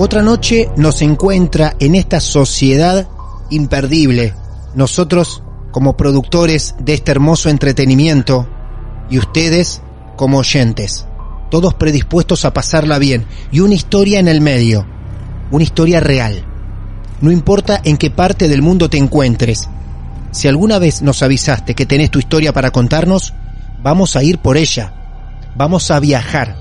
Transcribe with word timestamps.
Otra 0.00 0.22
noche 0.22 0.70
nos 0.76 1.02
encuentra 1.02 1.74
en 1.80 1.96
esta 1.96 2.20
sociedad 2.20 3.08
imperdible. 3.50 4.32
Nosotros 4.76 5.42
como 5.72 5.96
productores 5.96 6.76
de 6.78 6.94
este 6.94 7.10
hermoso 7.10 7.48
entretenimiento 7.48 8.48
y 9.10 9.18
ustedes 9.18 9.82
como 10.14 10.38
oyentes. 10.38 11.04
Todos 11.50 11.74
predispuestos 11.74 12.44
a 12.44 12.52
pasarla 12.52 13.00
bien 13.00 13.26
y 13.50 13.58
una 13.58 13.74
historia 13.74 14.20
en 14.20 14.28
el 14.28 14.40
medio. 14.40 14.86
Una 15.50 15.64
historia 15.64 15.98
real. 15.98 16.44
No 17.20 17.32
importa 17.32 17.80
en 17.82 17.96
qué 17.96 18.12
parte 18.12 18.46
del 18.46 18.62
mundo 18.62 18.88
te 18.88 18.98
encuentres. 18.98 19.68
Si 20.30 20.46
alguna 20.46 20.78
vez 20.78 21.02
nos 21.02 21.24
avisaste 21.24 21.74
que 21.74 21.86
tenés 21.86 22.12
tu 22.12 22.20
historia 22.20 22.52
para 22.52 22.70
contarnos, 22.70 23.34
vamos 23.82 24.14
a 24.14 24.22
ir 24.22 24.38
por 24.38 24.58
ella. 24.58 24.94
Vamos 25.56 25.90
a 25.90 25.98
viajar, 25.98 26.54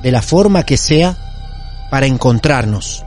de 0.00 0.12
la 0.12 0.22
forma 0.22 0.62
que 0.62 0.76
sea, 0.76 1.23
para 1.94 2.06
encontrarnos. 2.06 3.04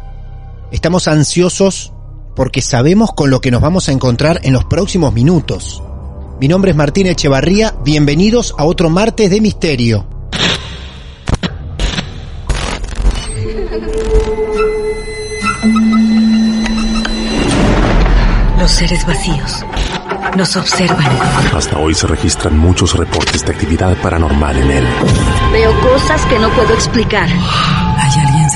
Estamos 0.71 1.09
ansiosos 1.09 1.91
porque 2.37 2.61
sabemos 2.61 3.11
con 3.11 3.29
lo 3.29 3.41
que 3.41 3.51
nos 3.51 3.59
vamos 3.59 3.89
a 3.89 3.91
encontrar 3.91 4.39
en 4.43 4.53
los 4.53 4.63
próximos 4.63 5.11
minutos. 5.11 5.83
Mi 6.39 6.47
nombre 6.47 6.71
es 6.71 6.77
Martín 6.77 7.07
Echevarría, 7.07 7.75
bienvenidos 7.83 8.55
a 8.57 8.63
otro 8.63 8.89
martes 8.89 9.29
de 9.29 9.41
misterio. 9.41 10.07
Los 18.57 18.71
seres 18.71 19.05
vacíos 19.05 19.65
nos 20.37 20.55
observan. 20.55 21.05
Hasta 21.53 21.77
hoy 21.77 21.93
se 21.93 22.07
registran 22.07 22.57
muchos 22.57 22.95
reportes 22.95 23.43
de 23.43 23.51
actividad 23.51 23.97
paranormal 24.01 24.55
en 24.57 24.71
él. 24.71 24.87
Veo 25.51 25.77
cosas 25.81 26.25
que 26.27 26.39
no 26.39 26.49
puedo 26.51 26.73
explicar. 26.73 27.27
Hay 27.27 28.26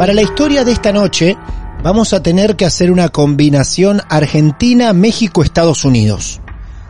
Para 0.00 0.14
la 0.14 0.22
historia 0.22 0.64
de 0.64 0.72
esta 0.72 0.92
noche, 0.92 1.36
vamos 1.82 2.14
a 2.14 2.22
tener 2.22 2.56
que 2.56 2.64
hacer 2.64 2.90
una 2.90 3.10
combinación 3.10 4.00
Argentina, 4.08 4.94
México, 4.94 5.42
Estados 5.42 5.84
Unidos. 5.84 6.40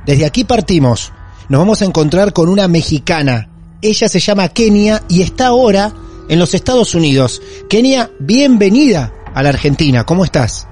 Desde 0.07 0.25
aquí 0.25 0.45
partimos. 0.45 1.13
Nos 1.49 1.59
vamos 1.59 1.83
a 1.83 1.87
encontrar 1.87 2.33
con 2.33 2.49
una 2.49 2.69
mexicana. 2.69 3.49
Ella 3.83 4.09
se 4.09 4.21
llama 4.21 4.51
Kenia 4.51 5.03
y 5.09 5.23
está 5.23 5.49
ahora 5.49 5.93
en 6.29 6.39
los 6.39 6.55
Estados 6.55 6.95
Unidos. 6.95 7.43
Kenia, 7.69 8.13
bienvenida 8.21 9.13
a 9.35 9.43
la 9.43 9.49
Argentina. 9.49 10.07
¿Cómo 10.07 10.25
estás? 10.25 10.69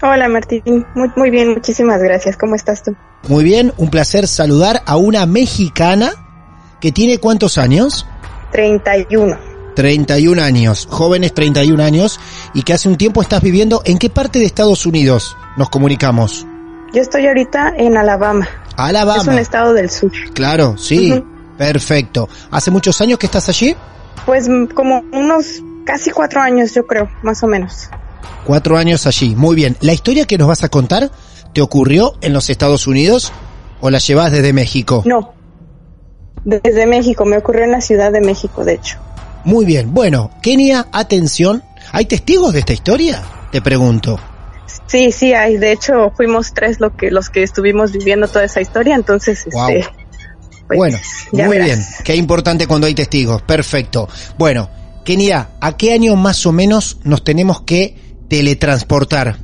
Hola 0.00 0.30
Martín, 0.30 0.86
muy, 0.94 1.10
muy 1.14 1.28
bien, 1.28 1.50
muchísimas 1.50 2.02
gracias. 2.02 2.38
¿Cómo 2.38 2.54
estás 2.54 2.84
tú? 2.84 2.96
Muy 3.28 3.44
bien, 3.44 3.74
un 3.76 3.90
placer 3.90 4.28
saludar 4.28 4.82
a 4.86 4.96
una 4.96 5.26
mexicana 5.26 6.10
que 6.80 6.90
tiene 6.90 7.18
cuántos 7.18 7.58
años? 7.58 8.06
31. 8.52 9.55
31 9.76 10.42
años, 10.42 10.88
jóvenes 10.90 11.34
31 11.34 11.80
años, 11.84 12.18
y 12.54 12.62
que 12.62 12.72
hace 12.72 12.88
un 12.88 12.96
tiempo 12.96 13.22
estás 13.22 13.42
viviendo. 13.42 13.82
¿En 13.84 13.98
qué 13.98 14.10
parte 14.10 14.40
de 14.40 14.46
Estados 14.46 14.86
Unidos 14.86 15.36
nos 15.56 15.68
comunicamos? 15.68 16.44
Yo 16.92 17.02
estoy 17.02 17.26
ahorita 17.26 17.74
en 17.76 17.96
Alabama. 17.96 18.48
Alabama. 18.76 19.22
Es 19.22 19.28
un 19.28 19.38
estado 19.38 19.74
del 19.74 19.90
sur. 19.90 20.10
Claro, 20.32 20.76
sí. 20.78 21.22
Perfecto. 21.58 22.28
¿Hace 22.50 22.70
muchos 22.70 23.00
años 23.00 23.18
que 23.18 23.26
estás 23.26 23.48
allí? 23.48 23.76
Pues 24.24 24.48
mm, 24.48 24.66
como 24.66 25.04
unos 25.12 25.62
casi 25.84 26.10
cuatro 26.10 26.40
años, 26.40 26.74
yo 26.74 26.86
creo, 26.86 27.10
más 27.22 27.42
o 27.42 27.46
menos. 27.46 27.90
Cuatro 28.44 28.78
años 28.78 29.06
allí. 29.06 29.36
Muy 29.36 29.54
bien. 29.54 29.76
¿La 29.82 29.92
historia 29.92 30.24
que 30.24 30.38
nos 30.38 30.48
vas 30.48 30.64
a 30.64 30.70
contar 30.70 31.10
te 31.52 31.60
ocurrió 31.60 32.14
en 32.22 32.32
los 32.32 32.48
Estados 32.48 32.86
Unidos 32.86 33.30
o 33.80 33.90
la 33.90 33.98
llevas 33.98 34.32
desde 34.32 34.52
México? 34.54 35.02
No. 35.04 35.34
Desde 36.44 36.86
México, 36.86 37.26
me 37.26 37.36
ocurrió 37.36 37.64
en 37.64 37.72
la 37.72 37.80
Ciudad 37.80 38.10
de 38.10 38.20
México, 38.22 38.64
de 38.64 38.74
hecho. 38.74 38.98
Muy 39.46 39.64
bien. 39.64 39.94
Bueno, 39.94 40.30
Kenia, 40.42 40.88
atención. 40.90 41.62
¿Hay 41.92 42.06
testigos 42.06 42.52
de 42.52 42.58
esta 42.58 42.72
historia? 42.72 43.22
Te 43.52 43.62
pregunto. 43.62 44.18
Sí, 44.88 45.12
sí, 45.12 45.34
hay. 45.34 45.56
De 45.56 45.70
hecho, 45.70 46.10
fuimos 46.16 46.52
tres 46.52 46.80
lo 46.80 46.96
que, 46.96 47.12
los 47.12 47.30
que 47.30 47.44
estuvimos 47.44 47.92
viviendo 47.92 48.26
toda 48.26 48.44
esa 48.44 48.60
historia, 48.60 48.96
entonces, 48.96 49.46
Guau. 49.50 49.70
este, 49.70 49.88
pues, 50.66 50.76
bueno, 50.76 50.98
muy 51.30 51.46
verás. 51.46 51.66
bien. 51.66 51.80
Qué 52.04 52.16
importante 52.16 52.66
cuando 52.66 52.88
hay 52.88 52.94
testigos. 52.96 53.42
Perfecto. 53.42 54.08
Bueno, 54.36 54.68
Kenia, 55.04 55.50
¿a 55.60 55.76
qué 55.76 55.92
año 55.92 56.16
más 56.16 56.44
o 56.44 56.50
menos 56.50 56.98
nos 57.04 57.22
tenemos 57.22 57.60
que 57.60 57.94
teletransportar? 58.28 59.36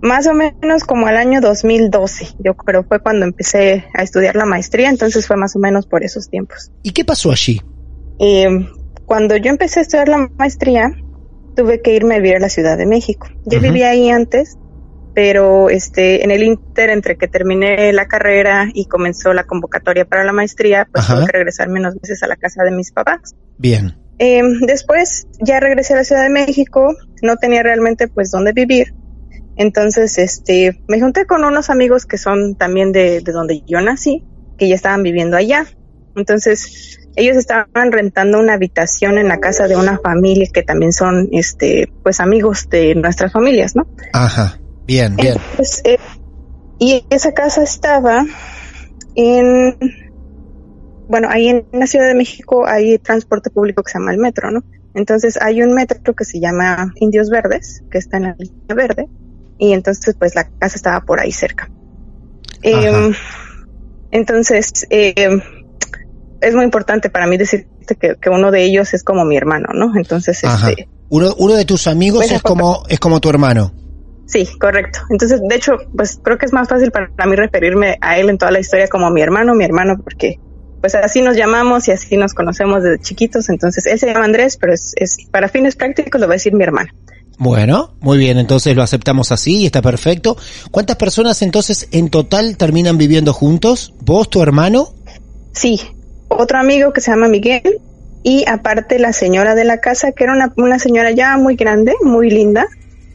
Más 0.00 0.26
o 0.26 0.32
menos 0.32 0.84
como 0.84 1.06
al 1.06 1.18
año 1.18 1.42
2012, 1.42 2.28
yo 2.38 2.54
creo 2.54 2.82
fue 2.84 3.00
cuando 3.00 3.26
empecé 3.26 3.84
a 3.92 4.02
estudiar 4.02 4.36
la 4.36 4.46
maestría, 4.46 4.88
entonces 4.88 5.26
fue 5.26 5.36
más 5.36 5.54
o 5.54 5.58
menos 5.58 5.86
por 5.86 6.02
esos 6.02 6.30
tiempos. 6.30 6.70
¿Y 6.82 6.92
qué 6.92 7.04
pasó 7.04 7.30
allí? 7.30 7.60
Eh, 8.18 8.48
cuando 9.10 9.36
yo 9.36 9.50
empecé 9.50 9.80
a 9.80 9.82
estudiar 9.82 10.08
la 10.08 10.30
maestría, 10.38 10.92
tuve 11.56 11.82
que 11.82 11.96
irme 11.96 12.14
a 12.14 12.18
vivir 12.18 12.36
a 12.36 12.38
la 12.38 12.48
Ciudad 12.48 12.78
de 12.78 12.86
México. 12.86 13.26
Yo 13.44 13.60
vivía 13.60 13.88
ahí 13.88 14.08
antes, 14.08 14.56
pero 15.16 15.68
este, 15.68 16.22
en 16.22 16.30
el 16.30 16.44
inter 16.44 16.90
entre 16.90 17.18
que 17.18 17.26
terminé 17.26 17.92
la 17.92 18.06
carrera 18.06 18.68
y 18.72 18.84
comenzó 18.84 19.32
la 19.32 19.42
convocatoria 19.42 20.04
para 20.04 20.22
la 20.22 20.32
maestría, 20.32 20.86
pues 20.92 21.06
Ajá. 21.06 21.16
tuve 21.16 21.26
que 21.26 21.32
regresarme 21.32 21.80
unos 21.80 21.96
meses 22.00 22.22
a 22.22 22.28
la 22.28 22.36
casa 22.36 22.62
de 22.62 22.70
mis 22.70 22.92
papás. 22.92 23.34
Bien. 23.58 23.98
Eh, 24.20 24.42
después 24.64 25.26
ya 25.44 25.58
regresé 25.58 25.94
a 25.94 25.96
la 25.96 26.04
Ciudad 26.04 26.22
de 26.22 26.30
México, 26.30 26.94
no 27.20 27.36
tenía 27.36 27.64
realmente 27.64 28.06
pues 28.06 28.30
dónde 28.30 28.52
vivir. 28.52 28.94
Entonces, 29.56 30.18
este, 30.18 30.84
me 30.86 31.00
junté 31.00 31.26
con 31.26 31.44
unos 31.44 31.68
amigos 31.68 32.06
que 32.06 32.16
son 32.16 32.54
también 32.54 32.92
de, 32.92 33.22
de 33.22 33.32
donde 33.32 33.64
yo 33.66 33.80
nací, 33.80 34.24
que 34.56 34.68
ya 34.68 34.76
estaban 34.76 35.02
viviendo 35.02 35.36
allá. 35.36 35.66
Entonces, 36.14 36.99
ellos 37.16 37.36
estaban 37.36 37.92
rentando 37.92 38.38
una 38.38 38.54
habitación 38.54 39.18
en 39.18 39.28
la 39.28 39.38
casa 39.38 39.66
de 39.66 39.76
una 39.76 39.98
familia 39.98 40.48
que 40.52 40.62
también 40.62 40.92
son, 40.92 41.28
este, 41.32 41.92
pues 42.02 42.20
amigos 42.20 42.68
de 42.68 42.94
nuestras 42.94 43.32
familias, 43.32 43.74
¿no? 43.74 43.86
Ajá. 44.12 44.58
Bien, 44.86 45.16
bien. 45.16 45.36
Entonces, 45.50 45.82
eh, 45.84 45.98
y 46.78 47.04
esa 47.10 47.32
casa 47.32 47.62
estaba 47.62 48.24
en, 49.14 49.76
bueno, 51.08 51.28
ahí 51.30 51.48
en 51.48 51.66
la 51.72 51.86
Ciudad 51.86 52.06
de 52.06 52.14
México 52.14 52.66
hay 52.66 52.98
transporte 52.98 53.50
público 53.50 53.82
que 53.82 53.92
se 53.92 53.98
llama 53.98 54.12
el 54.12 54.18
metro, 54.18 54.50
¿no? 54.50 54.64
Entonces 54.94 55.38
hay 55.40 55.62
un 55.62 55.74
metro 55.74 56.14
que 56.14 56.24
se 56.24 56.40
llama 56.40 56.92
Indios 56.96 57.30
Verdes, 57.30 57.84
que 57.90 57.98
está 57.98 58.16
en 58.16 58.22
la 58.24 58.36
línea 58.38 58.74
verde, 58.74 59.08
y 59.58 59.72
entonces 59.72 60.16
pues 60.18 60.34
la 60.34 60.48
casa 60.58 60.76
estaba 60.76 61.00
por 61.02 61.20
ahí 61.20 61.32
cerca. 61.32 61.70
Eh, 62.62 63.12
entonces, 64.10 64.86
eh, 64.90 65.40
es 66.40 66.54
muy 66.54 66.64
importante 66.64 67.10
para 67.10 67.26
mí 67.26 67.36
decirte 67.36 67.96
que, 67.98 68.16
que 68.20 68.30
uno 68.30 68.50
de 68.50 68.64
ellos 68.64 68.94
es 68.94 69.04
como 69.04 69.24
mi 69.24 69.36
hermano, 69.36 69.68
¿no? 69.74 69.92
Entonces, 69.96 70.42
Ajá. 70.44 70.70
este, 70.70 70.88
Uno, 71.08 71.34
uno 71.38 71.54
de 71.54 71.64
tus 71.64 71.86
amigos 71.86 72.20
Pues, 72.26 72.32
es 72.32 72.42
como, 72.42 72.84
es 72.88 72.98
como 73.00 73.20
tu 73.20 73.28
hermano. 73.30 73.72
Sí, 74.26 74.46
correcto. 74.60 75.00
Entonces, 75.10 75.40
de 75.42 75.56
hecho, 75.56 75.72
pues 75.96 76.20
creo 76.22 76.38
que 76.38 76.46
es 76.46 76.52
más 76.52 76.68
fácil 76.68 76.92
para 76.92 77.08
mí 77.26 77.34
referirme 77.34 77.98
a 78.00 78.18
él 78.18 78.30
en 78.30 78.38
toda 78.38 78.52
la 78.52 78.60
historia 78.60 78.86
como 78.86 79.10
mi 79.10 79.20
hermano, 79.22 79.54
mi 79.54 79.64
hermano, 79.64 80.00
porque 80.02 80.38
pues 80.80 80.94
así 80.94 81.20
nos 81.20 81.36
llamamos 81.36 81.88
y 81.88 81.92
así 81.92 82.16
nos 82.16 82.32
conocemos 82.32 82.82
desde 82.82 83.00
chiquitos. 83.00 83.48
Entonces, 83.48 83.86
él 83.86 83.98
se 83.98 84.06
llama 84.06 84.24
Andrés, 84.24 84.56
pero 84.56 84.72
es, 84.72 84.92
es 84.96 85.16
para 85.30 85.48
fines 85.48 85.74
prácticos 85.76 86.20
lo 86.20 86.28
va 86.28 86.34
a 86.34 86.36
decir 86.36 86.52
mi 86.54 86.62
hermano. 86.62 86.90
Bueno, 87.38 87.94
muy 88.00 88.18
bien, 88.18 88.38
entonces 88.38 88.76
lo 88.76 88.82
aceptamos 88.82 89.32
así 89.32 89.62
y 89.62 89.66
está 89.66 89.80
perfecto. 89.80 90.36
¿Cuántas 90.70 90.96
personas 90.96 91.40
entonces 91.40 91.88
en 91.90 92.10
total 92.10 92.56
terminan 92.58 92.98
viviendo 92.98 93.32
juntos? 93.32 93.94
¿Vos, 94.02 94.28
tu 94.28 94.42
hermano? 94.42 94.92
Sí, 95.52 95.80
otro 96.30 96.58
amigo 96.58 96.92
que 96.92 97.00
se 97.00 97.10
llama 97.10 97.28
Miguel 97.28 97.80
y 98.22 98.44
aparte 98.48 98.98
la 98.98 99.12
señora 99.12 99.54
de 99.54 99.64
la 99.64 99.78
casa, 99.78 100.12
que 100.12 100.24
era 100.24 100.32
una, 100.32 100.52
una 100.56 100.78
señora 100.78 101.10
ya 101.10 101.36
muy 101.36 101.56
grande, 101.56 101.94
muy 102.02 102.30
linda, 102.30 102.66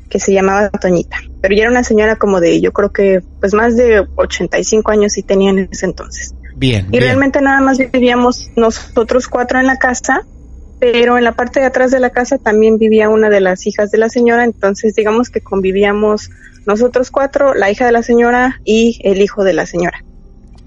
que 0.10 0.20
se 0.20 0.34
llamaba 0.34 0.70
Toñita. 0.70 1.18
Pero 1.42 1.56
ya 1.56 1.64
era 1.64 1.72
una 1.72 1.84
señora 1.84 2.16
como 2.16 2.40
de, 2.40 2.62
yo 2.62 2.72
creo 2.72 2.92
que 2.92 3.22
pues 3.40 3.54
más 3.54 3.76
de 3.76 4.06
85 4.16 4.92
años 4.92 5.14
sí 5.14 5.24
tenía 5.24 5.52
en 5.52 5.70
ese 5.72 5.86
entonces. 5.86 6.34
Bien. 6.56 6.88
Y 6.88 6.92
bien. 6.92 7.04
realmente 7.04 7.42
nada 7.42 7.62
más 7.62 7.78
vivíamos 7.78 8.50
nosotros 8.56 9.28
cuatro 9.28 9.60
en 9.60 9.68
la 9.68 9.78
casa, 9.78 10.26
pero 10.80 11.18
en 11.18 11.24
la 11.24 11.34
parte 11.34 11.60
de 11.60 11.66
atrás 11.66 11.92
de 11.92 12.00
la 12.00 12.12
casa 12.12 12.38
también 12.38 12.78
vivía 12.78 13.10
una 13.10 13.30
de 13.30 13.42
las 13.42 13.66
hijas 13.68 13.92
de 13.92 13.98
la 13.98 14.10
señora, 14.10 14.44
entonces 14.44 14.96
digamos 14.96 15.30
que 15.30 15.42
convivíamos 15.42 16.30
nosotros 16.66 17.12
cuatro, 17.12 17.54
la 17.54 17.70
hija 17.72 17.86
de 17.86 17.92
la 17.92 18.04
señora 18.04 18.60
y 18.64 19.00
el 19.04 19.22
hijo 19.22 19.44
de 19.44 19.54
la 19.54 19.66
señora, 19.66 20.04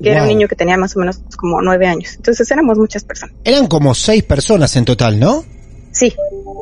que 0.02 0.10
era 0.10 0.22
un 0.22 0.28
niño 0.28 0.48
que 0.48 0.56
tenía 0.56 0.76
más 0.76 0.96
o 0.96 1.00
menos 1.00 1.20
como 1.36 1.60
nueve 1.60 1.86
años. 1.86 2.14
Entonces 2.16 2.50
éramos 2.50 2.78
muchas 2.78 3.04
personas. 3.04 3.34
Eran 3.44 3.66
como 3.66 3.94
seis 3.94 4.22
personas 4.22 4.74
en 4.76 4.84
total, 4.84 5.18
¿no? 5.18 5.44
Sí, 5.92 6.14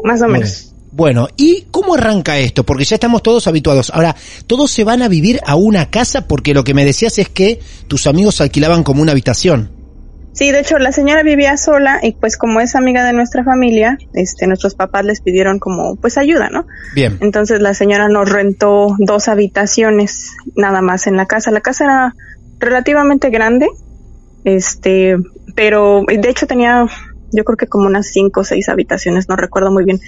más 0.05 0.23
o 0.23 0.29
menos. 0.29 0.73
Bueno, 0.93 1.29
¿y 1.37 1.67
cómo 1.71 1.95
arranca 1.95 2.39
esto? 2.39 2.65
Porque 2.65 2.85
ya 2.85 2.97
estamos 2.97 3.23
todos 3.23 3.47
habituados. 3.47 3.91
Ahora, 3.91 4.17
¿todos 4.47 4.71
se 4.71 4.83
van 4.83 5.03
a 5.03 5.09
vivir 5.09 5.41
a 5.45 5.55
una 5.55 5.91
casa? 5.91 6.27
Porque 6.27 6.55
lo 6.55 6.65
que 6.65 6.73
me 6.73 6.87
decías 6.87 7.19
es 7.19 7.29
que 7.29 7.61
tus 7.87 8.07
amigos 8.07 8.41
alquilaban 8.41 8.83
como 8.83 9.03
una 9.03 9.13
habitación. 9.13 9.71
Sí, 10.37 10.53
de 10.53 10.61
hecho 10.61 10.79
la 10.79 10.93
señora 10.93 11.23
vivía 11.23 11.57
sola 11.57 12.01
y 12.03 12.13
pues 12.13 12.37
como 12.37 12.61
es 12.61 12.75
amiga 12.75 13.05
de 13.05 13.15
nuestra 13.15 13.43
familia, 13.43 13.97
este 14.13 14.47
nuestros 14.47 14.75
papás 14.75 15.03
les 15.07 15.23
pidieron 15.23 15.59
como 15.59 15.97
pues 15.97 16.19
ayuda, 16.19 16.51
¿no? 16.51 16.67
Bien. 16.95 17.17
Entonces 17.23 17.63
la 17.63 17.73
señora 17.73 18.09
nos 18.09 18.29
rentó 18.29 18.97
dos 18.99 19.29
habitaciones 19.29 20.33
nada 20.55 20.83
más 20.83 21.07
en 21.07 21.17
la 21.17 21.25
casa. 21.25 21.51
La 21.51 21.63
casa 21.63 21.85
era 21.85 22.15
relativamente 22.59 23.31
grande, 23.31 23.69
este, 24.45 25.17
pero 25.55 26.05
de 26.07 26.29
hecho 26.29 26.47
tenía 26.47 26.87
yo 27.33 27.45
creo 27.45 27.57
que 27.57 27.67
como 27.67 27.87
unas 27.87 28.07
cinco 28.09 28.41
o 28.41 28.45
seis 28.45 28.69
habitaciones, 28.69 29.29
no 29.29 29.37
recuerdo 29.37 29.71
muy 29.71 29.85
bien, 29.85 30.01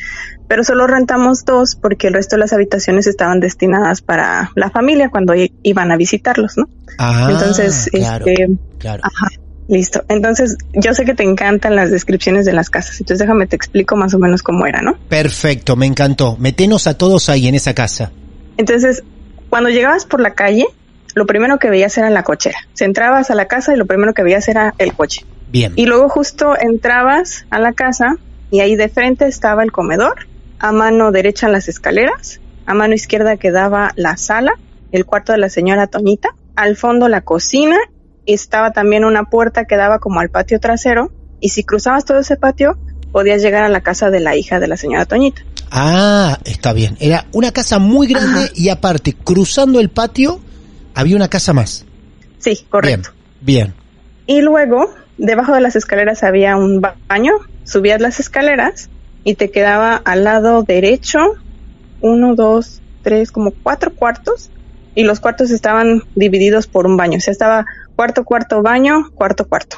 pero 0.47 0.65
solo 0.65 0.87
rentamos 0.87 1.45
dos 1.45 1.77
porque 1.77 2.09
el 2.09 2.15
resto 2.15 2.37
de 2.37 2.41
las 2.41 2.53
habitaciones 2.53 3.06
estaban 3.06 3.41
destinadas 3.41 4.00
para 4.00 4.50
la 4.55 4.71
familia 4.71 5.11
cuando 5.11 5.35
iban 5.62 5.93
a 5.93 5.97
visitarlos, 5.97 6.56
¿no? 6.56 6.69
Ah, 6.99 7.29
Entonces, 7.31 7.91
claro, 7.93 8.27
este, 8.27 8.49
claro. 8.79 9.03
Ajá, 9.05 9.29
listo. 9.69 10.05
Entonces, 10.09 10.56
yo 10.73 10.95
sé 10.95 11.05
que 11.05 11.15
te 11.15 11.23
encantan 11.23 11.77
las 11.77 11.91
descripciones 11.91 12.47
de 12.47 12.53
las 12.53 12.71
casas, 12.71 13.00
entonces 13.00 13.19
déjame 13.19 13.47
te 13.47 13.56
explico 13.56 13.97
más 13.97 14.15
o 14.15 14.19
menos 14.19 14.43
cómo 14.43 14.67
era, 14.67 14.81
¿no? 14.81 14.97
Perfecto, 15.09 15.77
me 15.77 15.87
encantó. 15.87 16.37
Metenos 16.39 16.87
a 16.87 16.95
todos 16.95 17.29
ahí 17.29 17.49
en 17.49 17.55
esa 17.55 17.75
casa. 17.75 18.12
Entonces, 18.56 19.03
cuando 19.50 19.71
llegabas 19.71 20.05
por 20.05 20.21
la 20.21 20.35
calle, 20.35 20.67
lo 21.19 21.26
primero 21.26 21.59
que 21.59 21.69
veías 21.69 21.99
era 21.99 22.09
la 22.09 22.23
cochera. 22.23 22.59
Se 22.73 22.85
entrabas 22.85 23.31
a 23.31 23.35
la 23.35 23.47
casa 23.47 23.75
y 23.75 23.76
lo 23.76 23.87
primero 23.87 24.15
que 24.15 24.23
veías 24.23 24.49
era 24.49 24.75
el 24.79 24.94
coche. 24.94 25.26
Bien. 25.49 25.73
Y 25.76 25.87
luego 25.87 26.09
justo 26.09 26.55
entrabas 26.59 27.44
a 27.50 27.59
la 27.59 27.73
casa 27.73 28.17
y 28.50 28.61
ahí 28.61 28.76
de 28.76 28.88
frente 28.88 29.26
estaba 29.26 29.62
el 29.62 29.73
comedor, 29.73 30.26
a 30.59 30.73
mano 30.73 31.12
derecha 31.12 31.49
las 31.49 31.69
escaleras, 31.69 32.41
a 32.67 32.75
mano 32.75 32.94
izquierda 32.94 33.37
quedaba 33.37 33.93
la 33.97 34.17
sala, 34.17 34.53
el 34.93 35.05
cuarto 35.05 35.32
de 35.32 35.38
la 35.38 35.50
señora 35.50 35.87
Toñita, 35.87 36.31
al 36.56 36.76
fondo 36.76 37.09
la 37.09 37.21
cocina 37.21 37.76
y 38.25 38.35
estaba 38.35 38.73
también 38.73 39.05
una 39.05 39.25
puerta 39.25 39.64
que 39.64 39.76
daba 39.76 39.99
como 39.99 40.21
al 40.21 40.31
patio 40.31 40.61
trasero 40.61 41.11
y 41.41 41.50
si 41.50 41.64
cruzabas 41.64 42.05
todo 42.05 42.19
ese 42.19 42.37
patio 42.37 42.79
podías 43.12 43.43
llegar 43.43 43.64
a 43.64 43.69
la 43.69 43.81
casa 43.81 44.11
de 44.11 44.21
la 44.21 44.37
hija 44.37 44.61
de 44.61 44.69
la 44.69 44.76
señora 44.76 45.06
Toñita. 45.06 45.43
Ah, 45.71 46.38
está 46.44 46.73
bien. 46.73 46.97
Era 47.00 47.26
una 47.32 47.53
casa 47.53 47.79
muy 47.79 48.06
grande 48.06 48.50
y 48.55 48.69
aparte, 48.71 49.14
cruzando 49.14 49.81
el 49.81 49.91
patio, 49.91 50.41
había 50.99 51.15
una 51.15 51.29
casa 51.29 51.53
más. 51.53 51.87
Sí, 52.39 52.67
correcto. 52.69 53.11
Bien. 53.41 53.73
Y 54.27 54.43
luego, 54.43 54.93
debajo 55.17 55.55
de 55.55 55.61
las 55.61 55.77
escaleras 55.77 56.25
había 56.25 56.56
un 56.56 56.81
ba- 56.81 56.97
baño, 57.09 57.35
subías 57.65 58.00
las 58.00 58.19
escaleras 58.19 58.91
y 59.23 59.37
te 59.37 59.53
quedaba 59.53 59.95
al 59.95 60.25
lado 60.25 60.65
derecho 60.65 61.21
uno, 62.00 62.35
dos, 62.35 62.83
tres, 63.03 63.31
como 63.31 63.53
cuatro 63.62 63.95
cuartos 63.95 64.50
y 64.97 65.05
los 65.05 65.21
cuartos 65.21 65.53
estaban 65.53 66.03
divididos 66.17 66.67
por 66.67 66.87
un 66.87 66.97
baño. 66.97 67.19
O 67.19 67.21
sea, 67.21 67.31
estaba 67.31 67.65
cuarto, 67.95 68.25
cuarto, 68.25 68.61
baño, 68.62 69.09
cuarto, 69.15 69.47
cuarto. 69.47 69.77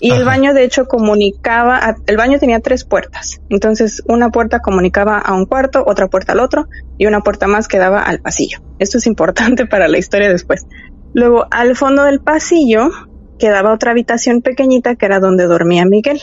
Y 0.00 0.10
el 0.12 0.24
baño, 0.24 0.54
de 0.54 0.64
hecho, 0.64 0.86
comunicaba, 0.86 1.76
a- 1.78 1.96
el 2.06 2.16
baño 2.16 2.38
tenía 2.38 2.60
tres 2.60 2.84
puertas. 2.84 3.38
Entonces, 3.48 4.02
una 4.06 4.30
puerta 4.30 4.60
comunicaba 4.60 5.18
a 5.18 5.34
un 5.34 5.44
cuarto, 5.46 5.84
otra 5.86 6.06
puerta 6.08 6.32
al 6.32 6.40
otro 6.40 6.66
y 6.98 7.06
una 7.06 7.20
puerta 7.20 7.46
más 7.46 7.66
que 7.68 7.78
daba 7.78 8.00
al 8.02 8.20
pasillo. 8.20 8.58
Esto 8.78 8.98
es 8.98 9.06
importante 9.06 9.66
para 9.66 9.88
la 9.88 9.98
historia 9.98 10.28
después. 10.28 10.66
Luego, 11.14 11.46
al 11.50 11.74
fondo 11.76 12.04
del 12.04 12.20
pasillo 12.20 12.90
quedaba 13.38 13.72
otra 13.72 13.90
habitación 13.92 14.42
pequeñita 14.42 14.94
que 14.96 15.06
era 15.06 15.20
donde 15.20 15.46
dormía 15.46 15.84
Miguel. 15.84 16.20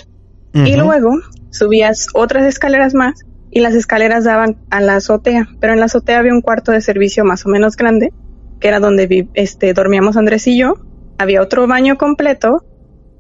Y 0.66 0.76
luego 0.78 1.12
subías 1.50 2.08
otras 2.14 2.46
escaleras 2.46 2.94
más 2.94 3.14
y 3.52 3.60
las 3.62 3.74
escaleras 3.76 4.24
daban 4.24 4.58
a 4.70 4.80
la 4.82 4.96
azotea, 4.98 5.48
pero 5.60 5.74
en 5.74 5.80
la 5.80 5.86
azotea 5.86 6.20
había 6.20 6.34
un 6.34 6.42
cuarto 6.42 6.72
de 6.72 6.82
servicio 6.82 7.24
más 7.26 7.46
o 7.46 7.50
menos 7.50 7.76
grande, 7.76 8.14
que 8.60 8.68
era 8.70 8.80
donde 8.80 9.08
vi- 9.08 9.30
este, 9.34 9.74
dormíamos 9.74 10.16
Andrés 10.18 10.48
y 10.48 10.58
yo. 10.58 10.76
Había 11.18 11.42
otro 11.42 11.68
baño 11.68 11.98
completo 11.98 12.64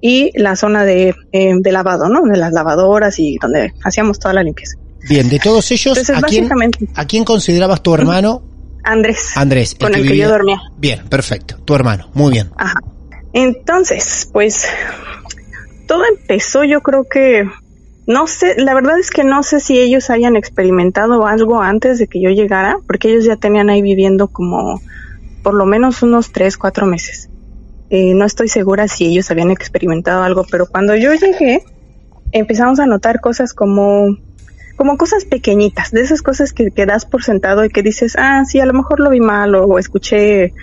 y 0.02 0.32
la 0.40 0.56
zona 0.56 0.84
de, 0.84 1.16
eh, 1.32 1.54
de 1.60 1.72
lavado, 1.72 2.10
¿no? 2.10 2.22
De 2.24 2.38
las 2.38 2.54
lavadoras 2.54 3.20
y 3.20 3.38
donde 3.42 3.74
hacíamos 3.84 4.20
toda 4.20 4.34
la 4.34 4.44
limpieza. 4.44 4.78
Bien, 5.08 5.30
de 5.30 5.40
todos 5.40 5.70
ellos, 5.72 5.98
Entonces, 5.98 6.18
¿a 6.18 6.22
quién, 6.22 6.44
básicamente, 6.44 6.88
¿a 6.96 7.06
quién 7.06 7.24
considerabas 7.24 7.82
tu 7.82 7.94
hermano? 7.94 8.44
Andrés, 8.84 9.36
Andrés. 9.36 9.76
con 9.80 9.94
el 9.96 10.08
que 10.08 10.18
yo 10.18 10.30
dormía. 10.30 10.62
Bien, 10.78 11.08
perfecto. 11.10 11.58
Tu 11.66 11.74
hermano, 11.74 12.10
muy 12.14 12.34
bien. 12.34 12.52
Ajá. 12.58 12.80
Entonces, 13.34 14.30
pues 14.32 14.66
todo 15.88 16.04
empezó, 16.06 16.64
yo 16.64 16.82
creo 16.82 17.06
que 17.10 17.46
no 18.08 18.28
sé, 18.28 18.56
la 18.58 18.74
verdad 18.76 19.00
es 19.00 19.10
que 19.10 19.24
no 19.24 19.42
sé 19.42 19.60
si 19.60 19.80
ellos 19.80 20.10
hayan 20.10 20.36
experimentado 20.36 21.26
algo 21.26 21.62
antes 21.62 21.98
de 21.98 22.08
que 22.08 22.22
yo 22.22 22.30
llegara, 22.30 22.78
porque 22.86 23.10
ellos 23.10 23.26
ya 23.26 23.36
tenían 23.36 23.70
ahí 23.70 23.82
viviendo 23.82 24.28
como 24.28 24.82
por 25.42 25.56
lo 25.56 25.66
menos 25.66 26.04
unos 26.04 26.32
tres, 26.32 26.58
cuatro 26.58 26.86
meses. 26.86 27.30
Eh, 27.90 28.14
no 28.16 28.26
estoy 28.26 28.48
segura 28.48 28.88
si 28.88 29.06
ellos 29.06 29.30
habían 29.30 29.52
experimentado 29.52 30.24
algo, 30.24 30.46
pero 30.50 30.66
cuando 30.66 30.96
yo 30.96 31.14
llegué 31.14 31.64
empezamos 32.32 32.80
a 32.80 32.86
notar 32.86 33.22
cosas 33.22 33.54
como 33.54 34.18
como 34.76 34.98
cosas 34.98 35.24
pequeñitas, 35.24 35.92
de 35.92 36.02
esas 36.02 36.22
cosas 36.22 36.52
que, 36.52 36.70
que 36.70 36.86
das 36.86 37.06
por 37.06 37.24
sentado 37.24 37.64
y 37.64 37.70
que 37.70 37.82
dices, 37.82 38.18
ah, 38.20 38.44
sí, 38.46 38.60
a 38.60 38.66
lo 38.66 38.74
mejor 38.74 39.00
lo 39.00 39.10
vi 39.10 39.22
mal 39.22 39.56
o 39.56 39.80
escuché 39.80 40.54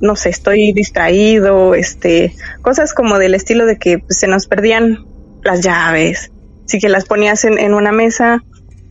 no 0.00 0.16
sé, 0.16 0.28
estoy 0.28 0.72
distraído, 0.74 1.74
este, 1.74 2.34
cosas 2.60 2.92
como 2.92 3.18
del 3.18 3.34
estilo 3.34 3.64
de 3.64 3.78
que 3.78 4.00
pues, 4.00 4.18
se 4.18 4.26
nos 4.26 4.46
perdían 4.46 5.06
las 5.42 5.62
llaves, 5.62 6.30
así 6.66 6.78
que 6.78 6.90
las 6.90 7.06
ponías 7.06 7.42
en, 7.44 7.58
en 7.58 7.72
una 7.72 7.90
mesa 7.90 8.44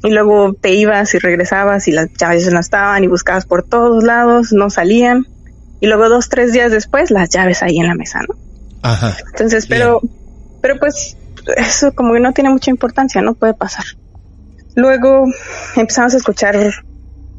y 0.04 0.10
luego 0.10 0.54
te 0.54 0.74
ibas 0.74 1.14
y 1.14 1.20
regresabas 1.20 1.88
y 1.88 1.92
las 1.92 2.12
llaves 2.14 2.52
no 2.52 2.60
estaban 2.60 3.04
y 3.04 3.08
buscabas 3.08 3.46
por 3.46 3.62
todos 3.62 4.04
lados, 4.04 4.54
no 4.54 4.72
salían 4.72 5.28
y 5.80 5.88
luego 5.88 6.10
dos, 6.10 6.30
tres 6.30 6.54
días 6.54 6.72
después 6.72 7.12
las 7.12 7.30
llaves 7.30 7.62
ahí 7.64 7.78
en 7.80 7.88
la 7.88 7.96
mesa, 7.96 8.20
¿no? 8.28 8.36
Ajá. 8.82 9.16
Entonces, 9.32 9.68
pero, 9.68 10.02
pero 10.62 10.80
pues 10.80 11.18
eso 11.56 11.92
como 11.94 12.14
que 12.14 12.20
no 12.20 12.34
tiene 12.34 12.50
mucha 12.50 12.72
importancia, 12.72 13.22
no 13.22 13.34
puede 13.36 13.54
pasar. 13.54 13.86
Luego 14.76 15.26
empezamos 15.76 16.14
a 16.14 16.18
escuchar 16.18 16.56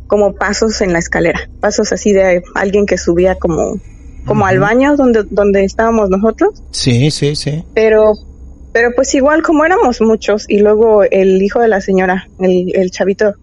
como 0.07 0.35
pasos 0.35 0.81
en 0.81 0.93
la 0.93 0.99
escalera, 0.99 1.49
pasos 1.61 1.93
así 1.93 2.13
de 2.13 2.43
alguien 2.55 2.87
que 2.87 2.99
subía 2.99 3.35
como, 3.37 3.79
como 4.25 4.47
al 4.47 4.59
baño 4.59 4.97
donde, 4.97 5.25
donde 5.31 5.65
estábamos 5.65 6.09
nosotros, 6.11 6.63
Sí, 6.71 7.11
sí, 7.11 7.37
sí. 7.37 7.63
pero, 7.75 8.15
pero 8.73 8.91
pues 8.97 9.15
igual 9.15 9.43
como 9.43 9.65
éramos 9.65 10.01
muchos 10.01 10.47
y 10.49 10.59
luego 10.61 11.03
el 11.05 11.43
hijo 11.43 11.61
de 11.61 11.69
la 11.69 11.81
señora, 11.81 12.27
el, 12.41 12.75
el 12.75 12.91
chavito, 12.91 13.35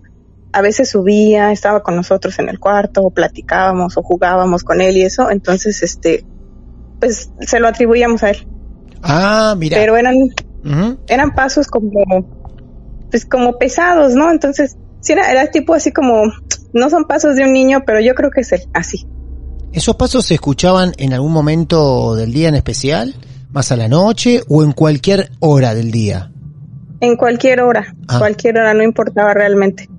a 0.57 0.61
veces 0.61 0.89
subía, 0.89 1.51
estaba 1.51 1.83
con 1.83 1.95
nosotros 1.95 2.39
en 2.39 2.47
el 2.49 2.59
cuarto, 2.59 3.01
o 3.03 3.09
platicábamos 3.11 3.97
o 3.97 4.03
jugábamos 4.03 4.63
con 4.63 4.79
él 4.81 4.95
y 4.97 5.01
eso, 5.01 5.29
entonces 5.29 5.83
este, 5.83 6.25
pues 6.99 7.29
se 7.41 7.59
lo 7.59 7.67
atribuíamos 7.67 8.23
a 8.23 8.29
él. 8.31 8.47
Ah, 9.03 9.53
mira. 9.57 9.77
Pero 9.77 9.97
eran, 9.97 10.15
eran 11.07 11.35
pasos 11.35 11.67
como, 11.67 12.01
pues 13.11 13.25
como 13.25 13.57
pesados, 13.57 14.15
¿no? 14.15 14.31
Entonces, 14.31 14.77
sí 15.01 15.11
era, 15.13 15.29
era 15.31 15.51
tipo 15.51 15.73
así 15.73 15.91
como, 15.91 16.23
no 16.73 16.89
son 16.89 17.03
pasos 17.05 17.35
de 17.35 17.43
un 17.43 17.53
niño, 17.53 17.83
pero 17.85 17.99
yo 17.99 18.15
creo 18.15 18.31
que 18.31 18.41
es 18.41 18.51
el- 18.53 18.67
así. 18.73 19.05
¿Esos 19.73 19.95
pasos 19.97 20.25
se 20.25 20.35
escuchaban 20.35 20.93
en 20.97 21.11
algún 21.13 21.33
momento 21.33 22.15
del 22.15 22.31
día 22.31 22.47
en 22.47 22.55
especial? 22.55 23.13
¿Más 23.51 23.71
a 23.73 23.75
la 23.75 23.87
noche 23.89 24.41
o 24.47 24.63
en 24.63 24.71
cualquier 24.71 25.31
hora 25.39 25.73
del 25.75 25.91
día? 25.91 26.31
En 27.01 27.17
cualquier 27.17 27.61
hora, 27.61 27.93
Ah. 28.07 28.19
cualquier 28.19 28.57
hora, 28.57 28.73
no 28.73 28.83
importaba 28.83 29.33
realmente. 29.33 29.89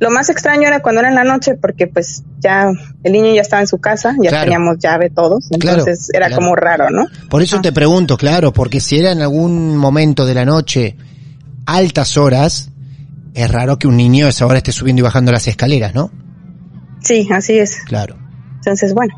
Lo 0.00 0.10
más 0.10 0.30
extraño 0.30 0.66
era 0.66 0.80
cuando 0.80 1.00
era 1.00 1.10
en 1.10 1.14
la 1.14 1.22
noche, 1.22 1.54
porque 1.54 1.86
pues 1.86 2.24
ya 2.40 2.70
el 3.04 3.12
niño 3.12 3.34
ya 3.34 3.42
estaba 3.42 3.60
en 3.62 3.68
su 3.68 3.78
casa, 3.78 4.14
ya 4.20 4.30
Claro. 4.30 4.44
teníamos 4.44 4.78
llave 4.78 5.10
todos, 5.10 5.48
Claro, 5.60 5.78
entonces 5.80 6.08
era 6.12 6.26
claro. 6.26 6.42
como 6.42 6.56
raro, 6.56 6.90
¿no? 6.90 7.04
Por 7.30 7.40
eso 7.40 7.60
te 7.60 7.70
pregunto, 7.70 8.16
claro, 8.16 8.52
porque 8.52 8.80
si 8.80 8.98
era 8.98 9.12
en 9.12 9.22
algún 9.22 9.76
momento 9.76 10.26
de 10.26 10.34
la 10.34 10.44
noche, 10.44 10.96
altas 11.66 12.16
horas, 12.16 12.70
es 13.34 13.48
raro 13.50 13.78
que 13.78 13.86
un 13.86 13.96
niño 13.96 14.26
a 14.26 14.30
esa 14.30 14.44
hora 14.46 14.58
esté 14.58 14.72
subiendo 14.72 15.00
y 15.00 15.04
bajando 15.04 15.30
las 15.30 15.46
escaleras, 15.46 15.94
¿no? 15.94 16.10
Sí, 17.00 17.28
así 17.32 17.58
es. 17.58 17.78
Claro. 17.86 18.16
Entonces, 18.56 18.94
bueno. 18.94 19.14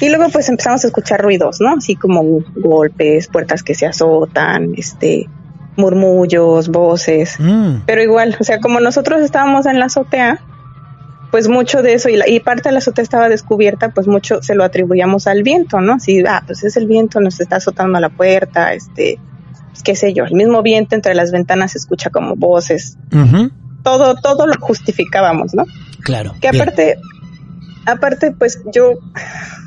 Y 0.00 0.08
luego 0.08 0.30
pues 0.32 0.48
empezamos 0.48 0.82
a 0.84 0.88
escuchar 0.88 1.20
ruidos, 1.22 1.60
¿no? 1.60 1.76
Así 1.76 1.94
como 1.94 2.24
golpes, 2.56 3.28
puertas 3.28 3.62
que 3.62 3.74
se 3.76 3.86
azotan, 3.86 4.72
este, 4.76 5.28
murmullos, 5.76 6.68
voces. 6.68 7.36
Mm, 7.38 7.82
Pero 7.86 8.02
igual, 8.02 8.36
o 8.40 8.44
sea, 8.44 8.60
como 8.60 8.80
nosotros 8.80 9.20
estábamos 9.22 9.66
en 9.66 9.78
la 9.78 9.86
azotea, 9.86 10.40
pues 11.30 11.48
mucho 11.48 11.80
de 11.82 11.94
eso, 11.94 12.08
y, 12.10 12.16
la- 12.16 12.28
y 12.28 12.40
parte 12.40 12.68
de 12.68 12.72
la 12.74 12.78
azotea 12.78 13.02
estaba 13.02 13.28
descubierta, 13.28 13.88
pues 13.90 14.06
mucho 14.06 14.42
se 14.42 14.54
lo 14.54 14.64
atribuíamos 14.64 15.26
al 15.26 15.42
viento, 15.42 15.80
¿no? 15.80 15.94
Así, 15.94 16.22
ah, 16.28 16.42
pues 16.46 16.62
es 16.64 16.76
el 16.76 16.86
viento, 16.86 17.20
nos 17.20 17.40
está 17.40 17.56
azotando 17.56 17.96
a 17.96 18.00
la 18.02 18.10
puerta, 18.10 18.74
este, 18.74 19.18
pues, 19.70 19.82
qué 19.82 19.96
sé 19.96 20.12
yo, 20.12 20.24
el 20.24 20.34
mismo 20.34 20.60
viento 20.62 20.94
entre 20.94 21.14
las 21.14 21.32
ventanas 21.32 21.72
se 21.72 21.78
escucha 21.78 22.10
como 22.10 22.36
voces. 22.36 22.98
Todo, 23.82 24.14
todo 24.16 24.46
lo 24.46 24.54
justificábamos, 24.60 25.54
¿no? 25.54 25.64
Claro. 26.04 26.34
Que 26.40 26.50
bien. 26.50 26.62
aparte, 26.62 26.98
aparte, 27.86 28.32
pues 28.32 28.60
yo 28.72 28.92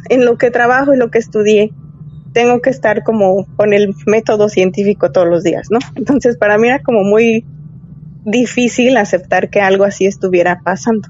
en 0.09 0.24
lo 0.24 0.38
que 0.38 0.51
trabajo 0.51 0.93
y 0.93 0.97
lo 0.97 1.09
que 1.09 1.17
estudié, 1.17 1.74
tengo 2.35 2.61
que 2.61 2.69
estar 2.69 3.01
como 3.03 3.45
con 3.55 3.71
el 3.73 3.95
método 4.05 4.49
científico 4.49 5.09
todos 5.09 5.25
los 5.25 5.41
días, 5.41 5.69
¿no? 5.71 5.79
Entonces 5.95 6.35
para 6.37 6.57
mí 6.57 6.67
era 6.67 6.83
como 6.83 7.01
muy 7.01 7.45
difícil 8.25 8.97
aceptar 8.97 9.49
que 9.49 9.61
algo 9.61 9.85
así 9.85 10.05
estuviera 10.05 10.59
pasando. 10.61 11.07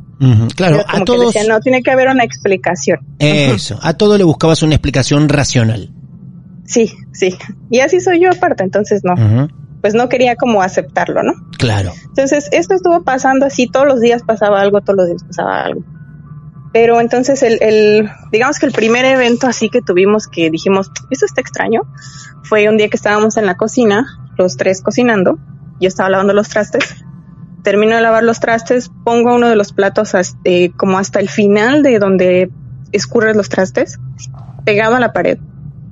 Claro, 0.55 0.81
a 0.81 0.91
como 0.91 0.99
que 0.99 1.05
todos, 1.05 1.33
decía, 1.33 1.51
no, 1.51 1.59
tiene 1.61 1.81
que 1.81 1.89
haber 1.89 2.09
una 2.09 2.23
explicación. 2.23 2.99
eso, 3.17 3.79
a 3.81 3.95
todo 3.95 4.19
le 4.19 4.23
buscabas 4.23 4.61
una 4.61 4.75
explicación 4.75 5.27
racional. 5.27 5.89
Sí, 6.65 6.91
sí. 7.11 7.35
Y 7.71 7.79
así 7.79 8.01
soy 8.01 8.21
yo 8.21 8.29
aparte, 8.29 8.63
entonces 8.63 9.01
no, 9.03 9.15
pues 9.81 9.95
no 9.95 10.09
quería 10.09 10.35
como 10.35 10.61
aceptarlo, 10.61 11.23
¿no? 11.23 11.33
Claro. 11.57 11.91
Entonces, 12.09 12.49
esto 12.51 12.75
estuvo 12.75 13.03
pasando 13.03 13.47
así, 13.47 13.67
todos 13.67 13.87
los 13.87 13.99
días 13.99 14.21
pasaba 14.21 14.61
algo, 14.61 14.81
todos 14.81 14.97
los 14.97 15.07
días 15.07 15.23
pasaba 15.23 15.63
algo. 15.63 15.81
Pero 16.75 16.99
entonces 16.99 17.41
el, 17.41 17.57
el, 17.61 18.09
digamos 18.33 18.59
que 18.59 18.65
el 18.65 18.73
primer 18.73 19.05
evento 19.05 19.47
así 19.47 19.69
que 19.69 19.81
tuvimos 19.81 20.27
que 20.27 20.49
dijimos, 20.49 20.91
esto 21.09 21.25
está 21.25 21.39
extraño, 21.39 21.83
fue 22.43 22.67
un 22.67 22.75
día 22.75 22.89
que 22.89 22.97
estábamos 22.97 23.37
en 23.37 23.45
la 23.45 23.55
cocina, 23.55 24.05
los 24.37 24.57
tres 24.57 24.81
cocinando, 24.81 25.39
yo 25.79 25.87
estaba 25.87 26.09
lavando 26.09 26.33
los 26.33 26.49
trastes, 26.49 26.83
termino 27.63 27.95
de 27.95 28.01
lavar 28.01 28.23
los 28.23 28.41
trastes, 28.41 28.91
pongo 29.05 29.33
uno 29.35 29.47
de 29.47 29.55
los 29.55 29.71
platos 29.71 30.15
hasta- 30.15 30.37
eh, 30.43 30.71
como 30.75 30.97
hasta 30.97 31.21
el 31.21 31.29
final 31.29 31.81
de 31.81 31.97
donde 31.97 32.51
escurres 32.91 33.37
los 33.37 33.47
trastes, 33.47 33.97
pegado 34.65 34.97
a 34.97 34.99
la 34.99 35.13
pared. 35.13 35.37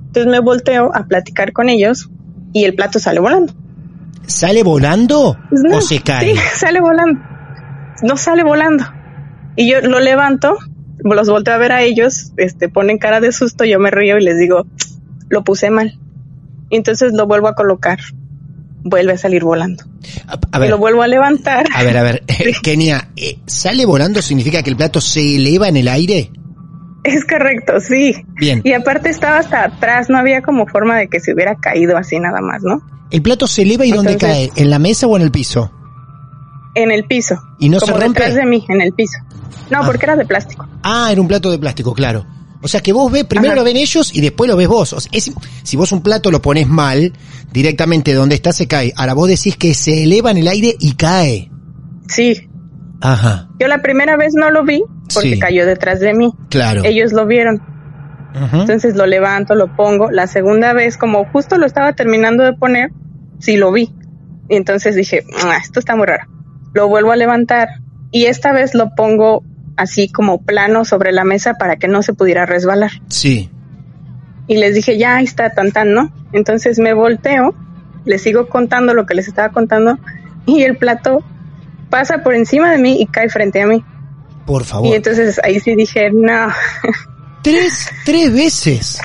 Entonces 0.08 0.30
me 0.30 0.40
volteo 0.40 0.90
a 0.94 1.06
platicar 1.06 1.54
con 1.54 1.70
ellos 1.70 2.10
y 2.52 2.66
el 2.66 2.74
plato 2.74 2.98
sale 2.98 3.20
volando. 3.20 3.54
¿Sale 4.26 4.62
volando 4.62 5.34
Pues 5.48 5.62
no, 5.62 5.78
o 5.78 5.80
se 5.80 6.00
cae? 6.00 6.34
Sí, 6.34 6.40
sale 6.56 6.82
volando. 6.82 7.22
No 8.02 8.18
sale 8.18 8.42
volando. 8.44 8.84
Y 9.56 9.70
yo 9.70 9.80
lo 9.80 10.00
levanto, 10.00 10.58
los 11.12 11.28
volteo 11.28 11.52
a 11.52 11.58
ver 11.58 11.72
a 11.72 11.82
ellos, 11.82 12.32
este, 12.38 12.70
ponen 12.70 12.96
cara 12.96 13.20
de 13.20 13.30
susto, 13.32 13.64
yo 13.64 13.78
me 13.78 13.90
río 13.90 14.16
y 14.16 14.24
les 14.24 14.38
digo, 14.38 14.66
lo 15.28 15.44
puse 15.44 15.68
mal. 15.70 15.98
Y 16.70 16.76
entonces 16.76 17.12
lo 17.12 17.26
vuelvo 17.26 17.48
a 17.48 17.54
colocar. 17.54 17.98
Vuelve 18.86 19.12
a 19.12 19.18
salir 19.18 19.44
volando. 19.44 19.84
A, 20.26 20.38
a 20.52 20.58
Y 20.58 20.60
ver, 20.60 20.70
lo 20.70 20.78
vuelvo 20.78 21.02
a 21.02 21.06
levantar. 21.06 21.66
a 21.74 21.82
ver, 21.82 21.96
a 21.96 22.02
ver, 22.02 22.22
Kenia, 22.62 23.08
eh, 23.16 23.38
¿sale 23.46 23.84
volando 23.86 24.22
significa 24.22 24.62
que 24.62 24.70
el 24.70 24.76
plato 24.76 25.00
se 25.00 25.36
eleva 25.36 25.68
en 25.68 25.76
el 25.76 25.88
aire? 25.88 26.30
Es 27.02 27.24
correcto, 27.26 27.80
sí. 27.80 28.14
Bien. 28.36 28.62
Y 28.64 28.72
aparte 28.72 29.10
estaba 29.10 29.38
hasta 29.38 29.64
atrás, 29.64 30.08
no 30.08 30.16
había 30.16 30.40
como 30.40 30.66
forma 30.66 30.96
de 30.96 31.08
que 31.08 31.20
se 31.20 31.34
hubiera 31.34 31.54
caído 31.56 31.98
así 31.98 32.18
nada 32.18 32.40
más, 32.40 32.62
¿no? 32.62 32.82
¿El 33.10 33.20
plato 33.20 33.46
se 33.46 33.62
eleva 33.62 33.84
y 33.84 33.92
dónde 33.92 34.16
cae? 34.16 34.50
¿En 34.56 34.70
la 34.70 34.78
mesa 34.78 35.06
o 35.06 35.16
en 35.16 35.22
el 35.22 35.30
piso? 35.30 35.70
En 36.74 36.90
el 36.90 37.04
piso. 37.04 37.36
¿Y 37.58 37.68
no 37.68 37.78
se 37.80 37.86
como 37.86 37.98
rompe? 37.98 38.20
detrás 38.20 38.34
de 38.34 38.46
mí, 38.46 38.64
en 38.68 38.80
el 38.80 38.92
piso. 38.92 39.18
No, 39.70 39.78
Ah. 39.78 39.86
porque 39.86 40.04
era 40.06 40.16
de 40.16 40.24
plástico. 40.24 40.66
Ah, 40.82 41.08
era 41.10 41.20
un 41.20 41.28
plato 41.28 41.50
de 41.50 41.58
plástico, 41.58 41.94
claro. 41.94 42.26
O 42.62 42.68
sea 42.68 42.80
que 42.80 42.92
vos 42.92 43.12
ves, 43.12 43.24
primero 43.24 43.52
Ajá. 43.52 43.56
lo 43.60 43.64
ven 43.64 43.76
ellos 43.76 44.14
y 44.14 44.20
después 44.22 44.48
lo 44.50 44.56
ves 44.56 44.68
vos. 44.68 44.92
O 44.94 45.00
sea, 45.00 45.10
es- 45.12 45.30
si 45.62 45.76
vos 45.76 45.92
un 45.92 46.02
plato 46.02 46.30
lo 46.30 46.40
pones 46.40 46.66
mal, 46.66 47.12
directamente 47.52 48.12
donde 48.14 48.34
está 48.34 48.52
se 48.52 48.66
cae. 48.66 48.92
Ahora 48.96 49.12
vos 49.14 49.28
decís 49.28 49.56
que 49.56 49.74
se 49.74 50.02
eleva 50.04 50.30
en 50.30 50.38
el 50.38 50.48
aire 50.48 50.74
y 50.80 50.94
cae. 50.94 51.50
Sí. 52.08 52.48
Ajá, 53.00 53.48
Yo 53.60 53.68
la 53.68 53.82
primera 53.82 54.16
vez 54.16 54.32
no 54.34 54.50
lo 54.50 54.64
vi 54.64 54.82
porque 55.12 55.34
Sí. 55.34 55.38
cayó 55.38 55.66
detrás 55.66 56.00
de 56.00 56.14
mí. 56.14 56.32
claro. 56.48 56.82
Ellos 56.84 57.12
lo 57.12 57.26
vieron. 57.26 57.62
Entonces 58.52 58.96
lo 58.96 59.06
levanto, 59.06 59.54
lo 59.54 59.76
pongo. 59.76 60.10
La 60.10 60.26
segunda 60.26 60.72
vez, 60.72 60.96
como 60.96 61.24
justo 61.26 61.56
lo 61.56 61.66
estaba 61.66 61.92
terminando 61.92 62.42
de 62.42 62.52
poner, 62.54 62.90
sí 63.38 63.56
lo 63.56 63.70
vi. 63.70 63.94
Y 64.48 64.56
entonces 64.56 64.96
dije, 64.96 65.22
"Ah, 65.44 65.58
esto 65.62 65.78
está 65.80 65.94
muy 65.96 66.06
raro. 66.06 66.24
Lo 66.74 66.88
vuelvo 66.88 67.12
a 67.12 67.16
levantar 67.16 67.68
y 68.10 68.26
esta 68.26 68.52
vez 68.52 68.74
lo 68.74 68.94
pongo 68.94 69.42
así 69.76 70.08
como 70.08 70.42
plano 70.42 70.84
sobre 70.84 71.10
la 71.12 71.24
mesa 71.24 71.54
para 71.54 71.76
que 71.76 71.88
no 71.88 72.02
se 72.02 72.12
pudiera 72.12 72.44
resbalar. 72.46 72.90
Sí. 73.08 73.50
Y 74.46 74.58
les 74.58 74.74
dije, 74.74 74.98
ya 74.98 75.16
ahí 75.16 75.24
está, 75.24 75.50
tan 75.50 75.72
tan, 75.72 75.92
¿no? 75.94 76.12
Entonces 76.32 76.78
me 76.78 76.92
volteo, 76.92 77.54
les 78.04 78.22
sigo 78.22 78.48
contando 78.48 78.92
lo 78.92 79.06
que 79.06 79.14
les 79.14 79.26
estaba 79.28 79.48
contando 79.50 79.98
y 80.46 80.62
el 80.62 80.76
plato 80.76 81.24
pasa 81.90 82.18
por 82.22 82.34
encima 82.34 82.70
de 82.70 82.78
mí 82.78 83.00
y 83.00 83.06
cae 83.06 83.28
frente 83.30 83.62
a 83.62 83.66
mí. 83.66 83.82
Por 84.46 84.62
Y 84.62 84.64
favor. 84.66 84.94
entonces 84.94 85.40
ahí 85.42 85.58
sí 85.60 85.74
dije, 85.74 86.10
no, 86.12 86.48
Tres, 87.42 87.88
tres 88.04 88.32
veces. 88.32 89.00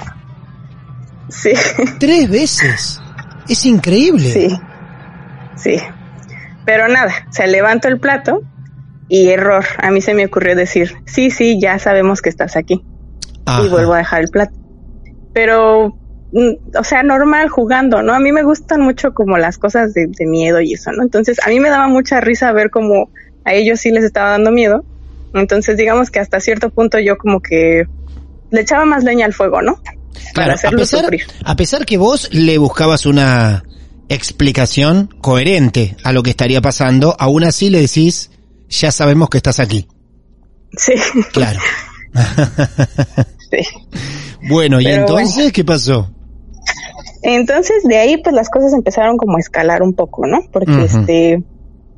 sí. 1.30 1.52
Tres 2.00 2.30
veces. 2.30 3.02
Es 3.48 3.66
increíble. 3.66 4.32
Sí, 4.32 4.60
sí. 5.56 5.78
Pero 6.70 6.88
nada, 6.88 7.12
se 7.32 7.48
levantó 7.48 7.88
el 7.88 8.00
plato 8.00 8.44
y 9.08 9.30
error. 9.30 9.66
A 9.80 9.90
mí 9.90 10.02
se 10.02 10.14
me 10.14 10.28
ocurrió 10.28 10.56
decir, 10.56 10.94
sí, 11.08 11.32
sí, 11.32 11.60
ya 11.60 11.80
sabemos 11.80 12.22
que 12.22 12.30
estás 12.30 12.56
aquí. 12.56 12.86
Ajá. 13.48 13.66
Y 13.66 13.70
vuelvo 13.70 13.94
a 13.94 13.98
dejar 13.98 14.22
el 14.22 14.28
plato. 14.28 14.54
Pero, 15.34 15.98
mm, 16.32 16.78
o 16.78 16.84
sea, 16.84 17.02
normal 17.02 17.50
jugando, 17.50 18.04
¿no? 18.04 18.14
A 18.14 18.20
mí 18.20 18.32
me 18.32 18.44
gustan 18.44 18.82
mucho 18.82 19.16
como 19.16 19.40
las 19.40 19.58
cosas 19.58 19.96
de, 19.96 20.10
de 20.16 20.28
miedo 20.28 20.62
y 20.62 20.74
eso, 20.74 20.92
¿no? 20.92 21.02
Entonces, 21.02 21.40
a 21.44 21.50
mí 21.50 21.60
me 21.60 21.70
daba 21.70 21.88
mucha 21.88 22.22
risa 22.22 22.52
ver 22.52 22.70
como 22.70 23.10
a 23.46 23.54
ellos 23.56 23.80
sí 23.80 23.90
les 23.90 24.04
estaba 24.04 24.30
dando 24.30 24.52
miedo. 24.52 24.86
Entonces, 25.34 25.76
digamos 25.76 26.12
que 26.12 26.20
hasta 26.20 26.40
cierto 26.40 26.70
punto 26.70 27.00
yo 27.00 27.18
como 27.18 27.42
que 27.42 27.88
le 28.52 28.62
echaba 28.62 28.86
más 28.86 29.04
leña 29.04 29.26
al 29.26 29.34
fuego, 29.34 29.64
¿no? 29.64 29.78
Claro, 29.78 29.96
Para 30.36 30.52
a 30.52 30.54
hacerlo 30.54 30.78
pesar, 30.78 31.02
sufrir. 31.02 31.24
a 31.44 31.56
pesar 31.56 31.84
que 31.88 31.98
vos 31.98 32.30
le 32.32 32.60
buscabas 32.60 33.08
una 33.08 33.64
explicación 34.10 35.10
coherente 35.22 35.96
a 36.04 36.12
lo 36.12 36.24
que 36.24 36.32
estaría 36.32 36.62
pasando, 36.62 37.16
aún 37.20 37.44
así 37.44 37.70
le 37.70 37.82
decís, 37.82 38.32
ya 38.70 38.92
sabemos 38.92 39.30
que 39.30 39.38
estás 39.38 39.60
aquí. 39.60 39.88
Sí, 40.76 40.94
Claro. 41.32 41.60
sí. 43.52 43.66
Bueno, 44.48 44.80
¿y 44.80 44.86
Pero 44.86 45.02
entonces 45.02 45.52
qué 45.52 45.64
pasó? 45.64 46.10
Entonces 47.22 47.84
de 47.84 47.98
ahí 47.98 48.18
pues 48.18 48.34
las 48.34 48.50
cosas 48.50 48.74
empezaron 48.74 49.18
como 49.18 49.38
a 49.38 49.40
escalar 49.40 49.82
un 49.82 49.94
poco, 49.94 50.26
¿no? 50.26 50.40
Porque 50.52 50.86
este 50.86 51.44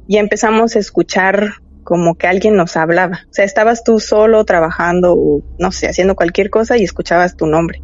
ya 0.07 0.19
empezamos 0.19 0.75
a 0.75 0.79
escuchar 0.79 1.53
como 1.83 2.15
que 2.15 2.27
alguien 2.27 2.55
nos 2.55 2.75
hablaba. 2.75 3.21
O 3.29 3.33
sea, 3.33 3.45
estabas 3.45 3.83
tú 3.83 3.99
solo 3.99 4.43
trabajando 4.45 5.13
o 5.13 5.41
no 5.59 5.71
sé, 5.71 5.87
haciendo 5.87 6.15
cualquier 6.15 6.49
cosa 6.49 6.77
y 6.77 6.83
escuchabas 6.83 7.35
tu 7.35 7.45
nombre. 7.45 7.81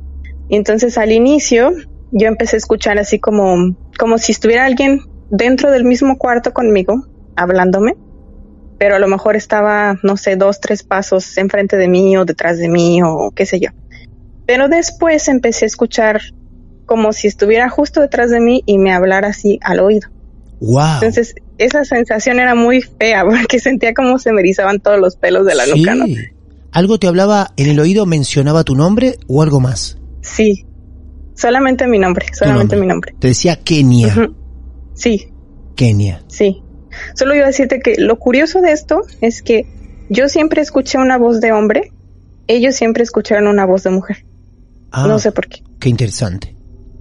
Y 0.50 0.56
entonces 0.56 0.98
al 0.98 1.12
inicio 1.12 1.72
yo 2.12 2.28
empecé 2.28 2.56
a 2.56 2.60
escuchar 2.60 2.98
así 2.98 3.20
como 3.20 3.76
como 3.98 4.18
si 4.18 4.32
estuviera 4.32 4.66
alguien 4.66 5.02
dentro 5.30 5.72
del 5.72 5.84
mismo 5.84 6.18
cuarto 6.18 6.54
conmigo 6.54 7.06
hablándome, 7.36 7.96
pero 8.78 8.96
a 8.96 9.00
lo 9.00 9.08
mejor 9.08 9.36
estaba 9.36 10.00
no 10.04 10.18
sé, 10.18 10.36
dos, 10.36 10.60
tres 10.60 10.84
pasos 10.84 11.38
enfrente 11.38 11.78
de 11.78 11.88
mí 11.88 12.18
o 12.18 12.26
detrás 12.26 12.58
de 12.58 12.70
mí 12.70 13.02
o 13.04 13.32
qué 13.36 13.46
sé 13.46 13.60
yo. 13.60 13.70
Pero 14.46 14.70
después 14.70 15.28
empecé 15.28 15.66
a 15.66 15.68
escuchar 15.68 16.22
como 16.86 17.12
si 17.12 17.28
estuviera 17.28 17.70
justo 17.70 18.00
detrás 18.00 18.32
de 18.32 18.40
mí 18.40 18.64
y 18.66 18.78
me 18.78 18.94
hablara 18.94 19.28
así 19.28 19.60
al 19.62 19.82
oído. 19.82 20.10
Wow. 20.60 20.96
Entonces, 20.96 21.36
esa 21.58 21.84
sensación 21.84 22.40
era 22.40 22.56
muy 22.56 22.82
fea 22.82 23.24
porque 23.30 23.60
sentía 23.60 23.94
como 23.94 24.18
se 24.18 24.32
me 24.32 24.42
erizaban 24.42 24.80
todos 24.80 25.00
los 25.00 25.18
pelos 25.18 25.46
de 25.46 25.56
la 25.56 25.66
nuca, 25.68 25.96
¿no? 25.96 26.06
¿Algo 26.72 26.98
te 26.98 27.08
hablaba 27.08 27.54
en 27.58 27.70
el 27.70 27.80
oído, 27.80 28.06
mencionaba 28.06 28.64
tu 28.64 28.76
nombre 28.76 29.18
o 29.28 29.42
algo 29.42 29.60
más? 29.60 29.98
Sí. 30.22 30.66
Solamente 31.38 31.88
mi 31.88 32.00
nombre, 32.00 32.26
solamente 32.34 32.76
nombre. 32.76 32.80
mi 32.82 32.88
nombre. 32.88 33.16
Te 33.20 33.28
decía 33.28 33.56
Kenia. 33.64 34.30
Sí, 34.94 35.30
Kenia. 35.76 36.24
sí. 36.28 36.64
Solo 37.14 37.36
iba 37.36 37.44
a 37.44 37.48
decirte 37.48 37.80
que 37.80 37.96
lo 38.00 38.18
curioso 38.18 38.60
de 38.62 38.72
esto 38.72 39.04
es 39.22 39.44
que 39.44 39.68
yo 40.10 40.30
siempre 40.30 40.62
escuché 40.64 40.98
una 40.98 41.20
voz 41.20 41.40
de 41.42 41.52
hombre, 41.52 41.92
ellos 42.48 42.76
siempre 42.76 43.04
escucharon 43.04 43.46
una 43.48 43.66
voz 43.68 43.84
de 43.84 43.92
mujer. 43.92 44.26
Ah, 44.92 45.06
No 45.08 45.20
sé 45.20 45.32
por 45.32 45.48
qué. 45.48 45.62
Qué 45.80 45.90
interesante. 45.90 46.56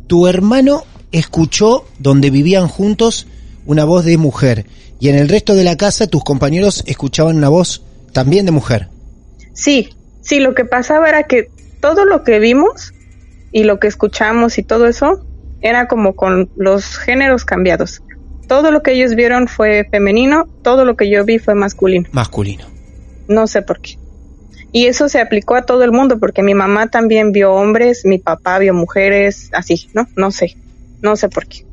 Tu 0.07 0.26
hermano 0.26 0.85
escuchó 1.12 1.87
donde 1.99 2.28
vivían 2.28 2.69
juntos 2.69 3.26
una 3.64 3.85
voz 3.85 4.05
de 4.05 4.19
mujer 4.19 4.66
y 5.00 5.09
en 5.09 5.16
el 5.16 5.31
resto 5.31 5.55
de 5.55 5.64
la 5.64 5.76
casa 5.76 6.07
tus 6.09 6.23
compañeros 6.23 6.85
escuchaban 6.87 7.37
una 7.37 7.49
voz 7.49 7.83
también 8.12 8.45
de 8.45 8.52
mujer. 8.52 8.88
Sí, 9.55 9.90
sí, 10.21 10.40
lo 10.40 10.55
que 10.55 10.66
pasaba 10.66 11.09
era 11.09 11.23
que 11.23 11.49
todo 11.81 12.05
lo 12.05 12.23
que 12.23 12.38
vimos 12.38 12.93
y 13.56 13.64
lo 13.64 13.80
que 13.80 13.86
escuchamos 13.86 14.58
y 14.58 14.62
todo 14.62 14.86
eso 14.86 15.26
era 15.62 15.88
como 15.88 16.14
con 16.14 16.50
los 16.56 16.98
géneros 16.98 17.46
cambiados. 17.46 18.02
Todo 18.46 18.70
lo 18.70 18.82
que 18.82 18.92
ellos 18.92 19.14
vieron 19.14 19.48
fue 19.48 19.88
femenino, 19.90 20.46
todo 20.62 20.84
lo 20.84 20.94
que 20.94 21.08
yo 21.08 21.25
vi 21.25 21.38
fue 21.38 21.54
masculino. 21.54 22.06
Masculino. 22.12 22.66
No 23.28 23.46
sé 23.46 23.62
por 23.62 23.80
qué. 23.80 23.98
Y 24.72 24.88
eso 24.88 25.08
se 25.08 25.22
aplicó 25.22 25.54
a 25.54 25.62
todo 25.62 25.84
el 25.84 25.90
mundo, 25.90 26.18
porque 26.18 26.42
mi 26.42 26.52
mamá 26.52 26.88
también 26.88 27.32
vio 27.32 27.54
hombres, 27.54 28.04
mi 28.04 28.18
papá 28.18 28.58
vio 28.58 28.75
mujeres, 28.75 29.48
así, 29.54 29.88
¿no? 29.94 30.06
No 30.16 30.30
sé, 30.32 30.54
no 31.00 31.16
sé 31.16 31.30
por 31.30 31.46
qué. 31.46 31.64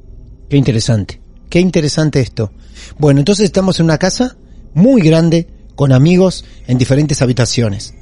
Qué 0.49 0.55
interesante, 0.55 1.19
qué 1.49 1.59
interesante 1.59 2.21
esto. 2.21 2.53
Bueno, 2.97 3.19
entonces 3.19 3.43
estamos 3.43 3.81
en 3.81 3.87
una 3.87 3.97
casa 3.97 4.37
muy 4.73 5.01
grande, 5.01 5.47
con 5.75 5.91
amigos 5.91 6.45
en 6.65 6.77
diferentes 6.77 7.21
habitaciones. 7.21 7.93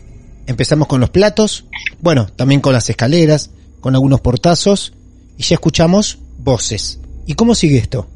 Empezamos 0.46 0.88
con 0.88 1.02
los 1.02 1.10
platos, 1.10 1.66
bueno, 2.00 2.28
también 2.36 2.62
con 2.62 2.74
las 2.74 2.88
escaleras, 2.88 3.50
con 3.82 3.96
algunos 3.96 4.22
portazos, 4.22 4.94
y 5.38 5.44
ya 5.44 5.56
escuchamos 5.56 6.20
voces. 6.38 7.00
¿Y 7.26 7.34
cómo 7.34 7.56
sigue 7.56 7.78
esto? 7.78 8.08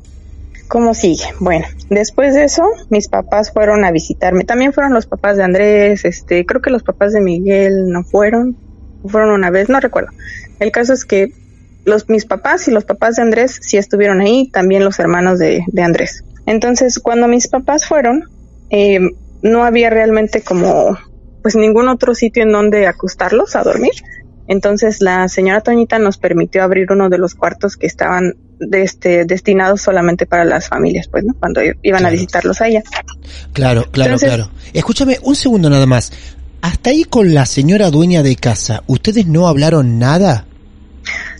¿Cómo 0.67 0.93
sigue? 0.93 1.25
Bueno, 1.39 1.67
después 1.89 2.33
de 2.33 2.45
eso, 2.45 2.63
mis 2.89 3.07
papás 3.07 3.51
fueron 3.51 3.85
a 3.85 3.91
visitarme. 3.91 4.45
También 4.45 4.73
fueron 4.73 4.93
los 4.93 5.05
papás 5.05 5.37
de 5.37 5.43
Andrés, 5.43 6.05
este, 6.05 6.45
creo 6.45 6.61
que 6.61 6.71
los 6.71 6.83
papás 6.83 7.13
de 7.13 7.21
Miguel 7.21 7.89
no 7.89 8.03
fueron, 8.03 8.55
fueron 9.07 9.31
una 9.31 9.51
vez, 9.51 9.69
no 9.69 9.79
recuerdo. 9.79 10.11
El 10.59 10.71
caso 10.71 10.93
es 10.93 11.05
que 11.05 11.33
los, 11.83 12.09
mis 12.09 12.25
papás 12.25 12.67
y 12.67 12.71
los 12.71 12.85
papás 12.85 13.17
de 13.17 13.21
Andrés 13.21 13.59
sí 13.61 13.77
estuvieron 13.77 14.21
ahí, 14.21 14.49
también 14.51 14.83
los 14.83 14.99
hermanos 14.99 15.37
de, 15.37 15.63
de 15.67 15.81
Andrés. 15.81 16.23
Entonces, 16.45 16.99
cuando 16.99 17.27
mis 17.27 17.47
papás 17.47 17.85
fueron, 17.85 18.29
eh, 18.69 18.99
no 19.41 19.63
había 19.63 19.89
realmente 19.89 20.41
como, 20.41 20.97
pues 21.43 21.55
ningún 21.55 21.87
otro 21.87 22.15
sitio 22.15 22.43
en 22.43 22.51
donde 22.51 22.87
acostarlos 22.87 23.55
a 23.55 23.63
dormir. 23.63 23.93
Entonces 24.47 25.01
la 25.01 25.27
señora 25.27 25.61
Toñita 25.61 25.97
nos 25.99 26.17
permitió 26.17 26.63
abrir 26.63 26.91
uno 26.91 27.09
de 27.09 27.17
los 27.17 27.33
cuartos 27.35 27.77
que 27.77 27.87
estaban 27.87 28.35
de 28.59 28.83
este, 28.83 29.25
destinados 29.25 29.81
solamente 29.81 30.25
para 30.25 30.45
las 30.45 30.69
familias, 30.69 31.07
pues, 31.07 31.23
¿no? 31.25 31.33
Cuando 31.33 31.61
iban 31.63 31.75
Claro. 31.81 32.07
a 32.07 32.09
visitarlos 32.11 32.61
a 32.61 32.67
ella. 32.67 32.83
Claro, 33.53 33.85
claro, 33.91 34.11
Entonces- 34.13 34.29
claro. 34.29 34.51
Escúchame 34.73 35.17
un 35.23 35.35
segundo 35.35 35.69
nada 35.69 35.85
más. 35.85 36.11
Hasta 36.61 36.89
ahí 36.91 37.03
con 37.03 37.33
la 37.33 37.45
señora 37.45 37.89
dueña 37.91 38.23
de 38.23 38.35
casa, 38.35 38.83
¿ustedes 38.87 39.27
no 39.27 39.47
hablaron 39.47 39.99
nada? 39.99 40.45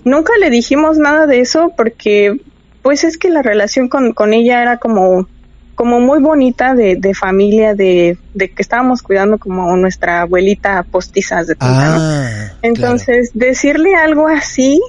Nunca 0.04 0.34
le 0.40 0.50
dijimos 0.50 0.98
nada 0.98 1.26
de 1.26 1.40
eso 1.42 1.74
porque, 1.76 2.40
pues 2.84 3.04
es 3.04 3.18
que 3.18 3.30
la 3.30 3.42
relación 3.42 3.88
con, 3.88 4.14
con 4.14 4.34
ella 4.34 4.62
era 4.62 4.78
como, 4.78 5.28
como 5.76 6.00
muy 6.00 6.20
bonita 6.22 6.74
de, 6.74 6.96
de 6.96 7.14
familia, 7.14 7.76
de, 7.76 8.18
de 8.34 8.50
que 8.50 8.62
estábamos 8.62 9.02
cuidando 9.02 9.38
como 9.38 9.76
nuestra 9.78 10.22
abuelita 10.22 10.84
postizas 10.84 11.48
de 11.48 11.56
punta, 11.56 11.90
¿no? 11.90 11.98
Ah, 12.00 12.54
Entonces, 12.62 13.32
decirle 13.34 13.96
algo 13.96 14.28
así, 14.28 14.82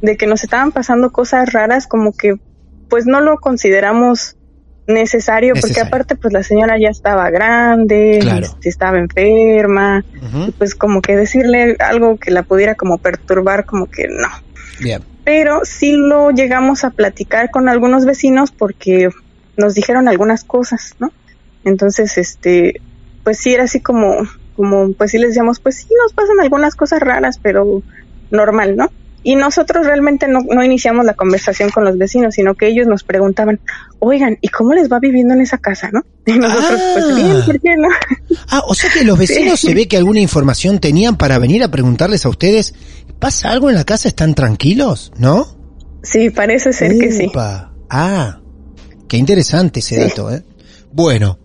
de 0.00 0.16
que 0.16 0.26
nos 0.26 0.42
estaban 0.42 0.72
pasando 0.72 1.12
cosas 1.12 1.52
raras, 1.52 1.86
como 1.86 2.12
que 2.12 2.34
pues 2.88 3.06
no 3.06 3.20
lo 3.20 3.38
consideramos 3.38 4.36
necesario, 4.88 5.54
porque 5.60 5.80
aparte 5.80 6.16
pues 6.16 6.32
la 6.34 6.42
señora 6.42 6.76
ya 6.78 6.88
estaba 6.88 7.30
grande, 7.30 8.18
Claro. 8.20 8.44
este, 8.44 8.68
estaba 8.68 8.98
enferma, 8.98 10.04
y 10.46 10.50
pues 10.50 10.74
como 10.74 11.00
que 11.00 11.16
decirle 11.16 11.76
algo 11.78 12.18
que 12.18 12.32
la 12.32 12.42
pudiera 12.42 12.74
como 12.74 12.98
perturbar, 12.98 13.64
como 13.64 13.86
que 13.86 14.08
no. 14.08 14.28
Bien. 14.80 15.02
Pero 15.24 15.60
sí 15.64 15.92
lo 15.92 16.30
llegamos 16.32 16.82
a 16.82 16.90
platicar 16.90 17.50
con 17.52 17.68
algunos 17.68 18.04
vecinos 18.04 18.50
porque 18.50 19.08
nos 19.56 19.74
dijeron 19.74 20.08
algunas 20.08 20.44
cosas, 20.44 20.94
¿no? 20.98 21.12
Entonces, 21.64 22.18
este, 22.18 22.80
pues 23.24 23.38
sí 23.38 23.54
era 23.54 23.64
así 23.64 23.80
como, 23.80 24.16
como, 24.56 24.92
pues 24.94 25.10
sí 25.12 25.18
les 25.18 25.30
decíamos, 25.30 25.60
pues 25.60 25.76
sí 25.76 25.86
nos 26.02 26.12
pasan 26.12 26.40
algunas 26.40 26.74
cosas 26.74 27.00
raras, 27.00 27.38
pero 27.42 27.82
normal, 28.30 28.76
¿no? 28.76 28.90
Y 29.24 29.36
nosotros 29.36 29.86
realmente 29.86 30.26
no, 30.26 30.40
no 30.40 30.64
iniciamos 30.64 31.04
la 31.04 31.14
conversación 31.14 31.70
con 31.70 31.84
los 31.84 31.96
vecinos, 31.96 32.34
sino 32.34 32.56
que 32.56 32.66
ellos 32.66 32.88
nos 32.88 33.04
preguntaban, 33.04 33.60
oigan, 34.00 34.36
¿y 34.40 34.48
cómo 34.48 34.72
les 34.72 34.90
va 34.90 34.98
viviendo 34.98 35.32
en 35.34 35.42
esa 35.42 35.58
casa, 35.58 35.90
no? 35.92 36.02
Y 36.26 36.32
nosotros, 36.38 36.80
Ah. 36.80 36.90
pues 36.94 37.14
bien, 37.14 37.44
¿por 37.46 37.60
qué 37.60 37.76
no? 37.76 37.88
Ah, 38.48 38.62
o 38.66 38.74
sea 38.74 38.90
que 38.90 39.04
los 39.04 39.16
vecinos 39.16 39.60
Sí. 39.60 39.68
se 39.68 39.74
ve 39.74 39.86
que 39.86 39.96
alguna 39.96 40.18
información 40.18 40.80
tenían 40.80 41.16
para 41.16 41.38
venir 41.38 41.62
a 41.62 41.68
preguntarles 41.70 42.26
a 42.26 42.30
ustedes, 42.30 42.74
¿pasa 43.20 43.50
algo 43.50 43.68
en 43.70 43.76
la 43.76 43.84
casa? 43.84 44.08
¿Están 44.08 44.34
tranquilos? 44.34 45.12
¿No? 45.18 45.46
Sí, 46.02 46.30
parece 46.30 46.72
ser 46.72 46.98
que 46.98 47.12
sí. 47.12 47.30
Ah, 47.88 48.40
qué 49.12 49.18
interesante 49.18 49.80
ese 49.80 50.00
dato, 50.00 50.32
¿eh? 50.32 50.42
Bueno, 50.90 51.38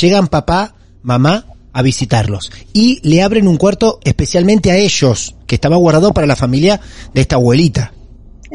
llegan 0.00 0.26
papá, 0.26 0.74
mamá 1.02 1.46
a 1.72 1.80
visitarlos 1.80 2.50
y 2.72 2.98
le 3.08 3.22
abren 3.22 3.46
un 3.46 3.58
cuarto 3.58 4.00
especialmente 4.02 4.72
a 4.72 4.76
ellos, 4.76 5.36
que 5.46 5.54
estaba 5.54 5.76
guardado 5.76 6.12
para 6.12 6.26
la 6.26 6.34
familia 6.34 6.80
de 7.14 7.20
esta 7.20 7.36
abuelita. 7.36 7.92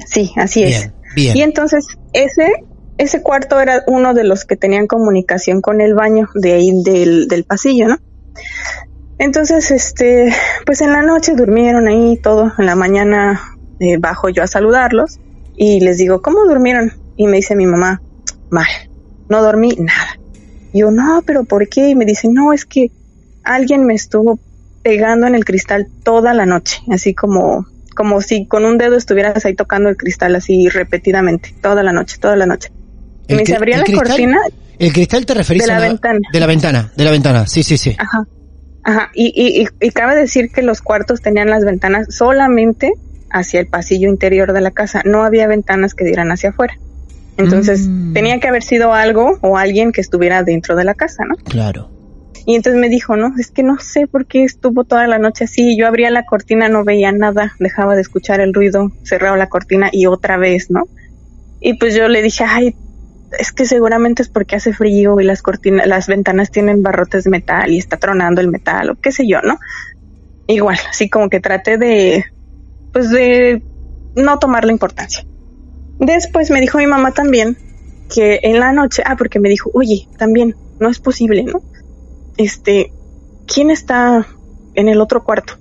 Sí, 0.06 0.34
así 0.36 0.64
es. 0.64 0.82
Bien, 0.82 0.94
bien. 1.16 1.38
Y 1.38 1.42
entonces 1.44 1.86
ese 2.12 2.66
ese 2.98 3.22
cuarto 3.22 3.62
era 3.62 3.84
uno 3.88 4.14
de 4.14 4.26
los 4.26 4.44
que 4.44 4.58
tenían 4.58 4.86
comunicación 4.86 5.62
con 5.62 5.80
el 5.80 5.94
baño 5.94 6.28
de 6.36 6.52
ahí 6.52 6.72
del, 6.84 7.30
del 7.30 7.46
pasillo, 7.46 7.88
¿no? 7.88 7.98
Entonces, 9.18 9.72
este, 9.72 10.36
pues 10.66 10.82
en 10.82 10.92
la 10.92 11.04
noche 11.04 11.36
durmieron 11.38 11.88
ahí 11.88 12.20
todo, 12.22 12.52
en 12.58 12.66
la 12.66 12.76
mañana 12.76 13.40
eh, 13.80 13.96
bajo 13.98 14.28
yo 14.28 14.44
a 14.44 14.48
saludarlos 14.48 15.20
y 15.56 15.80
les 15.80 16.00
digo, 16.00 16.22
¿cómo 16.22 16.44
durmieron? 16.44 16.92
Y 17.16 17.28
me 17.28 17.38
dice 17.38 17.56
mi 17.56 17.66
mamá, 17.66 18.02
mal, 18.50 18.68
no 19.30 19.42
dormí 19.42 19.76
nada. 19.78 20.20
Yo, 20.74 20.92
no, 20.92 21.24
pero 21.26 21.44
¿por 21.44 21.68
qué? 21.70 21.90
Y 21.90 21.96
me 21.96 22.06
dice, 22.06 22.28
no, 22.30 22.54
es 22.54 22.66
que 22.66 22.92
alguien 23.44 23.86
me 23.86 23.94
estuvo 23.94 24.40
pegando 24.84 25.28
en 25.28 25.36
el 25.36 25.46
cristal 25.46 25.88
toda 26.04 26.34
la 26.34 26.46
noche, 26.46 26.80
así 26.92 27.14
como, 27.14 27.66
como 27.96 28.22
si 28.22 28.46
con 28.48 28.66
un 28.66 28.78
dedo 28.78 28.96
estuvieras 28.96 29.46
ahí 29.46 29.56
tocando 29.56 29.90
el 29.90 29.98
cristal 29.98 30.36
así 30.36 30.70
repetidamente, 30.70 31.54
toda 31.62 31.84
la 31.84 31.92
noche, 31.94 32.18
toda 32.20 32.36
la 32.36 32.46
noche. 32.46 32.70
Y 33.28 33.36
me 33.36 33.44
cri- 33.44 33.56
abría 33.56 33.78
la 33.78 33.84
cristal- 33.84 34.08
cortina, 34.08 34.38
El 34.80 34.94
cristal 34.94 35.26
te 35.26 35.34
referís 35.34 35.64
De 35.64 35.68
la 35.68 35.78
a 35.78 35.80
ventana. 35.82 36.20
De 36.32 36.40
la 36.40 36.46
ventana, 36.46 36.92
de 36.96 37.04
la 37.04 37.12
ventana, 37.12 37.48
sí, 37.48 37.64
sí, 37.64 37.78
sí. 37.78 37.96
ajá, 37.98 38.24
ajá, 38.84 39.10
y, 39.14 39.34
y, 39.36 39.64
y, 39.64 39.68
y 39.88 39.92
cabe 39.92 40.16
decir 40.16 40.52
que 40.52 40.62
los 40.62 40.82
cuartos 40.82 41.22
tenían 41.22 41.50
las 41.50 41.66
ventanas 41.66 42.08
solamente 42.16 42.92
hacia 43.30 43.60
el 43.60 43.68
pasillo 43.68 44.08
interior 44.10 44.54
de 44.54 44.62
la 44.62 44.72
casa, 44.72 45.02
no 45.04 45.24
había 45.24 45.48
ventanas 45.48 45.94
que 45.94 46.06
dieran 46.06 46.32
hacia 46.32 46.52
afuera. 46.52 46.76
Entonces, 47.38 47.90
Mm. 47.90 48.14
tenía 48.14 48.40
que 48.40 48.48
haber 48.48 48.64
sido 48.64 48.94
algo 48.94 49.38
o 49.42 49.58
alguien 49.58 49.92
que 49.92 50.02
estuviera 50.02 50.44
dentro 50.44 50.76
de 50.76 50.84
la 50.84 50.96
casa, 50.96 51.24
¿no? 51.26 51.36
Claro. 51.36 51.92
Y 52.46 52.56
entonces 52.56 52.80
me 52.80 52.90
dijo, 52.90 53.18
no, 53.18 53.34
es 53.38 53.52
que 53.52 53.62
no 53.62 53.78
sé 53.80 54.08
por 54.08 54.26
qué 54.26 54.44
estuvo 54.44 54.86
toda 54.86 55.06
la 55.08 55.20
noche 55.20 55.44
así. 55.44 55.78
Yo 55.78 55.86
abría 55.86 56.10
la 56.10 56.24
cortina, 56.24 56.70
no 56.70 56.84
veía 56.86 57.12
nada, 57.12 57.54
dejaba 57.60 57.96
de 57.96 58.02
escuchar 58.02 58.40
el 58.40 58.54
ruido, 58.54 58.90
cerraba 59.04 59.36
la 59.36 59.48
cortina 59.48 59.90
y 59.92 60.06
otra 60.06 60.38
vez, 60.38 60.68
¿no? 60.70 60.86
Y 61.60 61.78
pues 61.78 61.94
yo 61.94 62.08
le 62.08 62.22
dije, 62.22 62.46
ay, 62.48 62.76
es 63.38 63.52
que 63.52 63.66
seguramente 63.66 64.22
es 64.24 64.30
porque 64.30 64.56
hace 64.56 64.74
frío 64.74 65.20
y 65.20 65.26
las 65.26 65.42
cortinas, 65.42 65.86
las 65.88 66.08
ventanas 66.08 66.50
tienen 66.50 66.82
barrotes 66.82 67.26
de 67.26 67.32
metal 67.32 67.72
y 67.72 67.80
está 67.80 67.98
tronando 67.98 68.40
el 68.40 68.48
metal 68.48 68.92
o 68.92 68.96
qué 68.96 69.12
sé 69.12 69.28
yo, 69.28 69.42
¿no? 69.42 69.60
Igual, 70.48 70.78
así 70.90 71.10
como 71.10 71.30
que 71.30 71.42
traté 71.42 71.78
de, 71.78 72.24
pues 72.94 73.10
de 73.10 73.62
no 74.16 74.40
tomarle 74.40 74.72
importancia. 74.72 75.26
Después 76.00 76.52
me 76.52 76.62
dijo 76.62 76.78
mi 76.78 76.88
mamá 76.88 77.12
también 77.12 77.58
que 78.14 78.40
en 78.44 78.60
la 78.60 78.72
noche, 78.72 79.04
ah, 79.06 79.16
porque 79.18 79.40
me 79.40 79.50
dijo, 79.50 79.70
oye, 79.74 80.08
también, 80.18 80.56
no 80.80 80.90
es 80.90 81.00
posible, 81.00 81.44
¿no? 81.44 81.62
Este, 82.38 82.94
¿quién 83.48 83.72
está 83.72 84.28
en 84.76 84.88
el 84.88 85.02
otro 85.02 85.24
cuarto? 85.24 85.54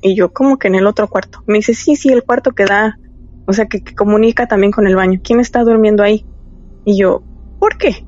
Y 0.00 0.14
yo, 0.14 0.32
¿cómo 0.32 0.58
que 0.58 0.68
en 0.68 0.76
el 0.76 0.86
otro 0.86 1.08
cuarto? 1.08 1.42
Me 1.46 1.58
dice, 1.58 1.74
sí, 1.74 1.96
sí, 1.96 2.10
el 2.10 2.22
cuarto 2.22 2.52
que 2.52 2.64
da, 2.64 2.98
o 3.46 3.52
sea, 3.52 3.66
que, 3.66 3.82
comunica 3.94 4.46
también 4.46 4.72
con 4.72 4.86
el 4.86 4.96
baño. 4.96 5.20
¿Quién 5.22 5.40
está 5.40 5.62
durmiendo 5.64 6.02
ahí? 6.02 6.24
Y 6.84 6.98
yo, 6.98 7.22
¿por 7.58 7.76
qué? 7.76 8.04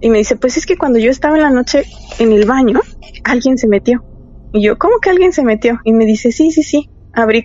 Y 0.00 0.10
me 0.10 0.18
dice, 0.18 0.36
pues 0.36 0.56
es 0.56 0.66
que 0.66 0.76
cuando 0.78 0.98
yo 0.98 1.10
estaba 1.10 1.36
en 1.36 1.42
la 1.42 1.50
noche 1.50 1.84
en 2.18 2.32
el 2.32 2.46
baño, 2.46 2.80
alguien 3.24 3.58
se 3.58 3.68
metió. 3.68 4.04
Y 4.52 4.62
yo, 4.62 4.78
¿cómo 4.78 4.98
que 5.00 5.10
alguien 5.10 5.32
se 5.32 5.44
metió? 5.44 5.78
Y 5.84 5.92
me 5.92 6.06
dice, 6.06 6.32
sí, 6.32 6.50
sí, 6.50 6.62
sí. 6.62 6.88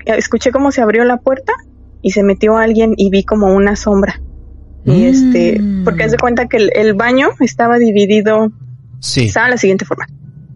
Escuché 0.06 0.52
cómo 0.52 0.72
se 0.72 0.82
abrió 0.82 1.04
la 1.04 1.18
puerta 1.18 1.54
y 2.06 2.12
se 2.12 2.22
metió 2.22 2.56
alguien 2.56 2.94
y 2.98 3.10
vi 3.10 3.24
como 3.24 3.48
una 3.48 3.76
sombra. 3.76 4.22
Y 4.86 5.06
este, 5.06 5.60
porque 5.84 6.04
haz 6.04 6.12
de 6.12 6.20
cuenta 6.20 6.46
que 6.46 6.58
el, 6.58 6.72
el 6.76 6.94
baño 6.94 7.30
estaba 7.40 7.80
dividido, 7.80 8.52
Sí, 9.00 9.26
estaba 9.26 9.48
de 9.48 9.54
la 9.54 9.58
siguiente 9.58 9.86
forma. 9.86 10.06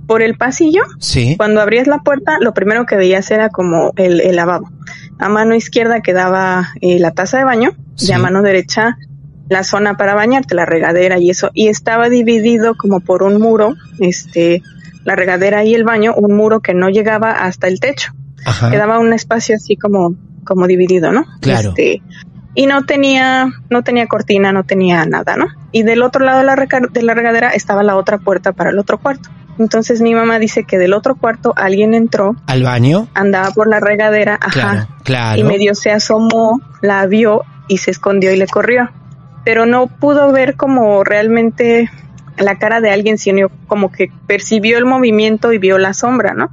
Por 0.05 0.21
el 0.21 0.37
pasillo, 0.37 0.83
sí. 0.99 1.33
cuando 1.37 1.59
abrías 1.59 1.87
la 1.87 2.03
puerta, 2.03 2.37
lo 2.39 2.53
primero 2.53 2.85
que 2.85 2.97
veías 2.97 3.31
era 3.31 3.49
como 3.49 3.93
el, 3.95 4.21
el 4.21 4.35
lavabo. 4.35 4.69
A 5.17 5.27
mano 5.27 5.55
izquierda 5.55 6.01
quedaba 6.01 6.67
eh, 6.81 6.99
la 6.99 7.09
taza 7.11 7.39
de 7.39 7.45
baño 7.45 7.71
y 7.97 8.11
a 8.11 8.19
mano 8.19 8.43
derecha 8.43 8.99
la 9.49 9.63
zona 9.63 9.97
para 9.97 10.13
bañarte, 10.13 10.53
la 10.53 10.67
regadera 10.67 11.17
y 11.17 11.31
eso. 11.31 11.49
Y 11.55 11.69
estaba 11.69 12.09
dividido 12.09 12.75
como 12.77 12.99
por 12.99 13.23
un 13.23 13.41
muro, 13.41 13.73
este, 13.99 14.61
la 15.03 15.15
regadera 15.15 15.63
y 15.63 15.73
el 15.73 15.83
baño, 15.83 16.13
un 16.15 16.37
muro 16.37 16.59
que 16.59 16.75
no 16.75 16.89
llegaba 16.89 17.31
hasta 17.31 17.67
el 17.67 17.79
techo. 17.79 18.13
Ajá. 18.45 18.69
Quedaba 18.69 18.99
un 18.99 19.13
espacio 19.13 19.55
así 19.55 19.77
como, 19.77 20.15
como 20.43 20.67
dividido, 20.67 21.11
¿no? 21.11 21.25
Claro. 21.41 21.69
Este, 21.69 22.01
y 22.55 22.65
no 22.65 22.83
tenía, 22.85 23.47
no 23.69 23.83
tenía 23.83 24.07
cortina, 24.07 24.51
no 24.51 24.63
tenía 24.63 25.05
nada, 25.05 25.35
¿no? 25.37 25.47
Y 25.71 25.83
del 25.83 26.01
otro 26.01 26.25
lado 26.25 26.39
de 26.39 26.45
la, 26.45 26.55
reca- 26.55 26.89
de 26.91 27.03
la 27.03 27.13
regadera 27.13 27.49
estaba 27.49 27.83
la 27.83 27.95
otra 27.95 28.17
puerta 28.17 28.51
para 28.53 28.71
el 28.71 28.79
otro 28.79 28.97
cuarto. 28.97 29.29
Entonces 29.59 30.01
mi 30.01 30.15
mamá 30.15 30.39
dice 30.39 30.63
que 30.63 30.77
del 30.77 30.93
otro 30.93 31.15
cuarto 31.15 31.53
alguien 31.55 31.93
entró, 31.93 32.35
¿Al 32.47 32.63
baño? 32.63 33.07
andaba 33.13 33.51
por 33.51 33.67
la 33.67 33.79
regadera, 33.79 34.35
ajá, 34.41 34.51
Claro, 34.51 34.87
claro. 35.03 35.39
y 35.39 35.43
medio 35.43 35.75
se 35.75 35.91
asomó, 35.91 36.61
la 36.81 37.05
vio 37.07 37.43
y 37.67 37.77
se 37.77 37.91
escondió 37.91 38.31
y 38.33 38.37
le 38.37 38.47
corrió. 38.47 38.89
Pero 39.45 39.65
no 39.65 39.87
pudo 39.87 40.31
ver 40.31 40.55
como 40.55 41.03
realmente 41.03 41.89
la 42.37 42.57
cara 42.57 42.79
de 42.81 42.89
alguien, 42.91 43.17
sino 43.17 43.49
como 43.67 43.91
que 43.91 44.11
percibió 44.27 44.77
el 44.77 44.85
movimiento 44.85 45.51
y 45.53 45.57
vio 45.57 45.77
la 45.77 45.93
sombra, 45.93 46.33
¿no? 46.33 46.49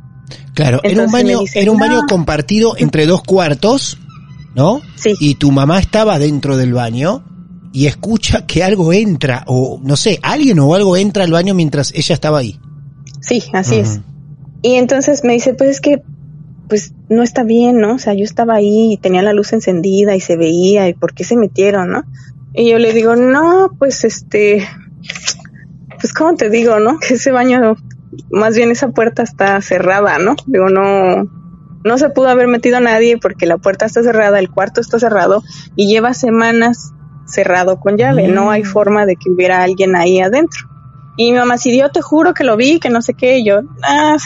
Claro, 0.55 0.81
era 0.83 1.03
un 1.05 1.13
baño, 1.13 1.41
dice, 1.41 1.61
era 1.61 1.71
un 1.71 1.79
baño 1.79 2.03
"No". 2.03 2.07
compartido 2.09 2.75
entre 2.79 3.07
dos 3.07 3.23
cuartos, 3.23 3.99
¿no? 4.55 4.81
Sí. 4.97 5.15
Y 5.21 5.35
tu 5.35 5.53
mamá 5.53 5.79
estaba 5.79 6.19
dentro 6.19 6.57
del 6.57 6.73
baño 6.73 7.25
y 7.73 7.87
escucha 7.87 8.47
que 8.47 8.65
algo 8.65 8.93
entra, 8.93 9.45
o 9.47 9.79
no 9.83 9.97
sé, 9.97 10.19
alguien 10.23 10.59
o 10.61 10.75
algo 10.75 10.97
entra 10.97 11.25
al 11.25 11.33
baño 11.33 11.55
mientras 11.55 11.93
ella 11.95 12.15
estaba 12.15 12.39
ahí. 12.39 12.59
Sí, 13.21 13.43
así 13.53 13.77
es. 13.77 14.01
Y 14.63 14.75
entonces 14.75 15.25
me 15.25 15.35
dice, 15.35 15.53
pues 15.55 15.71
es 15.71 15.81
que, 15.81 16.03
pues 16.69 16.93
no 17.09 17.23
está 17.23 17.45
bien, 17.45 17.79
¿no? 17.81 17.95
O 17.95 17.99
sea, 17.99 18.15
yo 18.15 18.25
estaba 18.25 18.55
ahí 18.55 18.95
y 18.95 18.97
tenía 18.97 19.23
la 19.23 19.33
luz 19.33 19.53
encendida 19.53 20.17
y 20.17 20.21
se 20.21 20.37
veía, 20.37 20.89
¿y 20.89 20.95
por 20.95 21.13
qué 21.13 21.23
se 21.25 21.37
metieron, 21.37 21.91
no? 21.91 22.05
Y 22.55 22.71
yo 22.71 22.79
le 22.79 22.95
digo, 22.95 23.15
no, 23.15 23.71
pues 23.79 24.05
este, 24.05 24.67
pues 26.01 26.13
cómo 26.15 26.35
te 26.35 26.49
digo, 26.49 26.81
¿no? 26.81 26.99
Que 27.07 27.15
ese 27.15 27.31
baño, 27.31 27.77
más 28.31 28.57
bien 28.57 28.71
esa 28.71 28.89
puerta 28.89 29.23
está 29.23 29.61
cerrada, 29.61 30.19
¿no? 30.19 30.37
Digo, 30.47 30.69
no, 30.69 31.25
no 31.85 31.99
se 31.99 32.11
pudo 32.11 32.29
haber 32.29 32.49
metido 32.49 32.81
nadie 32.81 33.19
porque 33.19 33.47
la 33.47 33.59
puerta 33.59 33.87
está 33.87 34.03
cerrada, 34.03 34.39
el 34.39 34.51
cuarto 34.51 34.81
está 34.81 34.99
cerrado 34.99 35.43
y 35.77 35.89
lleva 35.89 36.15
semanas 36.15 36.93
cerrado 37.27 37.81
con 37.81 37.97
llave. 37.97 38.29
No 38.29 38.51
hay 38.51 38.65
forma 38.65 39.07
de 39.07 39.17
que 39.17 39.31
hubiera 39.31 39.63
alguien 39.63 39.97
ahí 39.97 40.21
adentro. 40.21 40.69
Y 41.17 41.33
mi 41.33 41.39
mamá, 41.39 41.59
si 41.59 41.77
yo 41.77 41.91
te 41.91 42.03
juro 42.03 42.35
que 42.35 42.45
lo 42.45 42.57
vi, 42.57 42.79
que 42.79 42.91
no 42.91 43.03
sé 43.03 43.15
qué, 43.15 43.39
y 43.39 43.45
yo, 43.47 43.61
ah, 43.83 44.17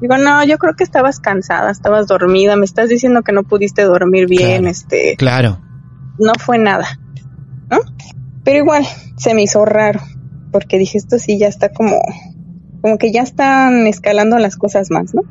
digo, 0.00 0.16
no, 0.16 0.42
yo 0.44 0.58
creo 0.58 0.74
que 0.74 0.84
estabas 0.84 1.20
cansada, 1.20 1.70
estabas 1.70 2.06
dormida, 2.06 2.56
me 2.56 2.64
estás 2.64 2.88
diciendo 2.88 3.22
que 3.22 3.32
no 3.32 3.42
pudiste 3.42 3.82
dormir 3.82 4.26
bien, 4.26 4.62
Claro. 4.62 4.68
este, 4.70 5.16
Claro. 5.18 5.58
no 6.18 6.32
fue 6.38 6.58
nada, 6.58 6.86
¿no? 7.70 7.78
Pero 8.44 8.58
igual, 8.58 8.86
se 9.18 9.34
me 9.34 9.42
hizo 9.42 9.64
raro, 9.66 10.00
porque 10.50 10.78
dije, 10.78 10.96
esto 10.96 11.18
sí 11.18 11.38
ya 11.38 11.48
está 11.48 11.68
como, 11.68 12.00
como 12.80 12.98
que 12.98 13.12
ya 13.12 13.22
están 13.22 13.86
escalando 13.86 14.38
las 14.38 14.56
cosas 14.56 14.90
más, 14.90 15.14
¿no? 15.14 15.22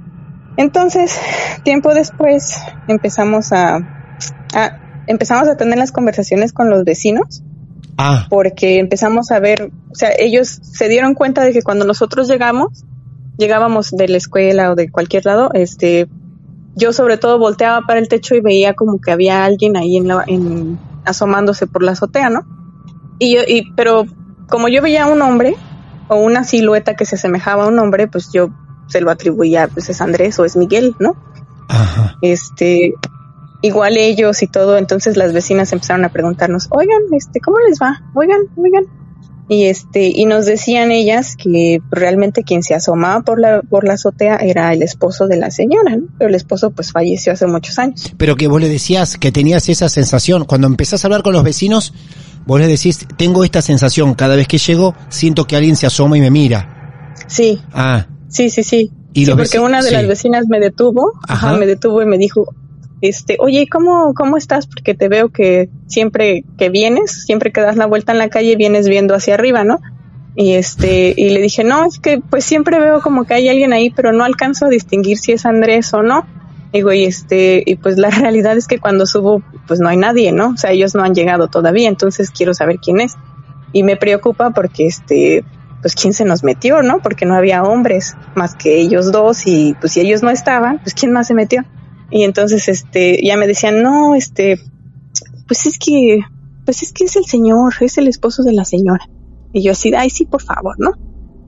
Entonces, 0.57 1.19
tiempo 1.63 1.93
después, 1.93 2.57
empezamos 2.87 3.51
a, 3.51 3.77
a 4.53 4.79
empezamos 5.07 5.47
a 5.47 5.55
tener 5.55 5.77
las 5.77 5.91
conversaciones 5.91 6.51
con 6.51 6.69
los 6.69 6.83
vecinos, 6.83 7.43
Ah, 7.97 8.27
porque 8.29 8.77
empezamos 8.77 9.31
a 9.31 9.39
ver, 9.39 9.71
o 9.89 9.95
sea, 9.95 10.11
ellos 10.19 10.47
se 10.61 10.87
dieron 10.87 11.15
cuenta 11.15 11.43
de 11.43 11.51
que 11.51 11.63
cuando 11.63 11.83
nosotros 11.83 12.27
llegamos, 12.27 12.85
llegábamos 13.37 13.89
de 13.89 14.07
la 14.07 14.17
escuela 14.17 14.71
o 14.71 14.75
de 14.75 14.91
cualquier 14.91 15.25
lado, 15.25 15.49
este, 15.53 16.07
yo 16.75 16.93
sobre 16.93 17.17
todo 17.17 17.39
volteaba 17.39 17.81
para 17.87 17.99
el 17.99 18.07
techo 18.07 18.35
y 18.35 18.41
veía 18.41 18.75
como 18.75 19.01
que 19.01 19.11
había 19.11 19.45
alguien 19.45 19.75
ahí 19.75 19.97
en 19.97 20.07
la, 20.07 20.23
en, 20.27 20.77
asomándose 21.05 21.65
por 21.65 21.81
la 21.81 21.93
azotea, 21.93 22.29
¿no? 22.29 22.41
Y 23.17 23.33
yo, 23.33 23.41
y, 23.47 23.71
pero 23.71 24.05
como 24.47 24.67
yo 24.67 24.83
veía 24.83 25.05
a 25.05 25.07
un 25.07 25.23
hombre 25.23 25.55
o 26.07 26.15
una 26.15 26.43
silueta 26.43 26.95
que 26.95 27.05
se 27.05 27.15
asemejaba 27.15 27.65
a 27.65 27.67
un 27.67 27.79
hombre, 27.79 28.07
pues 28.07 28.31
yo 28.33 28.49
se 28.87 29.01
lo 29.01 29.11
atribuía, 29.11 29.67
pues 29.67 29.89
es 29.89 30.01
Andrés 30.01 30.39
o 30.39 30.45
es 30.45 30.55
Miguel, 30.55 30.95
¿no? 30.99 31.15
ajá. 31.67 32.17
este 32.21 32.93
igual 33.61 33.97
ellos 33.97 34.41
y 34.43 34.47
todo 34.47 34.77
entonces 34.77 35.17
las 35.17 35.33
vecinas 35.33 35.73
empezaron 35.73 36.05
a 36.05 36.09
preguntarnos 36.09 36.67
oigan 36.69 37.01
este 37.11 37.39
cómo 37.39 37.57
les 37.67 37.79
va 37.79 38.03
oigan 38.13 38.41
oigan 38.55 38.85
y 39.49 39.65
este 39.65 40.11
y 40.13 40.25
nos 40.25 40.45
decían 40.45 40.91
ellas 40.91 41.35
que 41.35 41.81
realmente 41.89 42.43
quien 42.43 42.61
se 42.63 42.75
asomaba 42.75 43.21
por 43.21 43.39
la 43.39 43.61
por 43.61 43.85
la 43.85 43.93
azotea 43.93 44.35
era 44.37 44.71
el 44.73 44.83
esposo 44.83 45.27
de 45.27 45.37
la 45.37 45.49
señora 45.51 45.95
¿no? 45.95 46.07
pero 46.17 46.29
el 46.29 46.35
esposo 46.35 46.69
pues 46.71 46.91
falleció 46.91 47.33
hace 47.33 47.47
muchos 47.47 47.79
años 47.79 48.13
Pero 48.17 48.35
que 48.35 48.47
vos 48.47 48.61
le 48.61 48.69
decías 48.69 49.17
que 49.17 49.31
tenías 49.31 49.69
esa 49.69 49.89
sensación. 49.89 50.45
Cuando 50.45 50.67
empezás 50.67 51.03
a 51.03 51.07
hablar 51.07 51.23
con 51.23 51.33
los 51.33 51.43
vecinos, 51.43 51.93
vos 52.47 52.59
les 52.59 52.69
decís, 52.69 53.05
tengo 53.17 53.43
esta 53.43 53.61
sensación. 53.61 54.13
Cada 54.15 54.35
vez 54.35 54.47
que 54.47 54.57
llego, 54.57 54.95
siento 55.09 55.45
que 55.45 55.55
alguien 55.55 55.75
se 55.75 55.85
asoma 55.85 56.17
y 56.17 56.21
me 56.21 56.31
mira. 56.31 57.13
sí 57.27 57.61
Ah, 57.73 58.07
sí 58.29 58.49
sí 58.49 58.63
sí 58.63 58.91
Y 59.13 59.25
sí 59.25 59.31
porque 59.35 59.59
una 59.59 59.81
de 59.81 59.89
sí. 59.89 59.93
las 59.93 60.07
vecinas 60.07 60.47
me 60.47 60.59
detuvo 60.59 61.11
ajá, 61.27 61.49
Ajá. 61.49 61.57
me 61.57 61.65
detuvo 61.65 62.01
y 62.01 62.05
me 62.05 62.17
dijo 62.17 62.45
este 63.01 63.37
oye 63.39 63.67
cómo 63.71 64.13
cómo 64.15 64.37
estás 64.37 64.65
porque 64.65 64.95
te 64.95 65.07
veo 65.07 65.29
que 65.29 65.69
siempre 65.87 66.43
que 66.57 66.69
vienes 66.69 67.25
siempre 67.25 67.51
que 67.51 67.61
das 67.61 67.75
la 67.77 67.85
vuelta 67.85 68.11
en 68.11 68.17
la 68.17 68.29
calle 68.29 68.55
vienes 68.55 68.87
viendo 68.89 69.13
hacia 69.13 69.35
arriba 69.35 69.63
no 69.63 69.79
y 70.35 70.53
este 70.53 71.13
y 71.15 71.29
le 71.29 71.39
dije 71.41 71.63
no 71.63 71.85
es 71.85 71.99
que 71.99 72.19
pues 72.19 72.43
siempre 72.43 72.79
veo 72.79 73.01
como 73.01 73.25
que 73.25 73.35
hay 73.35 73.49
alguien 73.49 73.71
ahí 73.71 73.91
pero 73.91 74.13
no 74.13 74.23
alcanzo 74.23 74.65
a 74.65 74.69
distinguir 74.69 75.17
si 75.19 75.31
es 75.31 75.45
Andrés 75.45 75.93
o 75.93 76.01
no 76.01 76.25
digo 76.73 76.91
y 76.93 77.05
este 77.05 77.63
y 77.65 77.75
pues 77.75 77.97
la 77.97 78.09
realidad 78.21 78.57
es 78.57 78.67
que 78.67 78.79
cuando 78.79 79.05
subo 79.05 79.41
pues 79.67 79.79
no 79.79 79.89
hay 79.89 79.97
nadie 79.97 80.31
no 80.31 80.49
o 80.49 80.57
sea 80.57 80.71
ellos 80.71 80.95
no 80.95 81.03
han 81.03 81.13
llegado 81.13 81.47
todavía 81.47 81.87
entonces 81.87 82.31
quiero 82.31 82.53
saber 82.53 82.77
quién 82.79 82.99
es. 82.99 83.15
Y 83.73 83.83
me 83.83 83.97
preocupa 83.97 84.51
porque 84.51 84.87
este 84.87 85.43
pues 85.81 85.93
quién 85.93 86.13
se 86.13 86.25
nos 86.25 86.43
metió 86.43 86.81
no 86.81 86.99
porque 87.01 87.25
no 87.25 87.35
había 87.35 87.63
hombres 87.63 88.15
más 88.35 88.55
que 88.55 88.79
ellos 88.79 89.11
dos 89.11 89.45
y 89.45 89.75
pues 89.79 89.93
si 89.93 89.99
ellos 90.01 90.23
no 90.23 90.29
estaban 90.29 90.79
pues 90.79 90.93
quién 90.93 91.11
más 91.11 91.27
se 91.27 91.33
metió 91.33 91.63
y 92.09 92.23
entonces 92.23 92.67
este 92.69 93.19
ya 93.21 93.37
me 93.37 93.45
decían 93.45 93.83
no 93.83 94.15
este 94.15 94.59
pues 95.47 95.65
es 95.65 95.77
que 95.77 96.21
pues 96.65 96.81
es 96.81 96.93
que 96.93 97.03
es 97.03 97.15
el 97.17 97.25
señor 97.25 97.73
es 97.81 97.97
el 97.97 98.07
esposo 98.07 98.43
de 98.43 98.53
la 98.53 98.65
señora 98.65 99.07
y 99.53 99.63
yo 99.63 99.73
así 99.73 99.93
ay 99.93 100.09
sí 100.09 100.25
por 100.25 100.41
favor 100.41 100.75
no 100.79 100.91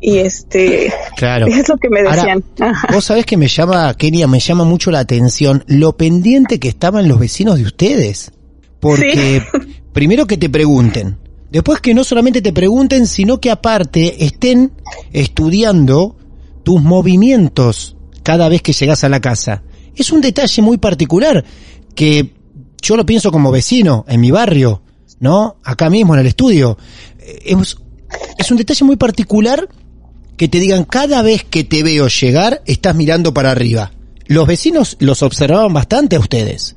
y 0.01 0.17
este 0.17 0.93
claro. 1.15 1.47
es 1.49 1.67
lo 1.67 1.77
que 1.77 1.89
me 1.89 1.99
Ahora, 2.01 2.15
decían 2.15 2.43
Ajá. 2.59 2.87
Vos 2.93 3.05
sabés 3.05 3.25
que 3.25 3.37
me 3.37 3.47
llama, 3.47 3.93
Kenia, 3.95 4.27
me 4.27 4.39
llama 4.39 4.63
mucho 4.63 4.91
la 4.91 4.99
atención 4.99 5.63
lo 5.67 5.97
pendiente 5.97 6.59
que 6.59 6.69
estaban 6.69 7.07
los 7.07 7.19
vecinos 7.19 7.57
de 7.57 7.63
ustedes. 7.63 8.31
Porque 8.79 9.43
primero 9.93 10.25
que 10.25 10.37
te 10.37 10.49
pregunten, 10.49 11.17
después 11.51 11.81
que 11.81 11.93
no 11.93 12.03
solamente 12.03 12.41
te 12.41 12.53
pregunten, 12.53 13.07
sino 13.07 13.39
que 13.39 13.51
aparte 13.51 14.23
estén 14.23 14.71
estudiando 15.11 16.15
tus 16.63 16.81
movimientos 16.81 17.95
cada 18.23 18.47
vez 18.47 18.61
que 18.61 18.73
llegas 18.73 19.03
a 19.03 19.09
la 19.09 19.19
casa. 19.19 19.63
Es 19.95 20.11
un 20.11 20.21
detalle 20.21 20.61
muy 20.61 20.77
particular 20.77 21.43
que 21.93 22.33
yo 22.81 22.95
lo 22.95 23.05
pienso 23.05 23.31
como 23.31 23.51
vecino 23.51 24.05
en 24.07 24.21
mi 24.21 24.31
barrio, 24.31 24.81
¿no? 25.19 25.57
Acá 25.63 25.89
mismo 25.89 26.13
en 26.13 26.21
el 26.21 26.27
estudio. 26.27 26.77
Es, 27.19 27.77
es 28.37 28.51
un 28.51 28.57
detalle 28.57 28.85
muy 28.85 28.95
particular 28.95 29.67
que 30.39 30.47
te 30.47 30.59
digan 30.59 30.85
cada 30.85 31.21
vez 31.21 31.43
que 31.43 31.63
te 31.63 31.83
veo 31.83 32.07
llegar 32.07 32.61
estás 32.65 32.95
mirando 32.95 33.33
para 33.33 33.51
arriba. 33.51 33.91
Los 34.25 34.47
vecinos 34.47 34.95
los 34.99 35.21
observaban 35.21 35.73
bastante 35.73 36.15
a 36.15 36.19
ustedes. 36.19 36.75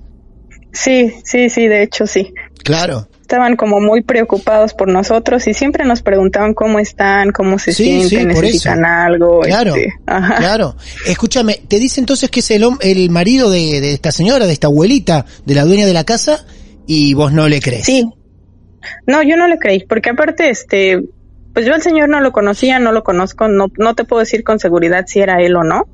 sí 0.73 1.13
sí 1.25 1.49
sí 1.49 1.67
de 1.69 1.83
hecho 1.85 2.07
sí 2.07 2.35
Claro. 2.65 3.09
estaban 3.21 3.57
como 3.57 3.81
muy 3.81 4.03
preocupados 4.03 4.73
por 4.75 4.89
nosotros 4.89 5.47
y 5.49 5.55
siempre 5.55 5.85
nos 5.85 6.03
preguntaban 6.03 6.55
cómo 6.55 6.79
están, 6.79 7.31
cómo 7.33 7.59
se 7.59 7.73
Sí, 7.73 7.85
sienten, 8.05 8.09
sí, 8.37 8.41
necesitan 8.43 8.85
algo. 8.85 9.41
Claro, 9.41 9.75
este, 9.75 9.93
ajá. 10.07 10.37
claro. 10.37 10.77
Escúchame, 11.07 11.61
te 11.67 11.79
dice 11.79 12.01
entonces 12.01 12.31
que 12.31 12.41
es 12.41 12.51
el, 12.53 12.65
el 12.81 13.11
marido 13.11 13.51
de, 13.51 13.81
de 13.81 13.95
esta 13.95 14.13
señora, 14.13 14.47
de 14.47 14.53
esta 14.53 14.67
abuelita, 14.69 15.25
de 15.47 15.55
la 15.55 15.65
dueña 15.65 15.87
de 15.87 15.93
la 15.93 16.05
casa, 16.05 16.45
y 16.87 17.15
vos 17.15 17.33
no 17.33 17.49
le 17.49 17.61
crees. 17.61 17.85
Sí. 17.87 18.05
No, 19.07 19.23
yo 19.23 19.37
no 19.37 19.47
le 19.49 19.59
creí, 19.59 19.85
porque 19.87 20.11
aparte, 20.11 20.51
este, 20.51 21.01
pues 21.53 21.67
yo 21.67 21.75
al 21.75 21.83
señor 21.83 22.09
no 22.09 22.21
lo 22.21 22.33
conocía, 22.33 22.79
no 22.79 22.93
lo 22.93 23.05
conozco, 23.05 23.49
no, 23.49 23.69
no 23.79 23.95
te 23.95 24.05
puedo 24.05 24.21
decir 24.21 24.45
con 24.45 24.59
seguridad 24.59 25.05
si 25.07 25.21
era 25.21 25.43
él 25.43 25.57
o 25.57 25.65
no. 25.65 25.89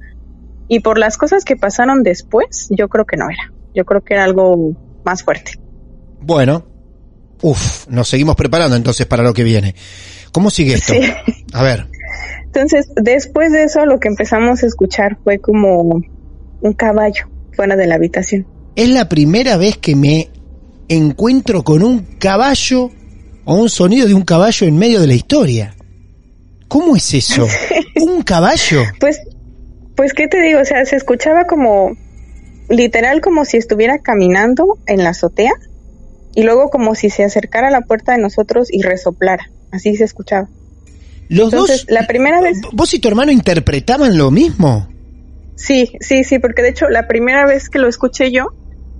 Y 0.68 0.80
por 0.80 0.98
las 0.98 1.16
cosas 1.16 1.44
que 1.44 1.56
pasaron 1.56 2.02
después, 2.02 2.68
yo 2.70 2.88
creo 2.88 3.06
que 3.06 3.16
no 3.16 3.30
era. 3.30 3.52
Yo 3.74 3.84
creo 3.84 4.02
que 4.02 4.14
era 4.14 4.24
algo 4.24 4.76
más 5.04 5.22
fuerte. 5.22 5.52
Bueno, 6.20 6.66
uff, 7.42 7.88
nos 7.88 8.08
seguimos 8.08 8.36
preparando 8.36 8.76
entonces 8.76 9.06
para 9.06 9.22
lo 9.22 9.32
que 9.32 9.44
viene. 9.44 9.74
¿Cómo 10.32 10.50
sigue 10.50 10.74
esto? 10.74 10.92
Sí. 10.92 11.00
A 11.52 11.62
ver. 11.62 11.86
Entonces, 12.44 12.90
después 12.96 13.52
de 13.52 13.64
eso, 13.64 13.86
lo 13.86 13.98
que 13.98 14.08
empezamos 14.08 14.62
a 14.62 14.66
escuchar 14.66 15.18
fue 15.24 15.38
como 15.38 16.02
un 16.60 16.72
caballo 16.74 17.28
fuera 17.52 17.76
de 17.76 17.86
la 17.86 17.96
habitación. 17.96 18.46
Es 18.76 18.88
la 18.90 19.08
primera 19.08 19.56
vez 19.56 19.76
que 19.78 19.96
me 19.96 20.30
encuentro 20.88 21.62
con 21.64 21.82
un 21.82 22.00
caballo 22.18 22.90
o 23.48 23.54
un 23.54 23.70
sonido 23.70 24.06
de 24.06 24.12
un 24.12 24.24
caballo 24.24 24.66
en 24.66 24.76
medio 24.76 25.00
de 25.00 25.06
la 25.06 25.14
historia. 25.14 25.74
¿Cómo 26.68 26.96
es 26.96 27.14
eso? 27.14 27.48
¿Un 27.96 28.22
caballo? 28.22 28.82
Pues, 29.00 29.22
pues, 29.96 30.12
¿qué 30.12 30.28
te 30.28 30.42
digo? 30.42 30.61
O 30.61 30.64
sea, 30.66 30.84
se 30.84 30.96
escuchaba 30.96 31.46
como, 31.46 31.96
literal, 32.68 33.22
como 33.22 33.46
si 33.46 33.56
estuviera 33.56 34.00
caminando 34.00 34.78
en 34.87 35.02
la 35.02 35.11
azotea 35.11 35.52
y 36.34 36.42
luego 36.42 36.68
como 36.68 36.94
si 36.94 37.08
se 37.08 37.24
acercara 37.24 37.68
a 37.68 37.70
la 37.70 37.80
puerta 37.80 38.12
de 38.12 38.18
nosotros 38.18 38.68
y 38.70 38.82
resoplara. 38.82 39.50
Así 39.72 39.96
se 39.96 40.04
escuchaba. 40.04 40.50
Los 41.30 41.50
Entonces, 41.50 41.87
dos, 41.87 41.94
la 41.94 42.06
primera 42.06 42.42
vez, 42.42 42.58
vos 42.74 42.92
y 42.92 42.98
tu 42.98 43.08
hermano 43.08 43.32
interpretaban 43.32 44.18
lo 44.18 44.30
mismo. 44.30 44.88
sí, 45.56 45.92
sí, 46.00 46.22
sí, 46.22 46.38
porque 46.38 46.61
de 46.61 46.68
hecho 46.68 46.90
la 46.90 47.08
primera 47.08 47.46
vez 47.46 47.70
que 47.70 47.78
lo 47.78 47.88
escuché 47.88 48.30
yo, 48.30 48.48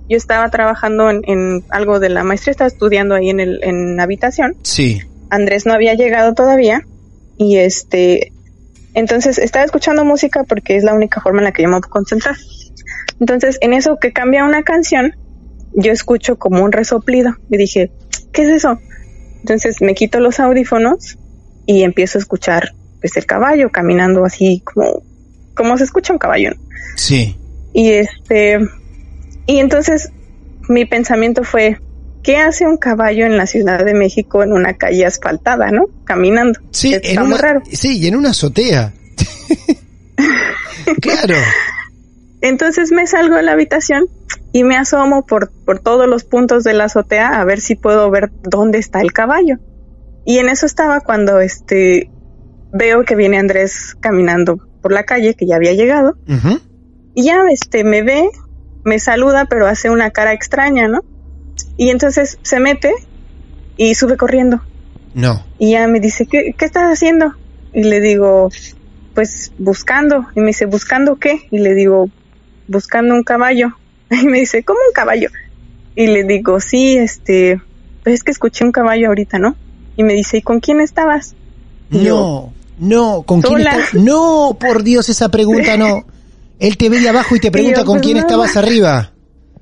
yo 0.09 0.17
estaba 0.17 0.49
trabajando 0.49 1.09
en, 1.09 1.21
en 1.25 1.63
algo 1.69 1.99
de 1.99 2.09
la 2.09 2.23
maestría, 2.23 2.51
estaba 2.51 2.67
estudiando 2.67 3.15
ahí 3.15 3.29
en, 3.29 3.39
el, 3.39 3.63
en 3.63 3.99
habitación. 3.99 4.55
Sí. 4.63 5.01
Andrés 5.29 5.65
no 5.65 5.73
había 5.73 5.93
llegado 5.93 6.33
todavía 6.33 6.85
y 7.37 7.57
este, 7.57 8.33
entonces 8.95 9.37
estaba 9.37 9.63
escuchando 9.63 10.03
música 10.03 10.43
porque 10.43 10.75
es 10.75 10.83
la 10.83 10.93
única 10.93 11.21
forma 11.21 11.39
en 11.39 11.45
la 11.45 11.51
que 11.51 11.63
yo 11.63 11.69
me 11.69 11.79
puedo 11.79 11.91
concentrar. 11.91 12.35
Entonces, 13.19 13.57
en 13.61 13.73
eso 13.73 13.97
que 14.01 14.11
cambia 14.11 14.45
una 14.45 14.63
canción, 14.63 15.15
yo 15.73 15.91
escucho 15.91 16.37
como 16.37 16.63
un 16.63 16.71
resoplido 16.71 17.35
y 17.49 17.57
dije, 17.57 17.91
¿qué 18.31 18.43
es 18.43 18.49
eso? 18.49 18.79
Entonces 19.41 19.81
me 19.81 19.93
quito 19.93 20.19
los 20.19 20.39
audífonos 20.39 21.17
y 21.65 21.83
empiezo 21.83 22.17
a 22.17 22.21
escuchar 22.21 22.73
pues 22.99 23.15
el 23.15 23.25
caballo 23.25 23.69
caminando 23.69 24.25
así 24.25 24.61
como 24.65 25.03
como 25.55 25.77
se 25.77 25.83
escucha 25.83 26.13
un 26.13 26.19
caballo. 26.19 26.51
Sí. 26.95 27.37
Y 27.73 27.91
este 27.91 28.59
y 29.49 29.59
entonces 29.59 30.11
mi 30.67 30.85
pensamiento 30.85 31.43
fue 31.43 31.79
¿qué 32.21 32.37
hace 32.37 32.67
un 32.67 32.77
caballo 32.77 33.25
en 33.25 33.35
la 33.35 33.47
Ciudad 33.47 33.83
de 33.83 33.95
México 33.95 34.43
en 34.43 34.53
una 34.53 34.75
calle 34.75 35.07
asfaltada, 35.07 35.71
no? 35.71 35.85
Caminando. 36.03 36.59
Sí, 36.69 36.93
Está 36.93 37.09
en 37.09 37.19
muy 37.21 37.33
una, 37.33 37.37
raro. 37.41 37.61
sí, 37.71 37.97
y 37.97 38.07
en 38.07 38.15
una 38.15 38.29
azotea. 38.29 38.93
claro. 41.01 41.35
Entonces 42.41 42.91
me 42.91 43.07
salgo 43.07 43.37
de 43.37 43.41
la 43.41 43.53
habitación 43.53 44.05
y 44.51 44.63
me 44.63 44.77
asomo 44.77 45.25
por, 45.25 45.51
por 45.65 45.79
todos 45.79 46.07
los 46.07 46.25
puntos 46.25 46.63
de 46.63 46.73
la 46.73 46.83
azotea 46.83 47.41
a 47.41 47.43
ver 47.43 47.59
si 47.59 47.73
puedo 47.75 48.11
ver 48.11 48.31
dónde 48.43 48.77
está 48.77 49.01
el 49.01 49.13
caballo. 49.13 49.55
Y 50.25 50.37
en 50.37 50.49
eso 50.49 50.67
estaba 50.67 50.99
cuando 51.01 51.39
este 51.39 52.11
veo 52.71 53.03
que 53.03 53.15
viene 53.15 53.39
Andrés 53.39 53.95
caminando 53.99 54.59
por 54.83 54.91
la 54.91 55.05
calle, 55.05 55.33
que 55.33 55.47
ya 55.47 55.55
había 55.55 55.73
llegado, 55.73 56.17
y 57.15 57.23
ya 57.23 57.41
este 57.51 57.83
me 57.83 58.03
ve, 58.03 58.29
me 58.89 58.99
saluda, 58.99 59.45
pero 59.45 59.67
hace 59.67 59.91
una 59.91 60.09
cara 60.09 60.33
extraña, 60.33 60.87
¿no? 60.87 61.03
Y 61.77 61.91
entonces 61.91 62.39
se 62.41 62.59
mete 62.59 62.91
y 63.77 63.93
sube 63.93 64.17
corriendo. 64.17 64.61
No. 65.13 65.45
Y 65.59 65.71
ya 65.71 65.87
me 65.87 65.99
dice, 65.99 66.25
¿qué, 66.25 66.53
qué 66.57 66.65
estás 66.65 66.85
haciendo? 66.91 67.35
Y 67.71 67.83
le 67.83 68.01
digo, 68.01 68.49
pues 69.13 69.51
buscando. 69.59 70.25
Y 70.35 70.39
me 70.39 70.47
dice, 70.47 70.65
¿buscando 70.65 71.17
qué? 71.17 71.47
Y 71.51 71.59
le 71.59 71.75
digo, 71.75 72.09
buscando 72.67 73.13
un 73.13 73.23
caballo. 73.23 73.69
Y 74.11 74.25
me 74.25 74.39
dice, 74.39 74.63
¿cómo 74.63 74.79
un 74.87 74.93
caballo? 74.93 75.29
Y 75.95 76.07
le 76.07 76.23
digo, 76.23 76.59
sí, 76.59 76.97
este, 76.97 77.61
pues 78.03 78.15
es 78.15 78.23
que 78.23 78.31
escuché 78.31 78.65
un 78.65 78.71
caballo 78.71 79.09
ahorita, 79.09 79.37
¿no? 79.37 79.55
Y 79.97 80.03
me 80.03 80.13
dice, 80.13 80.37
¿y 80.37 80.41
con 80.41 80.61
quién 80.61 80.81
estabas? 80.81 81.35
Y 81.91 82.05
yo, 82.05 82.51
No, 82.79 82.89
no, 82.89 83.21
¿con 83.21 83.43
quién? 83.43 83.67
No, 83.93 84.57
por 84.59 84.81
Dios, 84.81 85.09
esa 85.09 85.29
pregunta 85.29 85.77
no. 85.77 86.05
Él 86.59 86.77
te 86.77 86.89
ve 86.89 86.99
de 86.99 87.09
abajo 87.09 87.35
y 87.35 87.39
te 87.39 87.51
pregunta 87.51 87.81
yo, 87.81 87.85
con 87.85 87.95
pues, 87.97 88.05
quién 88.05 88.17
estabas 88.17 88.55
más. 88.55 88.57
arriba. 88.57 89.13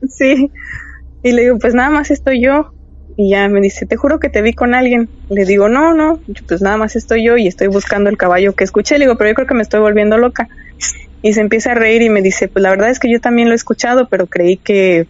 Sí. 0.10 0.52
Y 1.24 1.32
le 1.32 1.42
digo, 1.42 1.58
pues 1.58 1.74
nada 1.74 1.90
más 1.90 2.12
estoy 2.12 2.44
yo. 2.44 2.72
Y 3.16 3.32
ya 3.32 3.48
me 3.48 3.62
dice, 3.62 3.88
te 3.88 3.96
juro 3.96 4.20
que 4.20 4.30
te 4.30 4.44
vi 4.44 4.54
con 4.54 4.76
alguien. 4.76 5.10
Le 5.30 5.44
digo, 5.44 5.70
no, 5.70 5.96
no, 5.96 6.20
pues 6.48 6.62
nada 6.62 6.78
más 6.78 6.96
estoy 6.96 7.26
yo 7.26 7.36
y 7.36 7.48
estoy 7.48 7.68
buscando 7.68 8.12
el 8.12 8.18
caballo 8.18 8.54
que 8.54 8.64
escuché. 8.64 9.00
Le 9.00 9.06
digo, 9.06 9.18
pero 9.18 9.32
yo 9.32 9.36
creo 9.36 9.48
que 9.48 9.56
me 9.56 9.64
estoy 9.64 9.80
volviendo 9.80 10.20
loca. 10.20 10.48
Y 11.24 11.34
se 11.34 11.42
empieza 11.42 11.72
a 11.72 11.76
reír 11.76 12.04
y 12.04 12.10
me 12.10 12.22
dice, 12.22 12.48
pues 12.48 12.62
la 12.62 12.70
verdad 12.70 12.92
es 12.92 13.00
que 13.00 13.12
yo 13.12 13.20
también 13.20 13.48
lo 13.48 13.54
he 13.54 13.56
escuchado, 13.56 14.08
pero 14.08 14.28
creí 14.28 14.58
que, 14.58 15.08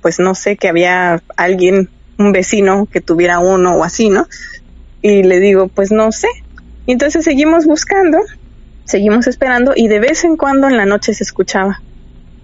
pues 0.00 0.18
no 0.18 0.34
sé, 0.34 0.56
que 0.56 0.68
había 0.68 1.22
alguien, 1.36 1.90
un 2.18 2.32
vecino 2.32 2.86
que 2.90 3.02
tuviera 3.02 3.38
uno 3.38 3.76
o 3.76 3.84
así, 3.84 4.08
¿no? 4.08 4.26
Y 5.02 5.22
le 5.22 5.38
digo, 5.40 5.68
pues 5.68 5.92
no 5.92 6.10
sé. 6.10 6.28
Y 6.86 6.92
entonces 6.92 7.24
seguimos 7.24 7.66
buscando, 7.66 8.18
seguimos 8.92 9.26
esperando 9.26 9.72
y 9.74 9.88
de 9.88 9.98
vez 9.98 10.22
en 10.22 10.36
cuando 10.36 10.68
en 10.68 10.76
la 10.76 10.86
noche 10.86 11.14
se 11.14 11.24
escuchaba. 11.24 11.82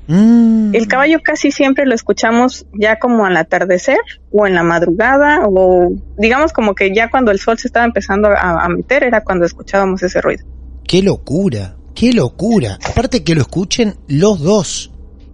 Mm. 0.08 0.74
El 0.74 0.88
caballo 0.88 1.18
casi 1.22 1.52
siempre 1.52 1.84
lo 1.84 1.94
escuchamos 1.94 2.66
ya 2.72 2.98
como 2.98 3.26
al 3.26 3.36
atardecer 3.36 3.98
o 4.32 4.46
en 4.46 4.54
la 4.54 4.62
madrugada 4.62 5.42
o 5.46 5.92
digamos 6.16 6.52
como 6.54 6.74
que 6.74 6.94
ya 6.94 7.10
cuando 7.10 7.30
el 7.30 7.38
sol 7.38 7.58
se 7.58 7.68
estaba 7.68 7.84
empezando 7.84 8.28
a, 8.28 8.64
a 8.64 8.68
meter 8.70 9.04
era 9.04 9.22
cuando 9.22 9.44
escuchábamos 9.44 10.02
ese 10.02 10.20
ruido. 10.22 10.44
Qué 10.84 11.02
locura, 11.02 11.76
qué 11.94 12.12
locura. 12.14 12.78
Aparte 12.90 13.22
que 13.22 13.34
lo 13.34 13.42
escuchen 13.42 13.96
los 14.08 14.40
dos. 14.40 14.90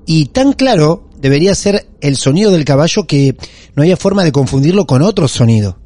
Y 0.06 0.26
tan 0.26 0.52
claro 0.52 1.08
debería 1.16 1.54
ser 1.54 1.86
el 2.00 2.16
sonido 2.16 2.50
del 2.50 2.64
caballo 2.64 3.06
que 3.06 3.36
no 3.76 3.84
haya 3.84 3.96
forma 3.96 4.24
de 4.24 4.32
confundirlo 4.32 4.86
con 4.86 5.00
otro 5.00 5.28
sonido. 5.28 5.78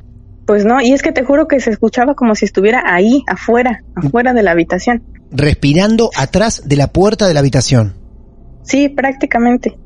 Pues 0.48 0.64
no, 0.64 0.80
y 0.80 0.94
es 0.94 1.02
que 1.02 1.12
te 1.12 1.22
juro 1.24 1.46
que 1.46 1.60
se 1.60 1.68
escuchaba 1.68 2.14
como 2.14 2.34
si 2.34 2.46
estuviera 2.46 2.82
ahí, 2.86 3.22
afuera, 3.26 3.82
afuera 3.94 4.32
de 4.32 4.42
la 4.42 4.52
habitación. 4.52 5.02
Respirando 5.30 6.08
atrás 6.16 6.62
de 6.64 6.74
la 6.76 6.90
puerta 6.90 7.28
de 7.28 7.34
la 7.34 7.40
habitación. 7.40 7.94
Sí, 8.62 8.88
prácticamente. 8.88 9.76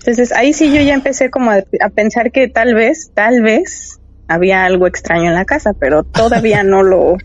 Entonces 0.00 0.30
ahí 0.32 0.52
sí 0.52 0.70
yo 0.70 0.82
ya 0.82 0.92
empecé 0.92 1.30
como 1.30 1.50
a, 1.50 1.62
a 1.80 1.88
pensar 1.88 2.30
que 2.30 2.46
tal 2.46 2.74
vez, 2.74 3.10
tal 3.14 3.40
vez 3.40 4.00
había 4.28 4.66
algo 4.66 4.86
extraño 4.86 5.28
en 5.30 5.34
la 5.34 5.46
casa, 5.46 5.72
pero 5.72 6.02
todavía 6.04 6.62
no 6.62 6.82
lo, 6.82 7.16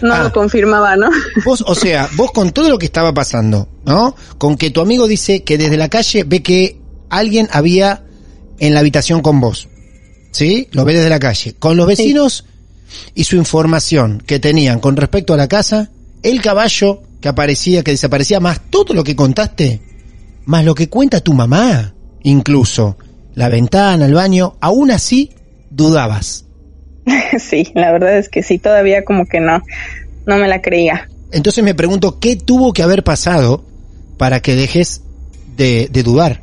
no 0.00 0.14
Ah. 0.14 0.22
lo 0.22 0.32
confirmaba, 0.32 0.96
¿no? 0.96 1.10
Vos, 1.44 1.62
o 1.66 1.74
sea, 1.74 2.08
vos 2.16 2.32
con 2.32 2.52
todo 2.52 2.70
lo 2.70 2.78
que 2.78 2.86
estaba 2.86 3.12
pasando, 3.12 3.68
¿no? 3.84 4.16
Con 4.38 4.56
que 4.56 4.70
tu 4.70 4.80
amigo 4.80 5.06
dice 5.06 5.44
que 5.44 5.58
desde 5.58 5.76
la 5.76 5.90
calle 5.90 6.24
ve 6.24 6.42
que 6.42 6.80
alguien 7.10 7.48
había 7.52 8.02
en 8.60 8.72
la 8.72 8.80
habitación 8.80 9.20
con 9.20 9.40
vos. 9.40 9.68
¿Sí? 10.34 10.66
Lo 10.72 10.84
ve 10.84 10.94
desde 10.94 11.08
la 11.08 11.20
calle. 11.20 11.54
Con 11.60 11.76
los 11.76 11.86
vecinos 11.86 12.44
y 13.14 13.22
su 13.22 13.36
información 13.36 14.20
que 14.26 14.40
tenían 14.40 14.80
con 14.80 14.96
respecto 14.96 15.32
a 15.32 15.36
la 15.36 15.46
casa, 15.46 15.90
el 16.24 16.42
caballo 16.42 17.02
que 17.20 17.28
aparecía, 17.28 17.84
que 17.84 17.92
desaparecía, 17.92 18.40
más 18.40 18.60
todo 18.68 18.94
lo 18.94 19.04
que 19.04 19.14
contaste, 19.14 19.80
más 20.46 20.64
lo 20.64 20.74
que 20.74 20.88
cuenta 20.88 21.20
tu 21.20 21.34
mamá, 21.34 21.94
incluso 22.24 22.98
la 23.36 23.48
ventana, 23.48 24.06
el 24.06 24.14
baño, 24.14 24.56
aún 24.60 24.90
así 24.90 25.30
dudabas. 25.70 26.46
sí, 27.38 27.68
la 27.74 27.92
verdad 27.92 28.18
es 28.18 28.28
que 28.28 28.42
sí, 28.42 28.58
todavía 28.58 29.04
como 29.04 29.26
que 29.26 29.38
no, 29.38 29.62
no 30.26 30.36
me 30.36 30.48
la 30.48 30.60
creía. 30.60 31.08
Entonces 31.30 31.62
me 31.62 31.76
pregunto, 31.76 32.18
¿qué 32.18 32.34
tuvo 32.34 32.72
que 32.72 32.82
haber 32.82 33.04
pasado 33.04 33.64
para 34.18 34.40
que 34.40 34.56
dejes 34.56 35.00
de, 35.56 35.88
de 35.92 36.02
dudar 36.02 36.40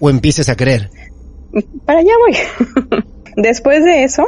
o 0.00 0.08
empieces 0.08 0.48
a 0.48 0.56
creer? 0.56 0.90
Para 1.84 1.98
allá 1.98 2.12
voy. 2.18 3.02
Después 3.36 3.84
de 3.84 4.04
eso, 4.04 4.26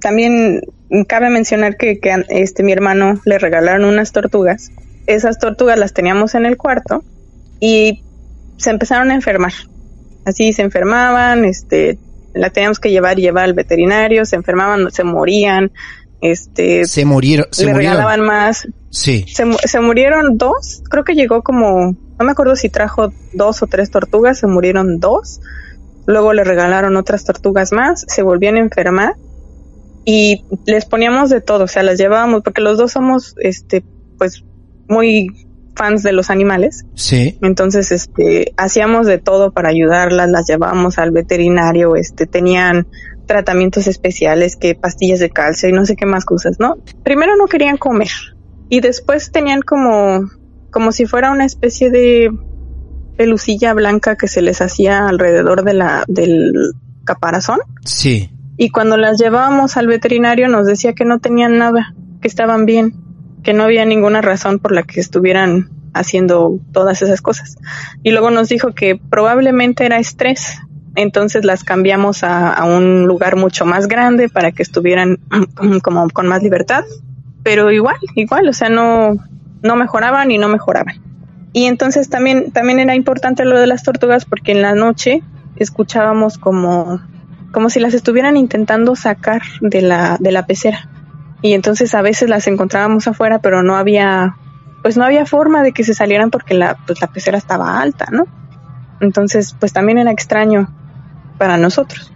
también 0.00 0.60
cabe 1.08 1.28
mencionar 1.30 1.76
que, 1.76 1.98
que 1.98 2.24
este 2.28 2.62
mi 2.62 2.72
hermano 2.72 3.20
le 3.24 3.38
regalaron 3.38 3.84
unas 3.84 4.12
tortugas. 4.12 4.70
Esas 5.06 5.38
tortugas 5.38 5.78
las 5.78 5.92
teníamos 5.92 6.34
en 6.34 6.46
el 6.46 6.56
cuarto 6.56 7.02
y 7.60 8.02
se 8.56 8.70
empezaron 8.70 9.10
a 9.10 9.14
enfermar. 9.14 9.52
Así 10.24 10.52
se 10.52 10.62
enfermaban, 10.62 11.44
este, 11.44 11.98
la 12.32 12.50
teníamos 12.50 12.80
que 12.80 12.90
llevar 12.90 13.18
y 13.18 13.22
llevar 13.22 13.44
al 13.44 13.54
veterinario, 13.54 14.24
se 14.24 14.36
enfermaban, 14.36 14.90
se 14.90 15.04
morían, 15.04 15.72
este, 16.20 16.86
Se 16.86 17.04
murieron, 17.04 17.46
se 17.50 17.66
le 17.66 17.72
murieron. 17.72 17.96
regalaban 17.96 18.20
más. 18.22 18.66
Sí. 18.90 19.26
Se, 19.28 19.44
se 19.66 19.80
murieron 19.80 20.38
dos, 20.38 20.82
creo 20.88 21.04
que 21.04 21.14
llegó 21.14 21.42
como, 21.42 21.92
no 22.18 22.24
me 22.24 22.32
acuerdo 22.32 22.56
si 22.56 22.68
trajo 22.70 23.12
dos 23.32 23.62
o 23.62 23.66
tres 23.66 23.90
tortugas, 23.90 24.38
se 24.38 24.46
murieron 24.46 25.00
dos. 25.00 25.40
Luego 26.06 26.32
le 26.32 26.44
regalaron 26.44 26.96
otras 26.96 27.24
tortugas 27.24 27.72
más, 27.72 28.04
se 28.08 28.22
volvían 28.22 28.56
a 28.56 28.60
enfermar 28.60 29.14
y 30.04 30.44
les 30.66 30.84
poníamos 30.84 31.30
de 31.30 31.40
todo, 31.40 31.64
o 31.64 31.68
sea, 31.68 31.82
las 31.82 31.98
llevábamos 31.98 32.42
porque 32.42 32.60
los 32.60 32.76
dos 32.76 32.92
somos, 32.92 33.34
este, 33.38 33.84
pues, 34.18 34.44
muy 34.88 35.28
fans 35.74 36.02
de 36.02 36.12
los 36.12 36.30
animales. 36.30 36.84
Sí. 36.94 37.38
Entonces, 37.42 37.90
este, 37.90 38.52
hacíamos 38.56 39.06
de 39.06 39.18
todo 39.18 39.52
para 39.52 39.70
ayudarlas, 39.70 40.30
las 40.30 40.46
llevábamos 40.46 40.98
al 40.98 41.10
veterinario, 41.10 41.96
este, 41.96 42.26
tenían 42.26 42.86
tratamientos 43.26 43.86
especiales, 43.86 44.56
que 44.56 44.74
pastillas 44.74 45.18
de 45.18 45.30
calcio 45.30 45.68
y 45.68 45.72
no 45.72 45.86
sé 45.86 45.96
qué 45.96 46.06
más 46.06 46.24
cosas, 46.24 46.60
¿no? 46.60 46.76
Primero 47.02 47.36
no 47.36 47.46
querían 47.46 47.78
comer 47.78 48.10
y 48.68 48.80
después 48.80 49.30
tenían 49.32 49.62
como, 49.62 50.30
como 50.70 50.92
si 50.92 51.06
fuera 51.06 51.30
una 51.30 51.44
especie 51.44 51.90
de 51.90 52.30
pelucilla 53.16 53.74
blanca 53.74 54.16
que 54.16 54.28
se 54.28 54.42
les 54.42 54.60
hacía 54.60 55.08
alrededor 55.08 55.64
de 55.64 55.74
la, 55.74 56.04
del 56.08 56.72
caparazón. 57.04 57.60
Sí. 57.84 58.30
Y 58.56 58.70
cuando 58.70 58.96
las 58.96 59.18
llevábamos 59.18 59.76
al 59.76 59.86
veterinario 59.86 60.48
nos 60.48 60.66
decía 60.66 60.94
que 60.94 61.04
no 61.04 61.18
tenían 61.18 61.58
nada, 61.58 61.94
que 62.20 62.28
estaban 62.28 62.66
bien, 62.66 62.94
que 63.42 63.52
no 63.52 63.64
había 63.64 63.84
ninguna 63.84 64.20
razón 64.20 64.58
por 64.58 64.72
la 64.72 64.82
que 64.82 65.00
estuvieran 65.00 65.70
haciendo 65.92 66.58
todas 66.72 67.02
esas 67.02 67.20
cosas. 67.20 67.56
Y 68.02 68.10
luego 68.10 68.30
nos 68.30 68.48
dijo 68.48 68.74
que 68.74 68.96
probablemente 68.96 69.84
era 69.84 69.98
estrés. 69.98 70.58
Entonces 70.96 71.44
las 71.44 71.64
cambiamos 71.64 72.22
a, 72.22 72.52
a 72.52 72.64
un 72.64 73.06
lugar 73.06 73.36
mucho 73.36 73.64
más 73.66 73.88
grande 73.88 74.28
para 74.28 74.52
que 74.52 74.62
estuvieran 74.62 75.18
como 75.82 76.08
con 76.10 76.26
más 76.26 76.42
libertad. 76.42 76.84
Pero 77.42 77.70
igual, 77.70 77.96
igual, 78.14 78.48
o 78.48 78.52
sea, 78.52 78.68
no, 78.68 79.16
no 79.62 79.76
mejoraban 79.76 80.30
y 80.30 80.38
no 80.38 80.48
mejoraban. 80.48 80.96
Y 81.54 81.66
entonces 81.66 82.10
también, 82.10 82.50
también 82.50 82.80
era 82.80 82.96
importante 82.96 83.44
lo 83.44 83.58
de 83.60 83.68
las 83.68 83.84
tortugas 83.84 84.24
porque 84.24 84.50
en 84.50 84.60
la 84.60 84.74
noche 84.74 85.22
escuchábamos 85.54 86.36
como, 86.36 87.00
como 87.52 87.70
si 87.70 87.78
las 87.78 87.94
estuvieran 87.94 88.36
intentando 88.36 88.96
sacar 88.96 89.40
de 89.60 89.80
la, 89.80 90.16
de 90.18 90.32
la 90.32 90.46
pecera. 90.46 90.90
Y 91.42 91.52
entonces 91.52 91.94
a 91.94 92.02
veces 92.02 92.28
las 92.28 92.48
encontrábamos 92.48 93.06
afuera, 93.06 93.38
pero 93.38 93.62
no 93.62 93.76
había, 93.76 94.36
pues 94.82 94.96
no 94.96 95.04
había 95.04 95.26
forma 95.26 95.62
de 95.62 95.70
que 95.70 95.84
se 95.84 95.94
salieran 95.94 96.32
porque 96.32 96.54
la, 96.54 96.76
pues 96.88 97.00
la 97.00 97.06
pecera 97.06 97.38
estaba 97.38 97.80
alta, 97.80 98.08
¿no? 98.10 98.26
Entonces, 98.98 99.54
pues 99.60 99.72
también 99.72 99.98
era 99.98 100.10
extraño 100.10 100.68
para 101.38 101.56
nosotros. 101.56 102.12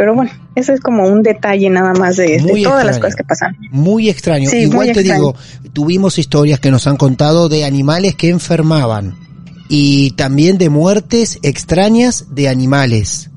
Pero 0.00 0.14
bueno, 0.14 0.30
eso 0.54 0.72
es 0.72 0.80
como 0.80 1.06
un 1.06 1.22
detalle 1.22 1.68
nada 1.68 1.92
más 1.92 2.16
de, 2.16 2.42
todas 2.64 2.86
las 2.86 2.98
cosas 2.98 3.16
que 3.16 3.22
pasan. 3.22 3.54
Muy 3.70 4.08
extraño. 4.08 4.48
Sí, 4.48 4.60
Igual 4.60 4.86
muy 4.86 4.94
te 4.94 5.00
extraño. 5.00 5.20
digo, 5.20 5.34
tuvimos 5.74 6.18
historias 6.18 6.58
que 6.58 6.70
nos 6.70 6.86
han 6.86 6.96
contado 6.96 7.50
de 7.50 7.66
animales 7.66 8.14
que 8.14 8.30
enfermaban 8.30 9.14
y 9.68 10.12
también 10.12 10.56
de 10.56 10.70
muertes 10.70 11.38
extrañas 11.42 12.28
de 12.30 12.48
animales. 12.48 13.28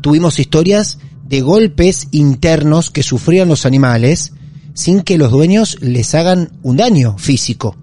Tuvimos 0.00 0.38
historias 0.38 0.98
de 1.26 1.42
golpes 1.42 2.08
internos 2.10 2.90
que 2.90 3.02
sufrían 3.02 3.48
los 3.48 3.66
animales 3.66 4.32
sin 4.72 5.02
que 5.02 5.18
los 5.18 5.30
dueños 5.30 5.76
les 5.82 6.14
hagan 6.14 6.52
un 6.62 6.78
daño 6.78 7.18
físico. 7.18 7.76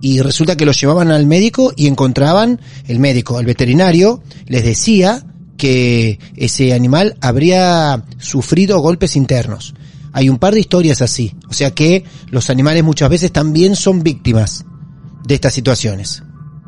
Y 0.00 0.22
resulta 0.22 0.56
que 0.56 0.64
los 0.64 0.80
llevaban 0.80 1.10
al 1.10 1.26
médico 1.26 1.74
y 1.76 1.88
encontraban, 1.88 2.58
el 2.86 3.00
médico, 3.00 3.38
el 3.38 3.44
veterinario, 3.44 4.22
les 4.46 4.64
decía 4.64 5.26
que 5.64 6.18
ese 6.36 6.74
animal 6.74 7.16
habría 7.22 8.04
sufrido 8.18 8.80
golpes 8.80 9.16
internos. 9.16 9.74
Hay 10.12 10.28
un 10.28 10.36
par 10.36 10.52
de 10.52 10.60
historias 10.60 11.00
así. 11.00 11.34
O 11.48 11.54
sea 11.54 11.70
que 11.70 12.04
los 12.28 12.50
animales 12.50 12.84
muchas 12.84 13.08
veces 13.08 13.32
también 13.32 13.74
son 13.74 14.02
víctimas 14.02 14.66
de 15.26 15.34
estas 15.34 15.54
situaciones. 15.54 16.22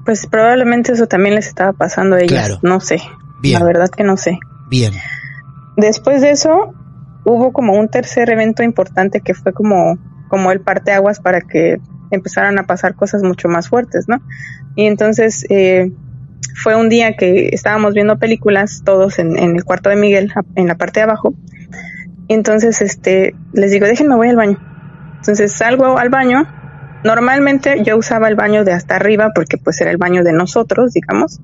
Pues 0.06 0.26
probablemente 0.26 0.92
eso 0.92 1.06
también 1.06 1.34
les 1.34 1.46
estaba 1.46 1.74
pasando 1.74 2.16
a 2.16 2.20
ellas. 2.20 2.30
Claro. 2.30 2.58
No 2.62 2.80
sé. 2.80 3.02
Bien. 3.42 3.58
La 3.60 3.66
verdad 3.66 3.90
que 3.90 4.02
no 4.02 4.16
sé. 4.16 4.38
Bien. 4.70 4.94
Después 5.76 6.22
de 6.22 6.30
eso, 6.30 6.72
hubo 7.26 7.52
como 7.52 7.74
un 7.74 7.90
tercer 7.90 8.30
evento 8.30 8.62
importante 8.62 9.20
que 9.20 9.34
fue 9.34 9.52
como, 9.52 9.98
como 10.30 10.52
el 10.52 10.62
parteaguas 10.62 11.20
para 11.20 11.42
que 11.42 11.76
empezaran 12.10 12.58
a 12.58 12.62
pasar 12.62 12.94
cosas 12.94 13.22
mucho 13.22 13.48
más 13.48 13.68
fuertes, 13.68 14.06
¿no? 14.08 14.22
Y 14.74 14.86
entonces 14.86 15.44
eh, 15.50 15.92
fue 16.54 16.74
un 16.74 16.88
día 16.88 17.16
que 17.16 17.50
estábamos 17.52 17.94
viendo 17.94 18.18
películas 18.18 18.82
todos 18.84 19.18
en, 19.18 19.36
el 19.36 19.64
cuarto 19.64 19.90
de 19.90 19.96
Miguel, 19.96 20.32
en 20.54 20.66
la 20.66 20.76
parte 20.76 21.00
de 21.00 21.04
abajo. 21.04 21.34
Entonces 22.28 22.80
este, 22.80 23.34
les 23.52 23.70
digo, 23.70 23.86
déjenme 23.86 24.16
voy 24.16 24.28
al 24.28 24.36
baño. 24.36 24.58
Entonces 25.16 25.52
salgo 25.52 25.98
al 25.98 26.08
baño. 26.08 26.46
Normalmente 27.04 27.82
yo 27.84 27.96
usaba 27.96 28.28
el 28.28 28.34
baño 28.34 28.64
de 28.64 28.72
hasta 28.72 28.96
arriba 28.96 29.32
porque 29.34 29.58
pues 29.58 29.80
era 29.80 29.90
el 29.90 29.96
baño 29.96 30.24
de 30.24 30.32
nosotros, 30.32 30.92
digamos. 30.92 31.40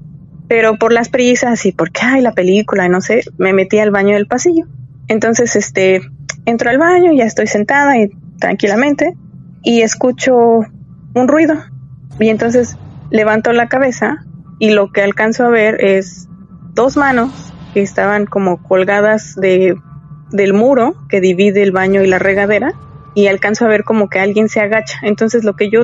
Pero 0.49 0.77
por 0.77 0.93
las 0.93 1.09
prisas 1.09 1.65
y 1.67 1.73
porque, 1.73 2.01
ay, 2.03 2.21
la 2.21 2.33
película, 2.33 2.89
no 2.89 3.01
sé, 3.01 3.23
me 3.39 3.53
metí 3.53 3.79
al 3.79 3.91
baño 3.91 4.15
del 4.15 4.27
pasillo. 4.27 4.67
Entonces, 5.09 5.57
este, 5.57 6.03
entro 6.47 6.71
al 6.71 6.79
baño, 6.79 7.13
ya 7.13 7.25
estoy 7.25 7.47
sentada 7.47 7.97
y 7.97 8.11
tranquilamente 8.39 9.15
y 9.63 9.83
escucho 9.83 10.37
un 11.15 11.29
ruido. 11.29 11.55
Y 12.19 12.29
entonces 12.29 12.77
levanto 13.11 13.53
la 13.53 13.69
cabeza 13.69 14.25
y 14.63 14.71
lo 14.71 14.93
que 14.93 15.03
alcanzo 15.03 15.45
a 15.45 15.49
ver 15.49 15.85
es 15.85 16.29
dos 16.73 16.97
manos 16.97 17.33
que 17.75 17.83
estaban 17.83 18.27
como 18.27 18.63
colgadas 18.63 19.35
de, 19.35 19.75
del 20.31 20.55
muro 20.55 20.95
que 21.09 21.21
divide 21.21 21.65
el 21.65 21.73
baño 21.73 22.01
y 22.01 22.07
la 22.07 22.21
regadera 22.21 22.73
y 23.17 23.27
alcanzo 23.27 23.65
a 23.65 23.69
ver 23.69 23.83
como 23.83 24.09
que 24.09 24.21
alguien 24.21 24.49
se 24.49 24.61
agacha. 24.61 25.01
Entonces 25.03 25.43
lo 25.43 25.57
que 25.57 25.69
yo 25.69 25.83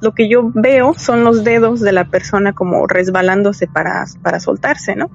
lo 0.00 0.14
que 0.14 0.28
yo 0.28 0.52
veo 0.54 0.94
son 0.96 1.24
los 1.24 1.42
dedos 1.42 1.80
de 1.80 1.90
la 1.90 2.04
persona 2.04 2.52
como 2.52 2.86
resbalándose 2.86 3.66
para, 3.66 4.04
para 4.22 4.38
soltarse, 4.38 4.94
¿no? 4.94 5.10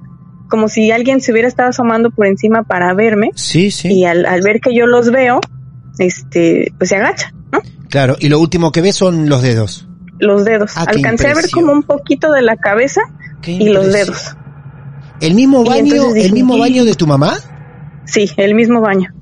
Como 0.50 0.68
si 0.68 0.90
alguien 0.90 1.22
se 1.22 1.32
hubiera 1.32 1.48
estado 1.48 1.70
asomando 1.70 2.10
por 2.10 2.26
encima 2.26 2.64
para 2.64 2.92
verme 2.92 3.30
Sí, 3.34 3.70
sí. 3.70 3.88
y 3.94 4.04
al, 4.04 4.26
al 4.26 4.42
ver 4.42 4.60
que 4.60 4.74
yo 4.74 4.84
los 4.84 5.10
veo, 5.10 5.40
este, 5.98 6.70
pues 6.76 6.90
se 6.90 6.96
agacha, 6.96 7.32
¿no? 7.50 7.60
Claro. 7.88 8.16
Y 8.20 8.28
lo 8.28 8.38
último 8.38 8.72
que 8.72 8.82
ves 8.82 8.96
son 8.96 9.30
los 9.30 9.40
dedos. 9.40 9.86
Los 10.20 10.44
dedos. 10.44 10.72
Ah, 10.76 10.84
Alcancé 10.86 11.28
a 11.28 11.34
ver 11.34 11.50
como 11.50 11.72
un 11.72 11.82
poquito 11.82 12.30
de 12.32 12.42
la 12.42 12.56
cabeza 12.56 13.00
Qué 13.42 13.52
y 13.52 13.68
los 13.70 13.92
dedos. 13.92 14.36
¿El 15.20 15.34
mismo 15.34 15.64
baño, 15.64 16.12
dije, 16.12 16.26
el 16.26 16.32
mismo 16.32 16.58
baño 16.58 16.84
de 16.84 16.94
tu 16.94 17.06
mamá? 17.06 17.34
Sí, 18.04 18.30
el 18.36 18.54
mismo 18.54 18.80
baño, 18.80 19.12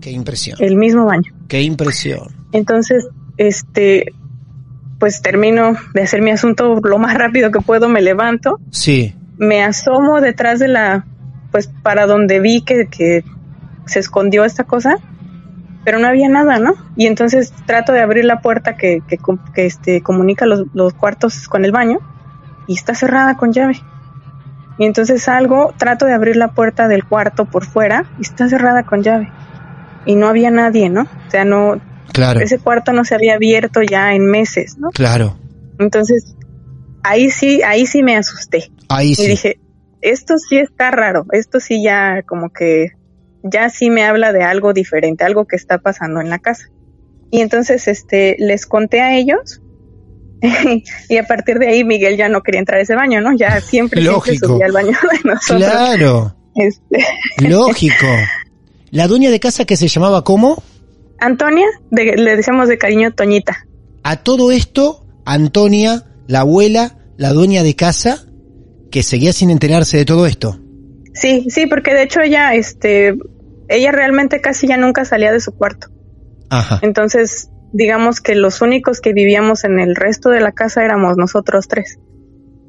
Qué 0.00 0.10
impresión. 0.10 0.56
el 0.60 0.76
mismo 0.76 1.04
baño. 1.06 1.32
Qué 1.48 1.62
impresión. 1.62 2.28
Entonces, 2.52 3.08
este, 3.36 4.12
pues 4.98 5.22
termino 5.22 5.74
de 5.94 6.02
hacer 6.02 6.20
mi 6.22 6.30
asunto 6.30 6.80
lo 6.82 6.98
más 6.98 7.14
rápido 7.14 7.50
que 7.50 7.60
puedo, 7.60 7.88
me 7.88 8.00
levanto, 8.02 8.58
Sí. 8.70 9.14
me 9.38 9.62
asomo 9.62 10.20
detrás 10.20 10.58
de 10.58 10.68
la, 10.68 11.06
pues 11.50 11.68
para 11.82 12.06
donde 12.06 12.40
vi 12.40 12.62
que, 12.62 12.86
que 12.86 13.24
se 13.86 14.00
escondió 14.00 14.44
esta 14.44 14.64
cosa, 14.64 14.96
pero 15.84 15.98
no 15.98 16.06
había 16.08 16.28
nada, 16.28 16.58
¿no? 16.58 16.74
Y 16.96 17.06
entonces 17.06 17.52
trato 17.66 17.92
de 17.92 18.00
abrir 18.00 18.24
la 18.24 18.40
puerta 18.40 18.76
que, 18.76 19.02
que, 19.06 19.66
este, 19.66 20.02
comunica 20.02 20.46
los, 20.46 20.64
los 20.74 20.92
cuartos 20.94 21.48
con 21.48 21.64
el 21.64 21.72
baño 21.72 21.98
y 22.66 22.74
está 22.74 22.94
cerrada 22.94 23.36
con 23.36 23.52
llave. 23.52 23.80
Y 24.78 24.84
entonces 24.84 25.22
salgo, 25.22 25.74
trato 25.76 26.06
de 26.06 26.12
abrir 26.14 26.36
la 26.36 26.48
puerta 26.48 26.86
del 26.88 27.04
cuarto 27.04 27.46
por 27.46 27.64
fuera 27.64 28.04
y 28.18 28.22
está 28.22 28.48
cerrada 28.48 28.84
con 28.84 29.02
llave. 29.02 29.30
Y 30.06 30.14
no 30.14 30.28
había 30.28 30.50
nadie, 30.50 30.88
¿no? 30.88 31.02
O 31.02 31.30
sea, 31.30 31.44
no, 31.44 31.80
Claro. 32.12 32.40
ese 32.40 32.58
cuarto 32.58 32.92
no 32.92 33.04
se 33.04 33.14
había 33.14 33.34
abierto 33.34 33.80
ya 33.82 34.14
en 34.14 34.26
meses, 34.26 34.78
¿no? 34.78 34.88
Claro. 34.90 35.36
Entonces, 35.78 36.34
ahí 37.02 37.30
sí, 37.30 37.62
ahí 37.62 37.86
sí 37.86 38.02
me 38.02 38.16
asusté. 38.16 38.70
Ahí 38.88 39.10
Y 39.10 39.14
sí. 39.14 39.26
dije, 39.28 39.60
esto 40.00 40.34
sí 40.38 40.58
está 40.58 40.90
raro, 40.90 41.26
esto 41.32 41.60
sí 41.60 41.82
ya 41.82 42.22
como 42.22 42.50
que 42.50 42.92
ya 43.42 43.68
sí 43.70 43.90
me 43.90 44.04
habla 44.04 44.32
de 44.32 44.42
algo 44.42 44.72
diferente, 44.72 45.24
algo 45.24 45.46
que 45.46 45.56
está 45.56 45.78
pasando 45.78 46.20
en 46.20 46.30
la 46.30 46.38
casa. 46.38 46.70
Y 47.30 47.40
entonces 47.40 47.88
este 47.88 48.36
les 48.38 48.66
conté 48.66 49.00
a 49.00 49.16
ellos 49.16 49.60
y 51.08 51.16
a 51.16 51.26
partir 51.26 51.58
de 51.58 51.68
ahí 51.68 51.84
Miguel 51.84 52.16
ya 52.16 52.28
no 52.28 52.42
quería 52.42 52.60
entrar 52.60 52.78
a 52.78 52.82
ese 52.82 52.94
baño, 52.94 53.20
¿no? 53.20 53.36
Ya 53.36 53.60
siempre, 53.60 54.00
siempre 54.02 54.38
subía 54.38 54.66
al 54.66 54.72
baño 54.72 54.96
de 55.12 55.30
nosotros. 55.30 55.58
Claro. 55.64 56.36
Este, 56.54 57.04
Lógico. 57.48 58.06
La 58.90 59.06
dueña 59.06 59.30
de 59.30 59.40
casa 59.40 59.64
que 59.64 59.76
se 59.76 59.88
llamaba 59.88 60.24
¿cómo? 60.24 60.62
Antonia, 61.20 61.66
de- 61.90 62.16
le 62.16 62.36
decíamos 62.36 62.68
de 62.68 62.78
cariño 62.78 63.12
Toñita. 63.12 63.66
A 64.02 64.16
todo 64.16 64.52
esto, 64.52 65.04
Antonia, 65.24 66.04
la 66.26 66.40
abuela, 66.40 66.96
la 67.16 67.32
dueña 67.32 67.62
de 67.62 67.74
casa, 67.74 68.24
que 68.90 69.02
seguía 69.02 69.32
sin 69.32 69.50
enterarse 69.50 69.98
de 69.98 70.04
todo 70.04 70.26
esto. 70.26 70.60
Sí, 71.20 71.46
sí, 71.50 71.66
porque 71.66 71.94
de 71.94 72.02
hecho 72.02 72.20
ella, 72.20 72.54
este, 72.54 73.16
ella 73.68 73.92
realmente 73.92 74.40
casi 74.40 74.66
ya 74.66 74.76
nunca 74.76 75.04
salía 75.04 75.32
de 75.32 75.40
su 75.40 75.52
cuarto. 75.52 75.88
Ajá. 76.50 76.78
Entonces, 76.82 77.50
digamos 77.72 78.20
que 78.20 78.34
los 78.34 78.62
únicos 78.62 79.00
que 79.00 79.12
vivíamos 79.12 79.64
en 79.64 79.78
el 79.78 79.96
resto 79.96 80.30
de 80.30 80.40
la 80.40 80.52
casa 80.52 80.84
éramos 80.84 81.16
nosotros 81.16 81.68
tres. 81.68 81.98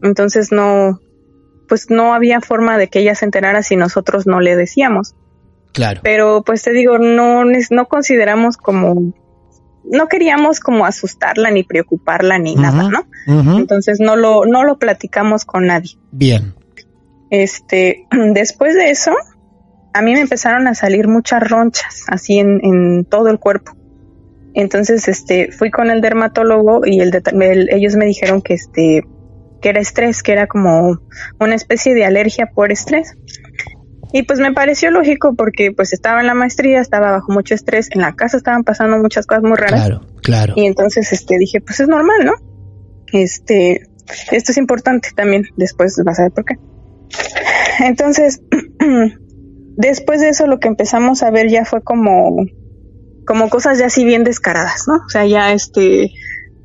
Entonces 0.02 0.52
no, 0.52 1.00
pues 1.68 1.90
no 1.90 2.14
había 2.14 2.42
forma 2.42 2.78
de 2.78 2.88
que 2.88 3.00
ella 3.00 3.16
se 3.16 3.26
enterara 3.26 3.64
si 3.64 3.76
nosotros 3.76 4.28
no 4.28 4.42
le 4.42 4.56
decíamos. 4.56 5.16
Claro. 5.72 6.02
Pero 6.04 6.44
pues 6.44 6.64
te 6.64 6.72
digo, 6.72 6.98
no, 6.98 7.44
no 7.46 7.86
consideramos 7.86 8.58
como, 8.58 9.14
no 9.84 10.08
queríamos 10.08 10.60
como 10.60 10.86
asustarla 10.86 11.52
ni 11.52 11.64
preocuparla 11.64 12.40
ni 12.40 12.56
nada, 12.56 12.90
¿no? 12.90 13.58
Entonces 13.58 14.00
no 14.00 14.16
lo, 14.16 14.46
no 14.46 14.64
lo 14.64 14.80
platicamos 14.80 15.46
con 15.46 15.68
nadie. 15.68 15.92
Bien. 16.12 16.56
Este, 17.30 18.06
después 18.34 18.76
de 18.76 18.89
eso, 18.92 19.13
a 19.94 20.02
mí 20.02 20.13
me 20.13 20.22
empezaron 20.22 20.68
a 20.68 20.76
salir 20.76 21.08
muchas 21.08 21.48
ronchas, 21.48 22.04
así 22.08 22.38
en, 22.39 22.60
en 22.63 23.06
todo 23.06 23.30
el 23.30 23.39
cuerpo. 23.39 23.74
Entonces, 24.54 25.08
este, 25.08 25.52
fui 25.52 25.70
con 25.72 25.89
el 25.92 26.02
dermatólogo 26.02 26.82
y 26.86 27.00
el, 27.00 27.12
el- 27.42 27.70
ellos 27.72 27.96
me 27.96 28.06
dijeron 28.06 28.42
que 28.42 28.56
este, 28.56 29.04
que 29.62 29.70
era 29.70 29.80
estrés, 29.80 30.24
que 30.24 30.32
era 30.32 30.48
como 30.48 31.00
una 31.39 31.56
especie 31.56 31.94
de 31.94 32.06
alergia 32.06 32.48
por 32.54 32.72
estrés. 32.72 33.13
Y 34.12 34.24
pues 34.24 34.39
me 34.39 34.52
pareció 34.54 34.89
lógico 34.89 35.36
porque 35.36 35.72
pues 35.72 35.94
estaba 35.94 36.20
en 36.22 36.26
la 36.28 36.34
maestría, 36.34 36.82
estaba 36.82 37.12
bajo 37.12 37.32
mucho 37.32 37.54
estrés, 37.54 37.89
en 37.92 38.02
la 38.02 38.15
casa 38.15 38.38
estaban 38.38 38.63
pasando 38.63 38.98
muchas 38.98 39.28
cosas 39.28 39.44
muy 39.44 39.56
raras. 39.56 39.82
Claro, 39.86 40.02
claro. 40.24 40.54
Y 40.58 40.65
entonces 40.65 41.13
este 41.13 41.38
dije, 41.38 41.62
pues 41.62 41.80
es 41.80 41.88
normal, 41.88 42.26
¿no? 42.26 42.34
Este, 43.13 43.88
esto 44.32 44.52
es 44.52 44.58
importante 44.58 45.10
también, 45.15 45.44
después 45.58 45.96
vas 46.04 46.20
a 46.20 46.24
ver 46.24 46.32
por 46.32 46.46
qué. 46.46 46.56
Entonces, 47.80 48.41
después 49.78 50.22
de 50.22 50.29
eso 50.29 50.48
lo 50.48 50.60
que 50.60 50.67
empezamos 50.67 51.23
a 51.23 51.31
ver 51.31 51.50
ya 51.50 51.65
fue 51.65 51.81
como 51.81 52.46
como 53.25 53.48
cosas 53.50 53.77
ya 53.77 53.86
así 53.86 54.06
bien 54.06 54.23
descaradas, 54.23 54.88
¿no? 54.88 54.96
O 54.96 55.10
sea, 55.10 55.25
ya 55.25 55.54
este 55.54 56.12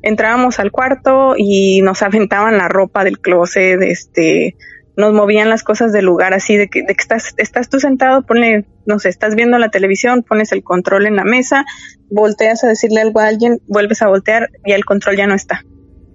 entrábamos 0.01 0.59
al 0.59 0.71
cuarto 0.71 1.35
y 1.37 1.81
nos 1.81 2.01
aventaban 2.03 2.57
la 2.57 2.67
ropa 2.67 3.03
del 3.03 3.19
closet, 3.19 3.81
este 3.81 4.55
nos 4.97 5.13
movían 5.13 5.49
las 5.49 5.63
cosas 5.63 5.91
del 5.91 6.05
lugar 6.05 6.33
así 6.33 6.55
de 6.55 6.69
que, 6.69 6.81
de 6.81 6.95
que 6.95 7.01
estás, 7.01 7.33
estás 7.37 7.69
tú 7.69 7.79
sentado, 7.79 8.25
ponle, 8.25 8.65
no 8.85 8.97
sé, 8.97 9.09
estás 9.09 9.35
viendo 9.35 9.57
la 9.59 9.69
televisión, 9.69 10.23
pones 10.23 10.53
el 10.53 10.63
control 10.63 11.05
en 11.05 11.17
la 11.17 11.25
mesa, 11.25 11.65
volteas 12.09 12.63
a 12.63 12.69
decirle 12.69 13.01
algo 13.01 13.19
a 13.19 13.27
alguien, 13.27 13.59
vuelves 13.67 14.01
a 14.01 14.07
voltear 14.07 14.51
y 14.63 14.71
el 14.71 14.85
control 14.85 15.17
ya 15.17 15.27
no 15.27 15.35
está. 15.35 15.63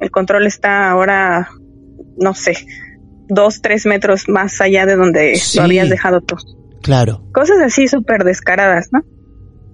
El 0.01 0.11
control 0.11 0.47
está 0.47 0.91
ahora, 0.91 1.51
no 2.17 2.35
sé, 2.35 2.57
dos, 3.31 3.63
tres 3.63 3.87
metros 3.87 4.29
más 4.29 4.61
allá 4.61 4.87
de 4.87 4.97
donde 4.97 5.37
Sí. 5.37 5.59
lo 5.59 5.65
habías 5.65 5.89
dejado 5.89 6.21
tú. 6.21 6.37
Claro. 6.83 7.23
Cosas 7.33 7.59
así 7.65 7.89
súper 7.89 8.25
descaradas, 8.25 8.89
¿no? 8.93 9.03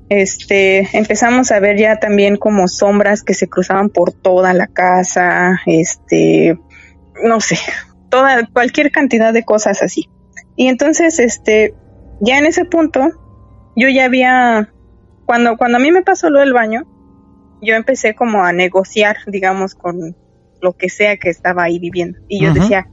Este, 0.08 0.88
empezamos 0.96 1.50
a 1.50 1.58
ver 1.58 1.78
ya 1.78 1.98
también 1.98 2.36
como 2.36 2.68
sombras 2.68 3.22
que 3.22 3.34
se 3.34 3.48
cruzaban 3.48 3.90
por 3.90 4.12
toda 4.12 4.52
la 4.54 4.68
casa, 4.68 5.60
este, 5.66 6.58
no 7.24 7.40
sé, 7.40 7.58
toda, 8.08 8.46
cualquier 8.52 8.92
cantidad 8.92 9.32
de 9.32 9.44
cosas 9.44 9.82
así. 9.82 10.08
Y 10.56 10.68
entonces, 10.68 11.18
este, 11.18 11.74
ya 12.20 12.38
en 12.38 12.46
ese 12.46 12.64
punto, 12.64 13.00
yo 13.74 13.88
ya 13.88 14.04
había, 14.04 14.72
cuando, 15.26 15.56
cuando 15.56 15.78
a 15.78 15.80
mí 15.80 15.90
me 15.90 16.02
pasó 16.02 16.30
lo 16.30 16.40
del 16.40 16.52
baño, 16.52 16.84
yo 17.60 17.74
empecé 17.74 18.14
como 18.14 18.44
a 18.44 18.52
negociar, 18.52 19.16
digamos, 19.26 19.74
con 19.74 20.16
lo 20.62 20.72
que 20.74 20.88
sea 20.88 21.16
que 21.16 21.30
estaba 21.30 21.64
ahí 21.64 21.78
viviendo. 21.78 22.18
Y 22.28 22.42
yo 22.42 22.52
decía, 22.54 22.86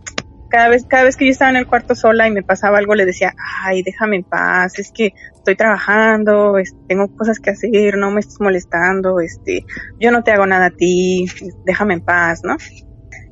cada 0.54 0.70
vez, 0.70 0.86
cada 0.88 1.04
vez 1.04 1.18
que 1.18 1.26
yo 1.26 1.32
estaba 1.32 1.50
en 1.50 1.58
el 1.58 1.66
cuarto 1.66 1.96
sola 1.96 2.28
y 2.28 2.32
me 2.32 2.44
pasaba 2.44 2.78
algo, 2.78 2.94
le 2.94 3.08
decía, 3.08 3.34
ay, 3.64 3.82
déjame 3.82 4.18
en 4.18 4.24
paz, 4.24 4.78
es 4.78 4.92
que 4.92 5.16
estoy 5.36 5.56
trabajando, 5.56 6.54
tengo 6.88 7.08
cosas 7.18 7.40
que 7.40 7.50
hacer, 7.50 7.98
no 7.98 8.12
me 8.12 8.20
estés 8.20 8.40
molestando, 8.40 9.20
este, 9.20 9.66
yo 10.00 10.12
no 10.12 10.22
te 10.22 10.30
hago 10.30 10.46
nada 10.46 10.68
a 10.68 10.70
ti, 10.70 11.26
déjame 11.66 11.96
en 11.96 12.02
paz, 12.02 12.42
¿no? 12.44 12.58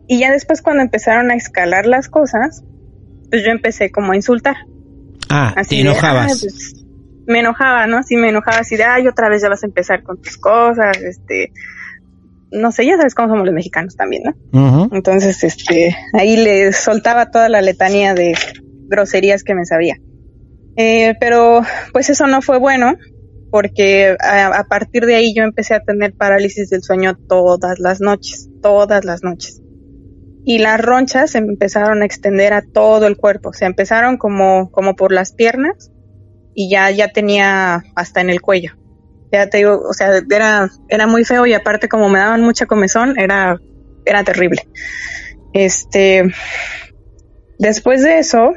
Y 0.08 0.18
ya 0.18 0.32
después 0.32 0.64
cuando 0.64 0.82
empezaron 0.82 1.30
a 1.30 1.36
escalar 1.36 1.86
las 1.86 2.10
cosas, 2.10 2.64
pues 3.30 3.44
yo 3.46 3.52
empecé 3.52 3.92
como 3.92 4.14
a 4.14 4.16
insultar. 4.16 4.56
Ah, 5.30 5.54
te 5.70 5.80
enojabas. 5.80 6.42
Pues, 6.42 6.86
me 7.28 7.42
enojaba, 7.42 7.86
¿no? 7.86 8.02
Sí, 8.02 8.16
me 8.16 8.30
enojaba 8.30 8.62
así 8.62 8.78
de, 8.78 8.84
ay, 8.84 9.08
otra 9.08 9.30
vez 9.30 9.44
ya 9.44 9.50
vas 9.50 9.62
a 9.62 9.68
empezar 9.68 10.02
con 10.02 10.20
tus 10.20 10.40
cosas, 10.40 10.98
este, 10.98 11.54
no 12.52 12.72
sé, 12.72 12.86
ya 12.86 12.98
sabes 12.98 13.16
cómo 13.16 13.30
somos 13.30 13.46
los 13.46 13.56
mexicanos 13.56 13.96
también, 13.96 14.24
¿no? 14.52 14.90
Entonces, 14.92 15.44
este, 15.44 15.96
ahí 16.14 16.38
le 16.38 16.74
soltaba 16.74 17.32
toda 17.32 17.50
la 17.50 17.62
letanía 17.62 18.14
de 18.14 18.36
groserías 18.88 19.44
que 19.44 19.56
me 19.56 19.66
sabía. 19.66 19.96
Eh, 20.76 21.16
pero, 21.20 21.62
pues 21.94 22.10
eso 22.10 22.28
no 22.28 22.42
fue 22.42 22.58
bueno, 22.58 22.96
porque 23.52 24.16
a, 24.20 24.48
a, 24.48 24.64
partir 24.66 25.06
de 25.06 25.16
ahí 25.16 25.34
yo 25.34 25.44
empecé 25.44 25.74
a 25.74 25.84
tener 25.84 26.14
parálisis 26.14 26.70
del 26.70 26.84
sueño 26.84 27.16
todas 27.16 27.80
las 27.80 28.02
noches, 28.02 28.50
todas 28.62 29.06
las 29.06 29.24
noches. 29.24 29.62
Y 30.44 30.58
las 30.58 30.82
ronchas 30.82 31.32
se 31.32 31.38
empezaron 31.38 32.02
a 32.02 32.06
extender 32.06 32.54
a 32.54 32.64
todo 32.64 33.08
el 33.08 33.16
cuerpo, 33.16 33.54
se 33.54 33.66
empezaron 33.66 34.18
como, 34.18 34.72
como 34.72 34.96
por 34.96 35.12
las 35.12 35.34
piernas 35.34 35.92
y 36.54 36.70
ya, 36.70 36.90
ya 36.92 37.10
tenía 37.10 37.84
hasta 37.96 38.22
en 38.22 38.30
el 38.30 38.42
cuello 38.42 38.81
ya 39.32 39.48
te 39.48 39.60
digo, 39.60 39.82
o 39.90 39.94
sea, 39.94 40.22
era, 40.30 40.70
era 40.90 41.08
muy 41.08 41.24
feo 41.24 41.46
y 41.46 41.54
aparte 41.54 41.88
como 41.88 42.10
me 42.10 42.20
daban 42.20 42.42
mucha 42.42 42.66
comezón, 42.66 43.18
era, 43.18 43.60
era 44.06 44.24
terrible. 44.24 44.68
Este, 45.54 46.32
después 47.58 48.04
de 48.04 48.20
eso, 48.20 48.54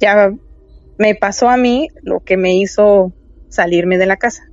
ya 0.00 0.30
me 0.98 1.14
pasó 1.14 1.48
a 1.48 1.56
mí 1.56 1.88
lo 2.02 2.20
que 2.20 2.36
me 2.36 2.56
hizo 2.56 3.12
salirme 3.48 3.98
de 3.98 4.06
la 4.06 4.16
casa. 4.16 4.44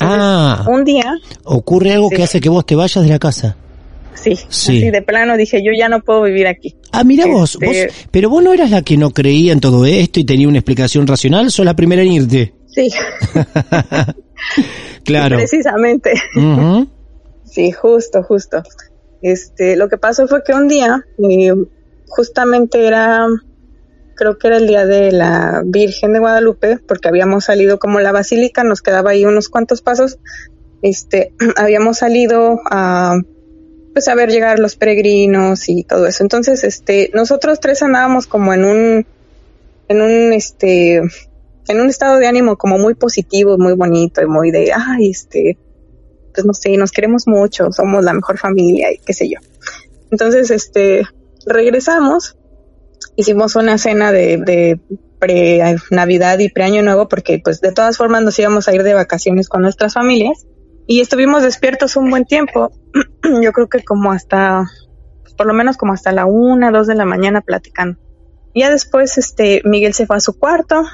ah, 0.00 0.64
un 0.68 0.84
día. 0.84 1.12
Ocurre 1.44 1.92
algo 1.92 2.10
que 2.10 2.22
hace 2.22 2.40
que 2.40 2.48
vos 2.48 2.64
te 2.64 2.74
vayas 2.74 3.04
de 3.04 3.10
la 3.10 3.18
casa. 3.18 3.56
Sí, 4.14 4.38
sí. 4.48 4.90
de 4.90 5.02
plano 5.02 5.36
dije, 5.36 5.62
yo 5.62 5.72
ya 5.76 5.88
no 5.88 6.00
puedo 6.00 6.22
vivir 6.22 6.46
aquí. 6.46 6.76
Ah, 6.92 7.04
mira 7.04 7.26
vos, 7.26 7.58
este 7.60 7.86
vos, 7.86 7.94
pero 8.10 8.30
vos 8.30 8.42
no 8.42 8.52
eras 8.52 8.70
la 8.70 8.82
que 8.82 8.96
no 8.96 9.10
creía 9.10 9.52
en 9.52 9.60
todo 9.60 9.84
esto 9.84 10.20
y 10.20 10.24
tenía 10.24 10.48
una 10.48 10.58
explicación 10.58 11.06
racional, 11.06 11.50
sos 11.50 11.66
la 11.66 11.74
primera 11.74 12.02
en 12.02 12.12
irte. 12.12 12.54
Sí. 12.68 12.90
claro. 15.04 15.36
Precisamente. 15.36 16.12
Sí, 17.44 17.72
justo, 17.72 18.22
justo. 18.22 18.62
Este, 19.22 19.76
lo 19.76 19.88
que 19.88 19.96
pasó 19.96 20.28
fue 20.28 20.42
que 20.44 20.52
un 20.52 20.68
día, 20.68 21.04
eh, 21.18 21.54
justamente 22.06 22.86
era, 22.86 23.26
creo 24.16 24.38
que 24.38 24.48
era 24.48 24.56
el 24.58 24.66
día 24.66 24.84
de 24.84 25.12
la 25.12 25.62
Virgen 25.64 26.12
de 26.12 26.18
Guadalupe, 26.18 26.78
porque 26.78 27.08
habíamos 27.08 27.44
salido 27.44 27.78
como 27.78 28.00
la 28.00 28.12
basílica, 28.12 28.64
nos 28.64 28.82
quedaba 28.82 29.10
ahí 29.10 29.24
unos 29.24 29.48
cuantos 29.48 29.82
pasos, 29.82 30.18
este, 30.82 31.32
habíamos 31.56 31.98
salido 31.98 32.60
a, 32.70 33.18
pues 33.94 34.08
a 34.08 34.14
ver 34.14 34.30
llegar 34.30 34.58
los 34.58 34.76
peregrinos 34.76 35.68
y 35.68 35.84
todo 35.84 36.06
eso. 36.06 36.22
Entonces, 36.22 36.64
este, 36.64 37.10
nosotros 37.14 37.60
tres 37.60 37.82
andábamos 37.82 38.26
como 38.26 38.52
en 38.52 38.64
un, 38.64 39.06
en 39.88 40.02
un, 40.02 40.32
este, 40.32 41.00
en 41.68 41.80
un 41.80 41.88
estado 41.88 42.18
de 42.18 42.26
ánimo 42.26 42.56
como 42.56 42.78
muy 42.78 42.94
positivo, 42.94 43.58
muy 43.58 43.74
bonito 43.74 44.22
y 44.22 44.26
muy 44.26 44.50
de, 44.50 44.72
ay, 44.74 45.10
este, 45.10 45.58
pues 46.32 46.44
no 46.44 46.52
sé, 46.52 46.76
nos 46.76 46.90
queremos 46.90 47.26
mucho, 47.26 47.72
somos 47.72 48.04
la 48.04 48.12
mejor 48.12 48.38
familia 48.38 48.92
y 48.92 48.98
qué 48.98 49.12
sé 49.12 49.28
yo. 49.28 49.38
Entonces, 50.10 50.50
este, 50.50 51.02
regresamos, 51.46 52.36
hicimos 53.16 53.56
una 53.56 53.78
cena 53.78 54.12
de, 54.12 54.38
de 54.38 54.80
pre 55.18 55.76
Navidad 55.90 56.38
y 56.38 56.50
pre 56.50 56.64
Año 56.64 56.82
Nuevo 56.82 57.08
porque 57.08 57.40
pues 57.42 57.60
de 57.60 57.72
todas 57.72 57.96
formas 57.96 58.22
nos 58.22 58.38
íbamos 58.38 58.68
a 58.68 58.74
ir 58.74 58.82
de 58.82 58.94
vacaciones 58.94 59.48
con 59.48 59.62
nuestras 59.62 59.94
familias 59.94 60.46
y 60.86 61.00
estuvimos 61.00 61.42
despiertos 61.42 61.96
un 61.96 62.10
buen 62.10 62.26
tiempo, 62.26 62.72
yo 63.42 63.52
creo 63.52 63.68
que 63.68 63.82
como 63.82 64.12
hasta, 64.12 64.66
por 65.36 65.46
lo 65.46 65.54
menos 65.54 65.76
como 65.76 65.94
hasta 65.94 66.12
la 66.12 66.26
una, 66.26 66.70
dos 66.70 66.86
de 66.86 66.94
la 66.94 67.06
mañana 67.06 67.40
platicando. 67.40 67.98
Ya 68.54 68.70
después, 68.70 69.18
este, 69.18 69.62
Miguel 69.64 69.94
se 69.94 70.06
fue 70.06 70.16
a 70.16 70.20
su 70.20 70.38
cuarto, 70.38 70.84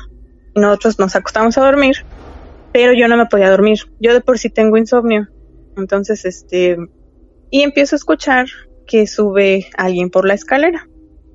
y 0.55 0.61
nosotros 0.61 0.99
nos 0.99 1.17
acostamos 1.17 1.57
a 1.59 1.65
dormir, 1.65 2.05
pero 2.73 2.93
yo 2.93 3.09
no 3.09 3.17
me 3.17 3.27
podía 3.27 3.51
dormir. 3.51 3.79
Yo 4.01 4.15
de 4.15 4.21
por 4.21 4.39
sí 4.39 4.51
tengo 4.51 4.77
insomnio. 4.77 5.29
Entonces, 5.77 6.25
este, 6.25 6.77
y 7.51 7.63
empiezo 7.63 7.95
a 7.95 7.99
escuchar 7.99 8.47
que 8.87 9.07
sube 9.07 9.69
alguien 9.77 10.11
por 10.11 10.27
la 10.27 10.35
escalera. 10.35 10.89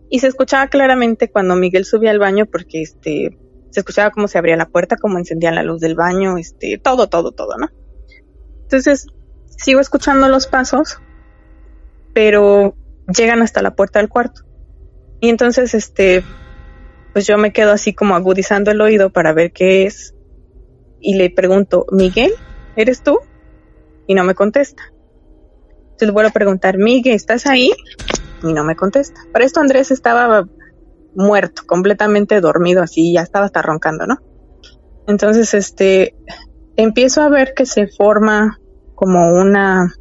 Y 0.10 0.20
se 0.20 0.28
escuchaba 0.28 0.68
claramente 0.68 1.30
cuando 1.30 1.56
Miguel 1.56 1.86
subía 1.86 2.12
al 2.12 2.20
baño 2.20 2.46
porque 2.46 2.82
este, 2.82 3.38
se 3.72 3.80
escuchaba 3.80 4.12
cómo 4.12 4.28
se 4.28 4.38
abría 4.38 4.56
la 4.56 4.70
puerta, 4.70 4.98
cómo 4.98 5.18
encendían 5.18 5.56
la 5.56 5.64
luz 5.64 5.82
del 5.82 5.96
baño, 5.96 6.38
este, 6.38 6.80
todo, 6.82 7.08
todo, 7.08 7.32
todo, 7.32 7.58
¿no? 7.58 7.70
Entonces, 8.64 9.08
sigo 9.58 9.80
escuchando 9.80 10.28
los 10.30 10.48
pasos, 10.48 11.00
pero 12.14 12.76
llegan 13.08 13.42
hasta 13.42 13.62
la 13.62 13.76
puerta 13.76 14.00
del 14.00 14.10
cuarto. 14.10 14.42
Y 15.20 15.30
entonces, 15.30 15.74
este, 15.74 16.24
pues 17.16 17.26
yo 17.28 17.38
me 17.38 17.54
quedo 17.54 17.72
así 17.72 17.94
como 17.94 18.14
agudizando 18.14 18.72
el 18.72 18.82
oído 18.82 19.10
para 19.10 19.32
ver 19.32 19.54
qué 19.54 19.86
es. 19.86 20.14
Y 21.00 21.16
le 21.16 21.30
pregunto, 21.30 21.86
Miguel, 21.90 22.34
¿eres 22.76 23.04
tú? 23.04 23.20
Y 24.06 24.16
no 24.16 24.26
me 24.26 24.36
contesta. 24.36 24.92
Entonces 25.92 26.12
vuelvo 26.12 26.32
a 26.32 26.34
preguntar, 26.34 26.78
Miguel, 26.78 27.16
¿estás 27.16 27.46
ahí? 27.46 27.72
Y 28.44 28.52
no 28.52 28.66
me 28.66 28.76
contesta. 28.76 29.22
Para 29.32 29.46
esto 29.46 29.62
Andrés 29.62 29.92
estaba 29.92 30.46
muerto, 31.16 31.62
completamente 31.66 32.42
dormido, 32.42 32.84
así, 32.84 33.14
ya 33.14 33.22
estaba 33.22 33.46
hasta 33.46 33.62
roncando, 33.62 34.06
¿no? 34.06 34.18
Entonces, 35.08 35.54
este, 35.54 36.18
empiezo 36.76 37.22
a 37.22 37.30
ver 37.30 37.54
que 37.54 37.66
se 37.66 37.88
forma 37.88 38.60
como 38.94 39.30
una 39.30 39.96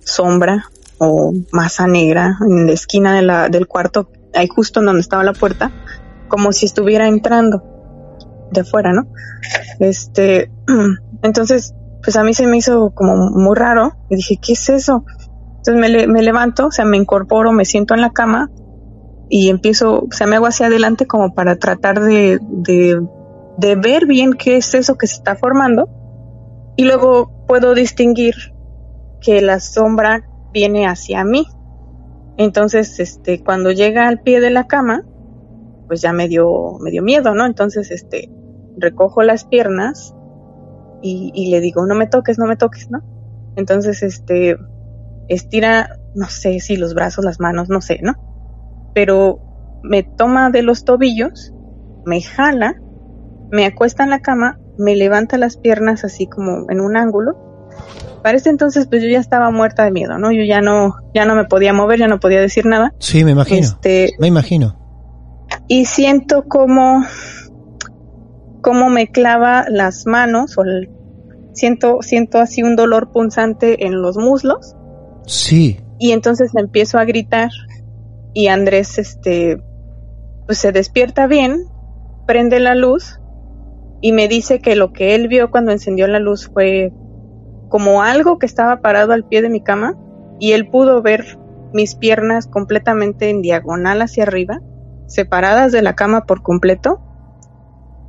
sombra 0.00 0.64
o 0.98 1.32
masa 1.52 1.86
negra 1.86 2.38
en 2.40 2.66
la 2.66 2.72
esquina 2.72 3.14
de 3.14 3.22
la, 3.22 3.48
del 3.48 3.68
cuarto, 3.68 4.10
ahí 4.34 4.48
justo 4.48 4.80
en 4.80 4.86
donde 4.86 5.02
estaba 5.02 5.22
la 5.22 5.32
puerta, 5.32 5.70
como 6.30 6.52
si 6.52 6.64
estuviera 6.64 7.06
entrando 7.06 7.62
de 8.50 8.64
fuera, 8.64 8.94
¿no? 8.94 9.08
Este, 9.78 10.50
entonces, 11.22 11.74
pues 12.02 12.16
a 12.16 12.24
mí 12.24 12.32
se 12.32 12.46
me 12.46 12.56
hizo 12.56 12.92
como 12.94 13.30
muy 13.30 13.54
raro 13.54 13.92
y 14.08 14.16
dije, 14.16 14.38
¿qué 14.40 14.54
es 14.54 14.70
eso? 14.70 15.04
Entonces 15.58 15.76
me, 15.76 16.06
me 16.06 16.22
levanto, 16.22 16.68
o 16.68 16.70
sea, 16.70 16.86
me 16.86 16.96
incorporo, 16.96 17.52
me 17.52 17.66
siento 17.66 17.92
en 17.94 18.00
la 18.00 18.10
cama 18.10 18.50
y 19.28 19.50
empiezo, 19.50 20.04
o 20.04 20.12
sea, 20.12 20.26
me 20.26 20.36
hago 20.36 20.46
hacia 20.46 20.66
adelante 20.66 21.06
como 21.06 21.34
para 21.34 21.56
tratar 21.56 22.00
de, 22.00 22.38
de, 22.40 22.98
de 23.58 23.76
ver 23.76 24.06
bien 24.06 24.32
qué 24.32 24.56
es 24.56 24.72
eso 24.74 24.96
que 24.96 25.06
se 25.06 25.16
está 25.16 25.36
formando 25.36 25.88
y 26.76 26.84
luego 26.84 27.44
puedo 27.46 27.74
distinguir 27.74 28.34
que 29.20 29.42
la 29.42 29.60
sombra 29.60 30.24
viene 30.52 30.86
hacia 30.86 31.24
mí. 31.24 31.46
Entonces, 32.38 32.98
este, 33.00 33.44
cuando 33.44 33.70
llega 33.70 34.08
al 34.08 34.20
pie 34.20 34.40
de 34.40 34.50
la 34.50 34.66
cama, 34.66 35.04
pues 35.90 36.02
ya 36.02 36.12
me 36.12 36.28
dio, 36.28 36.78
me 36.78 36.92
dio 36.92 37.02
miedo, 37.02 37.34
¿no? 37.34 37.44
Entonces, 37.44 37.90
este, 37.90 38.30
recojo 38.76 39.24
las 39.24 39.44
piernas 39.44 40.14
y, 41.02 41.50
le 41.50 41.60
digo, 41.60 41.84
no 41.84 41.96
me 41.96 42.06
toques, 42.06 42.38
no 42.38 42.46
me 42.46 42.54
toques, 42.54 42.88
¿no? 42.92 43.02
Entonces, 43.56 44.04
este, 44.04 44.56
estira, 45.26 45.98
no 46.14 46.26
sé 46.26 46.60
si 46.60 46.76
los 46.76 46.94
brazos, 46.94 47.24
las 47.24 47.40
manos, 47.40 47.68
no 47.70 47.80
sé, 47.80 47.98
¿no? 48.04 48.14
Pero 48.94 49.40
me 49.82 50.04
toma 50.04 50.50
de 50.50 50.62
los 50.62 50.84
tobillos, 50.84 51.52
me 52.06 52.22
jala, 52.22 52.80
me 53.50 53.66
acuesta 53.66 54.04
en 54.04 54.10
la 54.10 54.20
cama, 54.20 54.60
me 54.78 54.94
levanta 54.94 55.38
las 55.38 55.56
piernas 55.56 56.04
así 56.04 56.28
como 56.28 56.70
en 56.70 56.80
un 56.80 56.96
ángulo. 56.96 57.32
Para 58.22 58.38
ese 58.38 58.48
entonces, 58.48 58.86
pues 58.86 59.02
yo 59.02 59.08
ya 59.08 59.18
estaba 59.18 59.50
muerta 59.50 59.82
de 59.82 59.90
miedo, 59.90 60.18
¿no? 60.18 60.30
Yo 60.30 60.44
ya 60.44 60.60
no, 60.60 60.98
ya 61.12 61.24
no 61.24 61.34
me 61.34 61.46
podía 61.46 61.72
mover, 61.72 61.98
ya 61.98 62.06
no 62.06 62.20
podía 62.20 62.40
decir 62.40 62.64
nada. 62.64 62.94
Sí, 63.00 63.24
me 63.24 63.32
imagino. 63.32 63.66
Este, 63.66 64.12
me 64.20 64.28
imagino 64.28 64.79
y 65.72 65.84
siento 65.84 66.46
como, 66.48 67.04
como 68.60 68.90
me 68.90 69.06
clava 69.06 69.66
las 69.68 70.04
manos 70.04 70.58
o 70.58 70.64
siento, 71.52 71.98
siento 72.02 72.38
así 72.38 72.64
un 72.64 72.74
dolor 72.74 73.12
punzante 73.12 73.86
en 73.86 74.02
los 74.02 74.16
muslos. 74.16 74.74
Sí. 75.26 75.78
Y 76.00 76.10
entonces 76.10 76.50
empiezo 76.56 76.98
a 76.98 77.04
gritar 77.04 77.50
y 78.34 78.48
Andrés, 78.48 78.98
este, 78.98 79.62
pues 80.46 80.58
se 80.58 80.72
despierta 80.72 81.28
bien, 81.28 81.66
prende 82.26 82.58
la 82.58 82.74
luz 82.74 83.20
y 84.00 84.10
me 84.10 84.26
dice 84.26 84.58
que 84.58 84.74
lo 84.74 84.92
que 84.92 85.14
él 85.14 85.28
vio 85.28 85.52
cuando 85.52 85.70
encendió 85.70 86.08
la 86.08 86.18
luz 86.18 86.50
fue 86.52 86.92
como 87.68 88.02
algo 88.02 88.40
que 88.40 88.46
estaba 88.46 88.80
parado 88.80 89.12
al 89.12 89.24
pie 89.24 89.40
de 89.40 89.50
mi 89.50 89.62
cama 89.62 89.96
y 90.40 90.50
él 90.50 90.68
pudo 90.68 91.00
ver 91.00 91.38
mis 91.72 91.94
piernas 91.94 92.48
completamente 92.48 93.30
en 93.30 93.40
diagonal 93.40 94.02
hacia 94.02 94.24
arriba 94.24 94.60
separadas 95.10 95.72
de 95.72 95.82
la 95.82 95.94
cama 95.94 96.24
por 96.24 96.42
completo 96.42 97.00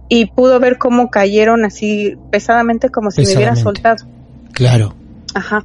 y 0.08 0.28
pudo 0.28 0.60
ver 0.60 0.78
cómo 0.78 1.10
cayeron 1.10 1.66
así 1.66 2.18
pesadamente 2.32 2.89
como 2.89 3.12
si 3.12 3.24
me 3.26 3.36
hubiera 3.36 3.56
soltado. 3.56 4.06
Claro. 4.54 4.93
Ajá. 5.34 5.64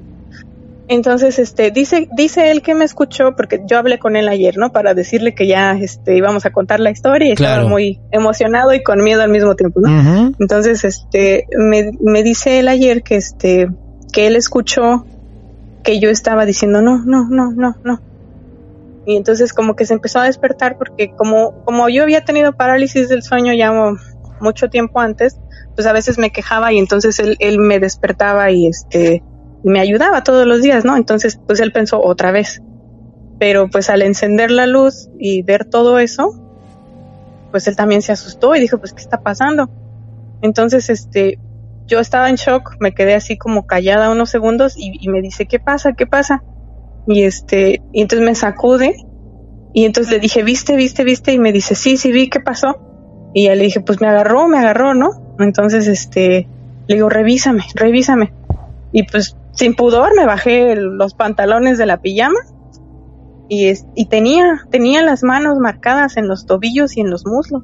Entonces, 0.88 1.40
este, 1.40 1.72
dice, 1.72 2.08
dice 2.16 2.52
él 2.52 2.62
que 2.62 2.76
me 2.76 2.84
escuchó, 2.84 3.34
porque 3.34 3.60
yo 3.66 3.76
hablé 3.76 3.98
con 3.98 4.14
él 4.14 4.28
ayer, 4.28 4.56
¿no? 4.56 4.70
Para 4.70 4.94
decirle 4.94 5.34
que 5.34 5.48
ya, 5.48 5.72
este, 5.72 6.16
íbamos 6.16 6.46
a 6.46 6.50
contar 6.50 6.78
la 6.78 6.90
historia 6.90 7.28
y 7.28 7.32
estaba 7.32 7.64
muy 7.64 7.98
emocionado 8.12 8.72
y 8.72 8.84
con 8.84 9.02
miedo 9.02 9.22
al 9.22 9.30
mismo 9.30 9.56
tiempo, 9.56 9.80
¿no? 9.80 10.32
Entonces, 10.38 10.84
este, 10.84 11.48
me, 11.58 11.90
me 12.00 12.22
dice 12.22 12.60
él 12.60 12.68
ayer 12.68 13.02
que, 13.02 13.16
este, 13.16 13.68
que 14.12 14.28
él 14.28 14.36
escuchó 14.36 15.04
que 15.82 15.98
yo 15.98 16.08
estaba 16.08 16.46
diciendo, 16.46 16.82
no, 16.82 17.04
no, 17.04 17.28
no, 17.28 17.50
no, 17.50 17.74
no. 17.82 18.00
Y 19.06 19.16
entonces 19.16 19.52
como 19.52 19.76
que 19.76 19.86
se 19.86 19.94
empezó 19.94 20.18
a 20.18 20.24
despertar 20.24 20.76
porque 20.76 21.14
como, 21.16 21.64
como 21.64 21.88
yo 21.88 22.02
había 22.02 22.24
tenido 22.24 22.52
parálisis 22.52 23.08
del 23.08 23.22
sueño 23.22 23.52
ya 23.52 23.72
mucho 24.40 24.68
tiempo 24.68 25.00
antes, 25.00 25.38
pues 25.76 25.86
a 25.86 25.92
veces 25.92 26.18
me 26.18 26.32
quejaba 26.32 26.72
y 26.72 26.78
entonces 26.78 27.18
él, 27.20 27.36
él 27.38 27.58
me 27.58 27.78
despertaba 27.78 28.50
y 28.50 28.66
este 28.66 29.22
me 29.62 29.80
ayudaba 29.80 30.22
todos 30.22 30.46
los 30.46 30.62
días, 30.62 30.84
¿no? 30.84 30.96
Entonces, 30.96 31.40
pues 31.44 31.58
él 31.60 31.72
pensó 31.72 32.00
otra 32.00 32.30
vez. 32.30 32.62
Pero 33.38 33.68
pues 33.68 33.90
al 33.90 34.02
encender 34.02 34.50
la 34.50 34.66
luz 34.66 35.08
y 35.18 35.42
ver 35.42 35.64
todo 35.64 35.98
eso, 35.98 36.32
pues 37.50 37.66
él 37.66 37.74
también 37.74 38.00
se 38.00 38.12
asustó 38.12 38.54
y 38.54 38.60
dijo, 38.60 38.78
pues, 38.78 38.92
¿qué 38.92 39.02
está 39.02 39.22
pasando? 39.22 39.68
Entonces, 40.40 40.88
este, 40.88 41.38
yo 41.86 42.00
estaba 42.00 42.30
en 42.30 42.36
shock, 42.36 42.76
me 42.80 42.94
quedé 42.94 43.14
así 43.14 43.36
como 43.36 43.66
callada 43.66 44.10
unos 44.10 44.30
segundos 44.30 44.74
y, 44.76 44.98
y 45.00 45.08
me 45.08 45.20
dice, 45.20 45.46
¿qué 45.46 45.58
pasa? 45.58 45.94
¿Qué 45.94 46.06
pasa? 46.06 46.44
Y 47.06 47.22
este, 47.22 47.82
y 47.92 48.02
entonces 48.02 48.26
me 48.26 48.34
sacude 48.34 48.96
y 49.72 49.84
entonces 49.84 50.12
le 50.12 50.20
dije, 50.20 50.42
¿viste, 50.42 50.74
viste, 50.74 51.04
viste? 51.04 51.32
Y 51.32 51.38
me 51.38 51.52
dice, 51.52 51.74
sí, 51.74 51.96
sí, 51.96 52.10
vi, 52.10 52.28
¿qué 52.28 52.40
pasó? 52.40 52.78
Y 53.34 53.44
ya 53.44 53.54
le 53.54 53.64
dije, 53.64 53.80
pues 53.80 54.00
me 54.00 54.08
agarró, 54.08 54.48
me 54.48 54.58
agarró, 54.58 54.94
¿no? 54.94 55.10
Entonces, 55.38 55.86
este, 55.86 56.48
le 56.86 56.94
digo, 56.94 57.08
revísame, 57.08 57.62
revísame. 57.74 58.32
Y 58.92 59.02
pues 59.02 59.36
sin 59.52 59.74
pudor 59.74 60.16
me 60.16 60.24
bajé 60.24 60.76
los 60.76 61.14
pantalones 61.14 61.76
de 61.76 61.86
la 61.86 62.00
pijama 62.00 62.38
y, 63.48 63.66
es, 63.66 63.86
y 63.94 64.06
tenía, 64.06 64.66
tenía 64.70 65.02
las 65.02 65.22
manos 65.22 65.58
marcadas 65.58 66.16
en 66.16 66.28
los 66.28 66.46
tobillos 66.46 66.96
y 66.96 67.00
en 67.00 67.10
los 67.10 67.26
muslos. 67.26 67.62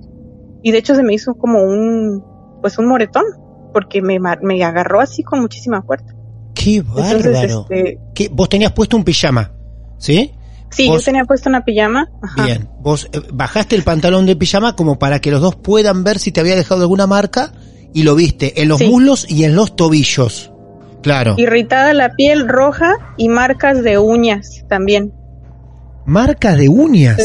Y 0.63 0.73
de 0.73 0.79
hecho 0.79 0.95
se 0.95 1.03
me 1.03 1.15
hizo 1.15 1.35
como 1.35 1.63
un, 1.63 2.23
pues 2.61 2.79
un 2.79 2.87
moretón, 2.87 3.25
porque 3.73 4.03
me, 4.03 4.19
me 4.21 4.63
agarró 4.65 5.01
así 5.01 5.23
con 5.23 5.41
muchísima 5.41 5.83
fuerza. 5.83 6.15
¡Qué 6.63 6.83
bárbaro! 6.83 7.67
Este, 7.69 7.99
¿Qué, 8.15 8.29
vos 8.31 8.49
tenías 8.49 8.73
puesto 8.73 8.97
un 8.97 9.05
pijama, 9.05 9.53
¿sí? 9.99 10.33
Sí, 10.71 10.87
yo 10.87 11.01
tenía 11.01 11.25
puesto 11.25 11.49
una 11.49 11.65
pijama. 11.65 12.09
Bien, 12.45 12.69
vos 12.81 13.09
eh, 13.13 13.21
bajaste 13.33 13.77
el 13.77 13.83
pantalón 13.83 14.25
de 14.25 14.37
pijama 14.37 14.75
como 14.75 14.99
para 14.99 15.21
que 15.21 15.31
los 15.31 15.41
dos 15.41 15.57
puedan 15.57 16.03
ver 16.03 16.19
si 16.19 16.33
te 16.33 16.41
había 16.41 16.57
dejado 16.57 16.83
alguna 16.83 17.07
marca 17.07 17.53
y 17.93 18.05
lo 18.05 18.15
viste 18.15 18.63
en 18.63 18.69
los 18.69 18.81
muslos 18.81 19.31
y 19.31 19.45
en 19.45 19.55
los 19.55 19.77
tobillos. 19.77 20.51
Claro. 21.03 21.35
Irritada 21.37 21.93
la 21.93 22.13
piel 22.13 22.49
roja 22.49 22.95
y 23.17 23.29
marcas 23.29 23.83
de 23.83 23.99
uñas 23.99 24.65
también. 24.69 25.13
¿Marcas 26.07 26.57
de 26.57 26.69
uñas? 26.69 27.21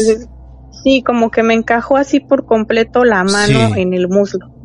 sí, 0.82 1.02
como 1.02 1.30
que 1.30 1.42
me 1.42 1.54
encajó 1.54 1.96
así 1.96 2.20
por 2.20 2.44
completo 2.44 3.04
la 3.04 3.24
mano 3.24 3.76
en 3.76 3.94
el 3.94 4.08
muslo. 4.08 4.57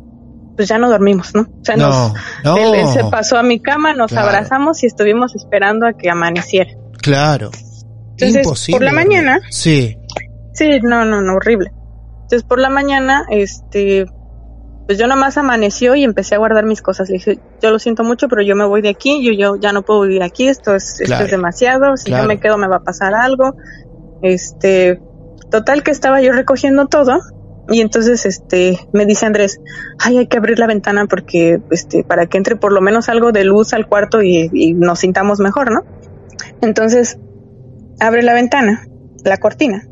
Pues 0.56 0.68
ya 0.68 0.78
no 0.78 0.88
dormimos, 0.88 1.34
¿no? 1.34 1.42
O 1.42 1.64
sea, 1.64 1.76
no, 1.76 2.14
Él, 2.56 2.86
se 2.92 3.04
pasó 3.04 3.38
a 3.38 3.42
mi 3.42 3.60
cama, 3.60 3.92
nos 3.94 4.12
abrazamos 4.12 4.82
y 4.82 4.86
estuvimos 4.86 5.34
esperando 5.34 5.86
a 5.86 5.94
que 5.94 6.10
amaneciera. 6.10 6.70
Claro. 7.02 7.50
Entonces, 8.16 8.70
por 8.70 8.82
la 8.82 8.92
mañana. 8.92 9.40
Sí. 9.50 9.98
Sí, 10.52 10.80
no, 10.82 11.04
no, 11.04 11.20
no, 11.20 11.34
horrible. 11.34 11.72
Entonces, 12.22 12.44
por 12.44 12.60
la 12.60 12.70
mañana, 12.70 13.26
este, 13.28 14.06
pues 14.86 14.98
yo 14.98 15.06
nomás 15.06 15.36
amaneció 15.36 15.94
y 15.94 16.04
empecé 16.04 16.34
a 16.34 16.38
guardar 16.38 16.64
mis 16.64 16.82
cosas. 16.82 17.08
Le 17.08 17.14
dije, 17.14 17.38
yo 17.60 17.70
lo 17.70 17.78
siento 17.78 18.04
mucho, 18.04 18.28
pero 18.28 18.42
yo 18.42 18.54
me 18.54 18.64
voy 18.64 18.82
de 18.82 18.90
aquí, 18.90 19.24
yo, 19.24 19.32
yo 19.32 19.60
ya 19.60 19.72
no 19.72 19.82
puedo 19.82 20.02
vivir 20.02 20.22
aquí, 20.22 20.46
esto 20.48 20.74
es, 20.74 21.00
esto 21.00 21.24
es 21.24 21.30
demasiado, 21.30 21.96
si 21.96 22.10
yo 22.10 22.22
me 22.24 22.38
quedo 22.38 22.58
me 22.58 22.68
va 22.68 22.76
a 22.76 22.82
pasar 22.84 23.14
algo. 23.14 23.56
Este, 24.22 25.00
total 25.50 25.82
que 25.82 25.90
estaba 25.90 26.20
yo 26.20 26.32
recogiendo 26.32 26.86
todo 26.86 27.18
y 27.68 27.80
entonces 27.80 28.26
este 28.26 28.78
me 28.92 29.06
dice 29.06 29.26
Andrés, 29.26 29.60
ay, 29.98 30.18
hay 30.18 30.26
que 30.26 30.36
abrir 30.36 30.58
la 30.58 30.66
ventana 30.66 31.06
porque 31.06 31.60
este 31.70 32.04
para 32.04 32.26
que 32.26 32.36
entre 32.36 32.56
por 32.56 32.72
lo 32.72 32.80
menos 32.80 33.08
algo 33.08 33.32
de 33.32 33.44
luz 33.44 33.72
al 33.72 33.86
cuarto 33.86 34.22
y, 34.22 34.74
nos 34.74 34.98
sintamos 35.00 35.40
mejor, 35.40 35.72
¿no? 35.72 35.82
Entonces 36.60 37.18
abre 38.00 38.22
la 38.22 38.34
ventana, 38.34 38.86
la 39.24 39.38
cortina. 39.38 39.86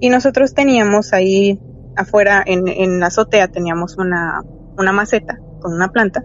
Y 0.00 0.08
nosotros 0.10 0.54
teníamos 0.54 1.12
ahí 1.12 1.58
afuera 1.96 2.42
en, 2.44 2.68
en 2.68 3.00
la 3.00 3.06
azotea 3.06 3.48
teníamos 3.48 3.96
una, 3.96 4.42
una 4.76 4.92
maceta 4.92 5.38
con 5.60 5.72
una 5.72 5.90
planta. 5.90 6.22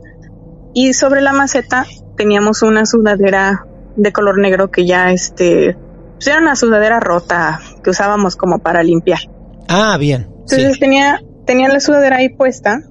Y 0.73 0.93
sobre 0.93 1.21
la 1.21 1.32
maceta 1.32 1.86
teníamos 2.17 2.61
una 2.61 2.86
sudadera 2.86 3.65
de 3.95 4.11
color 4.11 4.39
negro 4.39 4.71
que 4.71 4.86
ya 4.86 5.11
este 5.11 5.78
pues 6.15 6.28
era 6.28 6.39
una 6.39 6.55
sudadera 6.55 6.99
rota 6.99 7.59
que 7.84 7.89
usábamos 7.89 8.36
como 8.36 8.59
para 8.59 8.84
limpiar. 8.84 9.19
Ah, 9.67 9.97
bien. 9.97 10.35
Entonces 10.46 10.80
tenía 10.80 11.22
tenía 11.46 11.70
la 11.70 11.80
sudadera 11.80 12.18
ahí 12.18 12.30
puesta. 12.30 12.82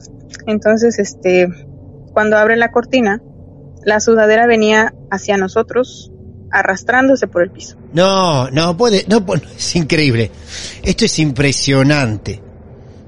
Entonces 0.46 0.98
este 0.98 1.48
cuando 2.12 2.36
abre 2.36 2.56
la 2.56 2.70
cortina, 2.70 3.20
la 3.84 4.00
sudadera 4.00 4.46
venía 4.46 4.94
hacia 5.10 5.36
nosotros 5.36 6.12
arrastrándose 6.50 7.26
por 7.26 7.42
el 7.42 7.50
piso. 7.50 7.76
No, 7.92 8.48
no 8.50 8.76
puede, 8.76 9.04
no, 9.08 9.24
es 9.56 9.76
increíble. 9.76 10.30
Esto 10.82 11.04
es 11.04 11.18
impresionante. 11.18 12.40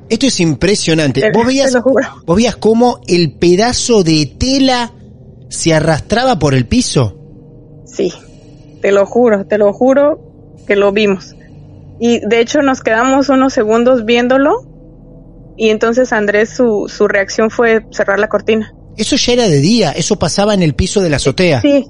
Esto 0.09 0.27
es 0.27 0.41
impresionante. 0.41 1.31
¿Vos 1.33 1.47
veías, 1.47 1.77
¿Vos 2.27 2.37
veías 2.37 2.57
cómo 2.57 3.01
el 3.07 3.33
pedazo 3.35 4.03
de 4.03 4.35
tela 4.39 4.93
se 5.49 5.73
arrastraba 5.73 6.39
por 6.39 6.55
el 6.55 6.67
piso? 6.67 7.17
Sí, 7.87 8.13
te 8.83 8.91
lo 8.91 9.07
juro, 9.07 9.47
te 9.47 9.59
lo 9.59 9.73
juro 9.73 10.55
que 10.67 10.75
lo 10.75 10.91
vimos. 10.91 11.36
Y 11.99 12.21
de 12.27 12.41
hecho 12.41 12.63
nos 12.63 12.83
quedamos 12.83 13.29
unos 13.29 13.53
segundos 13.53 14.05
viéndolo 14.05 14.53
y 15.57 15.71
entonces 15.71 16.13
Andrés 16.13 16.51
su, 16.51 16.87
su 16.89 17.09
reacción 17.09 17.51
fue 17.51 17.87
cerrar 17.91 18.19
la 18.19 18.29
cortina. 18.29 18.75
Eso 18.97 19.17
ya 19.17 19.33
era 19.33 19.49
de 19.49 19.59
día, 19.59 19.93
eso 19.93 20.19
pasaba 20.19 20.55
en 20.55 20.63
el 20.63 20.75
piso 20.75 21.01
de 21.01 21.11
la 21.11 21.17
azotea. 21.17 21.61
Sí, 21.61 21.87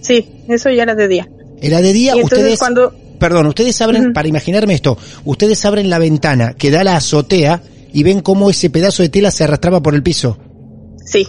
sí, 0.00 0.44
eso 0.48 0.70
ya 0.70 0.82
era 0.82 0.94
de 0.94 1.08
día. 1.08 1.28
Era 1.60 1.80
de 1.80 1.92
día, 1.92 2.16
ustedes... 2.16 2.58
Cuando, 2.58 2.94
perdón, 3.18 3.46
ustedes 3.46 3.80
abren, 3.80 4.12
para 4.12 4.28
imaginarme 4.28 4.74
esto, 4.74 4.98
ustedes 5.24 5.64
abren 5.64 5.88
la 5.88 5.98
ventana 5.98 6.54
que 6.54 6.70
da 6.70 6.80
a 6.80 6.84
la 6.84 6.96
azotea 6.96 7.62
y 7.92 8.02
ven 8.02 8.20
cómo 8.20 8.50
ese 8.50 8.70
pedazo 8.70 9.02
de 9.02 9.08
tela 9.08 9.30
se 9.30 9.44
arrastraba 9.44 9.82
por 9.82 9.94
el 9.94 10.02
piso. 10.02 10.38
Sí, 11.04 11.26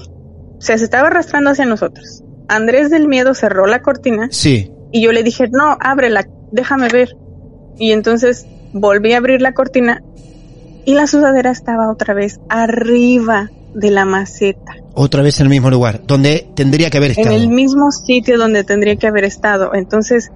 o 0.57 0.61
sea, 0.61 0.77
se 0.77 0.85
estaba 0.85 1.07
arrastrando 1.07 1.51
hacia 1.51 1.65
nosotros. 1.65 2.23
Andrés 2.47 2.89
del 2.89 3.07
miedo 3.07 3.33
cerró 3.33 3.65
la 3.67 3.81
cortina. 3.81 4.29
Sí. 4.31 4.71
Y 4.91 5.01
yo 5.03 5.11
le 5.11 5.23
dije, 5.23 5.47
no, 5.51 5.77
ábrela, 5.79 6.27
déjame 6.51 6.87
ver. 6.89 7.15
Y 7.77 7.91
entonces 7.91 8.45
volví 8.73 9.13
a 9.13 9.17
abrir 9.17 9.41
la 9.41 9.53
cortina 9.53 10.01
y 10.85 10.93
la 10.93 11.07
sudadera 11.07 11.51
estaba 11.51 11.91
otra 11.91 12.13
vez 12.13 12.39
arriba 12.49 13.49
de 13.73 13.91
la 13.91 14.05
maceta. 14.05 14.75
Otra 14.93 15.21
vez 15.21 15.39
en 15.39 15.47
el 15.47 15.49
mismo 15.49 15.69
lugar, 15.69 16.01
donde 16.05 16.47
tendría 16.55 16.89
que 16.89 16.97
haber 16.97 17.11
estado. 17.11 17.35
En 17.35 17.41
el 17.41 17.49
mismo 17.49 17.91
sitio 17.91 18.37
donde 18.37 18.63
tendría 18.63 18.95
que 18.95 19.07
haber 19.07 19.25
estado. 19.25 19.73
Entonces, 19.73 20.31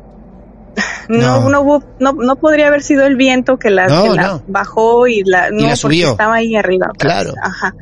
no, 1.09 1.49
no, 1.49 1.61
hubo, 1.61 1.83
no, 1.99 2.13
no 2.13 2.35
podría 2.35 2.67
haber 2.67 2.81
sido 2.81 3.05
el 3.05 3.15
viento 3.15 3.57
que 3.57 3.69
la, 3.69 4.41
bajó 4.47 5.07
y 5.07 5.23
la, 5.23 5.51
no, 5.51 5.67
porque 5.81 6.03
estaba 6.03 6.35
ahí 6.35 6.55
arriba. 6.55 6.91
Claro. 6.97 7.33
Ajá. 7.41 7.75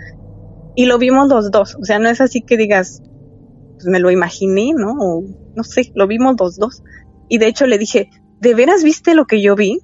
Y 0.76 0.86
lo 0.86 1.00
vimos 1.00 1.28
los 1.28 1.50
dos. 1.50 1.76
O 1.82 1.86
sea, 1.86 1.98
no 1.98 2.10
es 2.10 2.22
así 2.22 2.42
que 2.42 2.58
digas, 2.58 3.02
pues 3.74 3.86
me 3.86 4.00
lo 4.00 4.12
imaginé, 4.12 4.74
¿no? 4.76 4.94
O, 5.00 5.24
no 5.56 5.64
sé, 5.64 5.92
lo 5.96 6.06
vimos 6.06 6.36
los 6.40 6.58
dos. 6.58 6.84
Y 7.30 7.40
de 7.40 7.48
hecho 7.48 7.66
le 7.66 7.80
dije, 7.80 8.10
¿de 8.40 8.54
veras 8.56 8.84
viste 8.84 9.16
lo 9.16 9.26
que 9.26 9.42
yo 9.42 9.56
vi? 9.56 9.80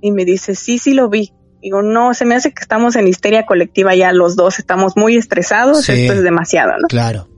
Y 0.00 0.12
me 0.12 0.24
dice, 0.24 0.54
sí, 0.54 0.78
sí 0.78 0.94
lo 0.94 1.08
vi. 1.08 1.32
Digo, 1.60 1.82
no, 1.82 2.14
se 2.14 2.24
me 2.24 2.36
hace 2.36 2.52
que 2.52 2.62
estamos 2.62 2.94
en 2.96 3.08
histeria 3.08 3.44
colectiva 3.44 3.94
ya 3.94 4.12
los 4.12 4.36
dos, 4.36 4.58
estamos 4.58 4.96
muy 4.96 5.16
estresados, 5.16 5.88
esto 5.88 6.12
es 6.12 6.22
demasiado, 6.22 6.72
¿no? 6.80 6.86
Claro. 6.88 7.28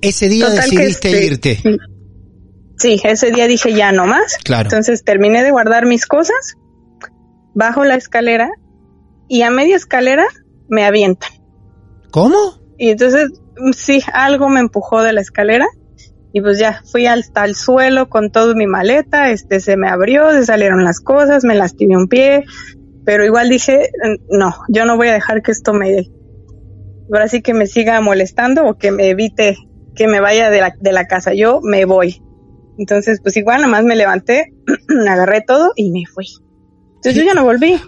Ese 0.00 0.28
día 0.28 0.50
decidiste 0.50 1.08
este, 1.10 1.26
irte. 1.26 1.62
Sí, 2.76 3.00
ese 3.02 3.30
día 3.30 3.46
dije 3.46 3.72
ya 3.72 3.92
no 3.92 4.06
más. 4.06 4.36
Claro. 4.44 4.64
Entonces 4.64 5.02
terminé 5.04 5.42
de 5.42 5.50
guardar 5.50 5.86
mis 5.86 6.06
cosas, 6.06 6.56
bajo 7.54 7.84
la 7.84 7.94
escalera 7.94 8.50
y 9.28 9.42
a 9.42 9.50
media 9.50 9.76
escalera 9.76 10.26
me 10.68 10.84
avientan. 10.84 11.30
¿Cómo? 12.10 12.36
Y 12.78 12.90
entonces, 12.90 13.30
sí, 13.76 14.02
algo 14.12 14.48
me 14.48 14.60
empujó 14.60 15.02
de 15.02 15.12
la 15.12 15.20
escalera 15.20 15.66
y 16.36 16.40
pues 16.40 16.58
ya 16.58 16.82
fui 16.84 17.06
hasta 17.06 17.44
el 17.44 17.54
suelo 17.54 18.08
con 18.08 18.32
toda 18.32 18.54
mi 18.54 18.66
maleta, 18.66 19.30
este 19.30 19.60
se 19.60 19.76
me 19.76 19.88
abrió, 19.88 20.32
se 20.32 20.44
salieron 20.44 20.82
las 20.82 20.98
cosas, 20.98 21.44
me 21.44 21.54
lastimé 21.54 21.96
un 21.96 22.08
pie, 22.08 22.42
pero 23.04 23.24
igual 23.24 23.48
dije, 23.48 23.90
no, 24.28 24.52
yo 24.68 24.84
no 24.84 24.96
voy 24.96 25.08
a 25.08 25.12
dejar 25.12 25.42
que 25.42 25.52
esto 25.52 25.72
me, 25.72 26.10
ahora 27.12 27.28
sí 27.28 27.40
que 27.40 27.54
me 27.54 27.68
siga 27.68 28.00
molestando 28.00 28.66
o 28.66 28.76
que 28.78 28.90
me 28.90 29.10
evite 29.10 29.56
que 29.94 30.08
me 30.08 30.18
vaya 30.18 30.50
de 30.50 30.60
la, 30.60 30.74
de 30.76 30.92
la 30.92 31.06
casa, 31.06 31.34
yo 31.34 31.60
me 31.62 31.84
voy. 31.84 32.20
Entonces, 32.78 33.20
pues 33.22 33.36
igual, 33.36 33.58
nada 33.58 33.70
más 33.70 33.84
me 33.84 33.94
levanté, 33.94 34.52
agarré 35.08 35.40
todo 35.40 35.70
y 35.76 35.92
me 35.92 36.02
fui. 36.12 36.26
Entonces 36.96 37.14
yo 37.14 37.22
ya 37.22 37.34
no 37.34 37.44
volví. 37.44 37.80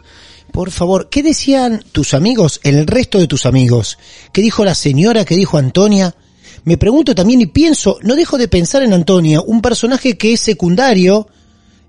Por 0.53 0.71
favor, 0.71 1.09
¿qué 1.09 1.25
decían 1.25 1.83
tus 1.91 2.15
amigos, 2.15 2.61
el 2.63 2.87
resto 2.87 3.19
de 3.19 3.27
tus 3.27 3.45
amigos? 3.45 3.99
¿Qué 4.33 4.41
dijo 4.41 4.65
la 4.65 4.77
señora? 4.77 5.25
¿Qué 5.25 5.35
dijo 5.35 5.59
Antonia? 5.59 6.15
Me 6.65 6.77
pregunto 6.77 7.15
también 7.15 7.41
y 7.41 7.47
pienso, 7.47 7.99
no 8.03 8.15
dejo 8.15 8.39
de 8.39 8.49
pensar 8.49 8.83
en 8.83 8.93
Antonia, 8.93 9.41
un 9.41 9.61
personaje 9.63 10.17
que 10.17 10.33
es 10.33 10.41
secundario, 10.41 11.29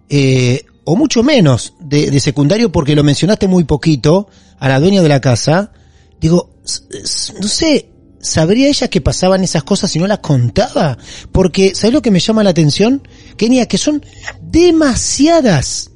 eh, 0.10 0.66
o 0.84 0.96
mucho 0.96 1.24
menos 1.24 1.74
de, 1.80 2.10
de 2.12 2.20
secundario 2.20 2.72
porque 2.72 2.96
lo 2.96 3.04
mencionaste 3.04 3.48
muy 3.48 3.64
poquito, 3.64 4.30
a 4.60 4.70
la 4.70 4.80
dueña 4.80 5.02
de 5.02 5.10
la 5.10 5.22
casa. 5.22 5.72
Digo, 6.20 6.50
no 6.64 7.48
sé, 7.48 7.90
¿sabría 8.20 8.68
ella 8.68 8.88
que 8.88 9.02
pasaban 9.02 9.44
esas 9.44 9.64
cosas 9.64 9.92
si 9.92 10.00
no 10.00 10.08
las 10.08 10.20
contaba? 10.20 10.98
Porque, 11.32 11.76
¿sabes 11.76 11.94
lo 11.94 12.02
que 12.02 12.12
me 12.12 12.20
llama 12.20 12.44
la 12.44 12.52
atención? 12.52 13.08
Kenia, 13.38 13.68
que 13.68 13.78
son 13.78 14.04
demasiadas 14.42 15.92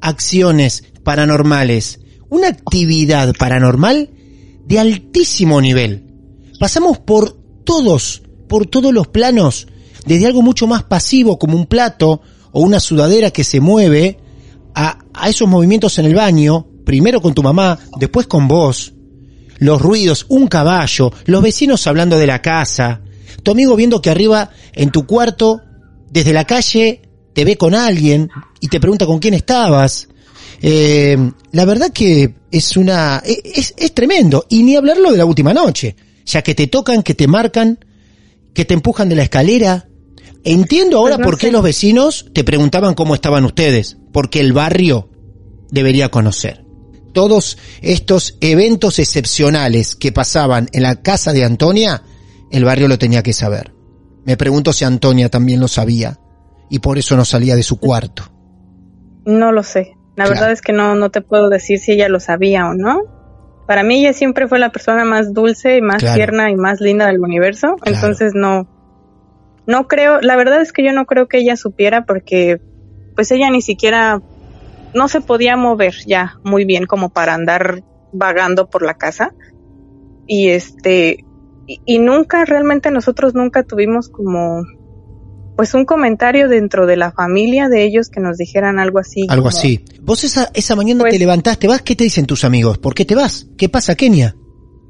acciones 0.00 0.84
paranormales. 1.04 2.00
Una 2.28 2.48
actividad 2.48 3.34
paranormal 3.38 4.10
de 4.66 4.78
altísimo 4.78 5.60
nivel. 5.60 6.06
Pasamos 6.58 6.98
por 6.98 7.41
todos, 7.64 8.22
por 8.48 8.66
todos 8.66 8.92
los 8.92 9.08
planos, 9.08 9.66
desde 10.06 10.26
algo 10.26 10.42
mucho 10.42 10.66
más 10.66 10.82
pasivo 10.84 11.38
como 11.38 11.56
un 11.56 11.66
plato 11.66 12.20
o 12.52 12.60
una 12.60 12.80
sudadera 12.80 13.30
que 13.30 13.44
se 13.44 13.60
mueve, 13.60 14.18
a, 14.74 14.98
a 15.12 15.28
esos 15.28 15.48
movimientos 15.48 15.98
en 15.98 16.06
el 16.06 16.14
baño, 16.14 16.66
primero 16.84 17.20
con 17.20 17.34
tu 17.34 17.42
mamá, 17.42 17.78
después 17.98 18.26
con 18.26 18.48
vos, 18.48 18.94
los 19.58 19.80
ruidos, 19.80 20.26
un 20.28 20.48
caballo, 20.48 21.12
los 21.26 21.42
vecinos 21.42 21.86
hablando 21.86 22.18
de 22.18 22.26
la 22.26 22.42
casa, 22.42 23.00
tu 23.42 23.50
amigo 23.50 23.76
viendo 23.76 24.02
que 24.02 24.10
arriba 24.10 24.50
en 24.72 24.90
tu 24.90 25.06
cuarto, 25.06 25.60
desde 26.10 26.32
la 26.32 26.44
calle, 26.46 27.02
te 27.32 27.44
ve 27.44 27.56
con 27.56 27.74
alguien 27.74 28.28
y 28.60 28.68
te 28.68 28.80
pregunta 28.80 29.06
con 29.06 29.18
quién 29.18 29.34
estabas. 29.34 30.08
Eh, 30.60 31.16
la 31.52 31.64
verdad 31.64 31.90
que 31.92 32.34
es 32.50 32.76
una, 32.76 33.22
e- 33.24 33.42
es, 33.44 33.74
es 33.76 33.94
tremendo. 33.94 34.46
Y 34.48 34.62
ni 34.62 34.76
hablarlo 34.76 35.10
de 35.10 35.18
la 35.18 35.24
última 35.24 35.52
noche, 35.54 35.96
ya 36.24 36.42
que 36.42 36.54
te 36.54 36.66
tocan, 36.66 37.02
que 37.02 37.14
te 37.14 37.26
marcan, 37.26 37.84
que 38.54 38.64
te 38.64 38.74
empujan 38.74 39.08
de 39.08 39.16
la 39.16 39.22
escalera. 39.24 39.88
Entiendo 40.44 40.98
ahora 40.98 41.18
no 41.18 41.24
por 41.24 41.38
qué 41.38 41.46
sé. 41.46 41.52
los 41.52 41.62
vecinos 41.62 42.26
te 42.32 42.44
preguntaban 42.44 42.94
cómo 42.94 43.14
estaban 43.14 43.44
ustedes, 43.44 43.96
porque 44.12 44.40
el 44.40 44.52
barrio 44.52 45.08
debería 45.70 46.08
conocer. 46.10 46.64
Todos 47.12 47.58
estos 47.82 48.36
eventos 48.40 48.98
excepcionales 48.98 49.94
que 49.96 50.12
pasaban 50.12 50.68
en 50.72 50.82
la 50.82 51.02
casa 51.02 51.32
de 51.32 51.44
Antonia, 51.44 52.02
el 52.50 52.64
barrio 52.64 52.88
lo 52.88 52.98
tenía 52.98 53.22
que 53.22 53.32
saber. 53.32 53.72
Me 54.24 54.36
pregunto 54.36 54.72
si 54.72 54.84
Antonia 54.84 55.28
también 55.28 55.60
lo 55.60 55.68
sabía 55.68 56.18
y 56.70 56.78
por 56.78 56.96
eso 56.98 57.16
no 57.16 57.24
salía 57.24 57.54
de 57.54 57.62
su 57.62 57.78
cuarto. 57.78 58.24
No 59.26 59.52
lo 59.52 59.62
sé. 59.62 59.94
La 60.16 60.24
Claro. 60.24 60.30
verdad 60.40 60.52
es 60.52 60.60
que 60.62 60.72
no, 60.72 60.94
no 60.94 61.10
te 61.10 61.20
puedo 61.20 61.48
decir 61.48 61.78
si 61.78 61.92
ella 61.92 62.08
lo 62.08 62.18
sabía 62.20 62.66
o 62.66 62.74
no. 62.74 62.98
Para 63.66 63.82
mí 63.82 64.00
ella 64.00 64.12
siempre 64.12 64.48
fue 64.48 64.58
la 64.58 64.72
persona 64.72 65.04
más 65.04 65.32
dulce 65.32 65.76
y 65.76 65.82
más 65.82 65.98
Claro. 65.98 66.16
tierna 66.16 66.50
y 66.50 66.56
más 66.56 66.80
linda 66.80 67.06
del 67.06 67.20
universo. 67.20 67.76
Claro. 67.76 67.96
Entonces 67.96 68.32
no, 68.34 68.68
no 69.66 69.86
creo, 69.88 70.20
la 70.20 70.36
verdad 70.36 70.60
es 70.60 70.72
que 70.72 70.84
yo 70.84 70.92
no 70.92 71.06
creo 71.06 71.28
que 71.28 71.38
ella 71.38 71.56
supiera 71.56 72.04
porque 72.04 72.60
pues 73.14 73.30
ella 73.30 73.50
ni 73.50 73.62
siquiera, 73.62 74.20
no 74.94 75.08
se 75.08 75.20
podía 75.20 75.56
mover 75.56 75.94
ya 76.06 76.38
muy 76.44 76.64
bien 76.64 76.86
como 76.86 77.10
para 77.10 77.34
andar 77.34 77.82
vagando 78.12 78.68
por 78.68 78.82
la 78.82 78.94
casa. 78.94 79.34
Y 80.26 80.48
este, 80.48 81.24
y, 81.66 81.80
y 81.84 81.98
nunca, 81.98 82.44
realmente 82.44 82.90
nosotros 82.90 83.34
nunca 83.34 83.64
tuvimos 83.64 84.08
como, 84.08 84.62
pues 85.56 85.74
un 85.74 85.84
comentario 85.84 86.48
dentro 86.48 86.86
de 86.86 86.96
la 86.96 87.12
familia 87.12 87.68
de 87.68 87.82
ellos 87.84 88.08
que 88.08 88.20
nos 88.20 88.38
dijeran 88.38 88.78
algo 88.78 88.98
así. 88.98 89.26
Algo 89.28 89.44
como- 89.44 89.56
así. 89.56 89.84
Vos 90.00 90.24
esa, 90.24 90.50
esa 90.54 90.74
mañana 90.76 91.00
Pues- 91.00 91.12
te 91.12 91.18
levantaste, 91.18 91.66
vas, 91.68 91.82
¿qué 91.82 91.94
te 91.96 92.04
dicen 92.04 92.26
tus 92.26 92.44
amigos? 92.44 92.78
¿Por 92.78 92.94
qué 92.94 93.04
te 93.04 93.14
vas? 93.14 93.48
¿Qué 93.56 93.68
pasa, 93.68 93.94
Kenia? 93.94 94.34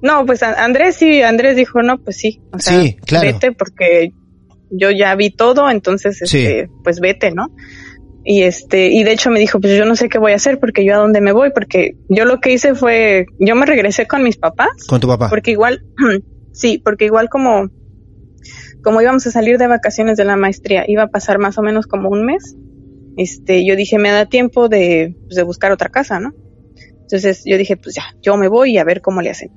No, 0.03 0.27
pues 0.27 0.43
Andrés 0.43 0.97
sí, 0.97 1.23
Andrés 1.23 1.55
dijo, 1.57 1.83
no, 1.83 1.99
pues 2.03 2.17
sí, 2.17 2.41
o 2.53 2.59
sea, 2.59 2.81
Sí, 2.83 2.97
claro. 3.07 3.27
vete 3.33 3.53
porque 3.53 4.13
yo 4.71 4.91
ya 4.91 5.15
vi 5.15 5.31
todo, 5.31 5.71
entonces, 5.71 6.19
Sí. 6.25 6.39
este, 6.39 6.69
pues 6.83 6.99
vete, 7.01 7.31
¿no? 7.31 7.49
Y 8.25 8.43
este, 8.43 8.89
y 8.89 9.03
de 9.05 9.13
hecho 9.13 9.31
me 9.31 9.41
dijo, 9.41 9.61
pues 9.61 9.77
yo 9.77 9.85
no 9.85 9.95
sé 9.97 10.09
qué 10.09 10.19
voy 10.19 10.33
a 10.33 10.37
hacer 10.37 10.59
porque 10.61 10.85
yo 10.85 10.95
a 10.95 10.99
dónde 10.99 11.21
me 11.21 11.33
voy, 11.33 11.51
porque 11.53 11.97
yo 12.09 12.25
lo 12.25 12.41
que 12.41 12.53
hice 12.53 12.75
fue, 12.75 13.27
yo 13.39 13.55
me 13.57 13.67
regresé 13.67 14.07
con 14.07 14.23
mis 14.23 14.37
papás, 14.39 14.71
Con 14.89 15.01
tu 15.01 15.09
papá. 15.09 15.29
porque 15.29 15.51
igual, 15.53 15.85
sí, 16.53 16.79
porque 16.85 17.05
igual 17.07 17.29
como, 17.29 17.69
como 18.83 19.01
íbamos 19.01 19.26
a 19.26 19.30
salir 19.30 19.59
de 19.59 19.66
vacaciones 19.66 20.16
de 20.16 20.24
la 20.24 20.37
maestría, 20.37 20.85
iba 20.87 21.05
a 21.05 21.09
pasar 21.09 21.39
más 21.39 21.59
o 21.59 21.62
menos 21.62 21.87
como 21.87 22.09
un 22.09 22.24
mes, 22.24 22.57
este, 23.16 23.64
yo 23.64 23.76
dije, 23.76 23.99
me 23.99 24.11
da 24.11 24.26
tiempo 24.26 24.68
de, 24.68 25.16
pues, 25.24 25.37
de 25.37 25.43
buscar 25.43 25.72
otra 25.72 25.91
casa, 25.91 26.18
¿no? 26.18 26.33
Entonces 27.03 27.43
yo 27.45 27.59
dije, 27.59 27.76
pues 27.76 27.95
ya, 27.95 28.05
yo 28.22 28.37
me 28.37 28.49
voy 28.49 28.72
y 28.72 28.78
a 28.78 28.85
ver 28.85 29.03
cómo 29.03 29.20
le 29.20 29.30
hacen. 29.30 29.51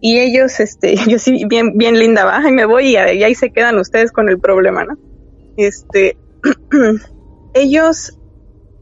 Y 0.00 0.18
ellos, 0.18 0.58
este, 0.60 0.96
yo 1.08 1.18
sí, 1.18 1.44
bien, 1.46 1.76
bien 1.76 1.98
linda, 1.98 2.24
va, 2.24 2.42
y 2.48 2.52
me 2.52 2.64
voy 2.64 2.88
y, 2.88 2.96
ahí 2.96 3.34
se 3.34 3.52
quedan 3.52 3.78
ustedes 3.78 4.12
con 4.12 4.28
el 4.28 4.38
problema, 4.38 4.84
¿no? 4.84 4.98
Este, 5.56 6.16
ellos, 7.54 8.18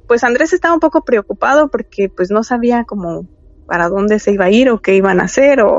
pues 0.07 0.24
Andrés 0.24 0.53
estaba 0.53 0.74
un 0.74 0.80
poco 0.80 1.05
preocupado 1.05 1.70
porque 1.70 2.09
pues 2.09 2.30
no 2.30 2.42
sabía 2.44 2.84
como 2.84 3.28
para 3.66 3.88
dónde 3.88 4.18
se 4.18 4.32
iba 4.32 4.46
a 4.46 4.51
ir 4.51 4.70
o 4.70 4.80
qué 4.80 4.96
iban 4.96 5.20
a 5.20 5.24
hacer 5.24 5.61
o, 5.61 5.78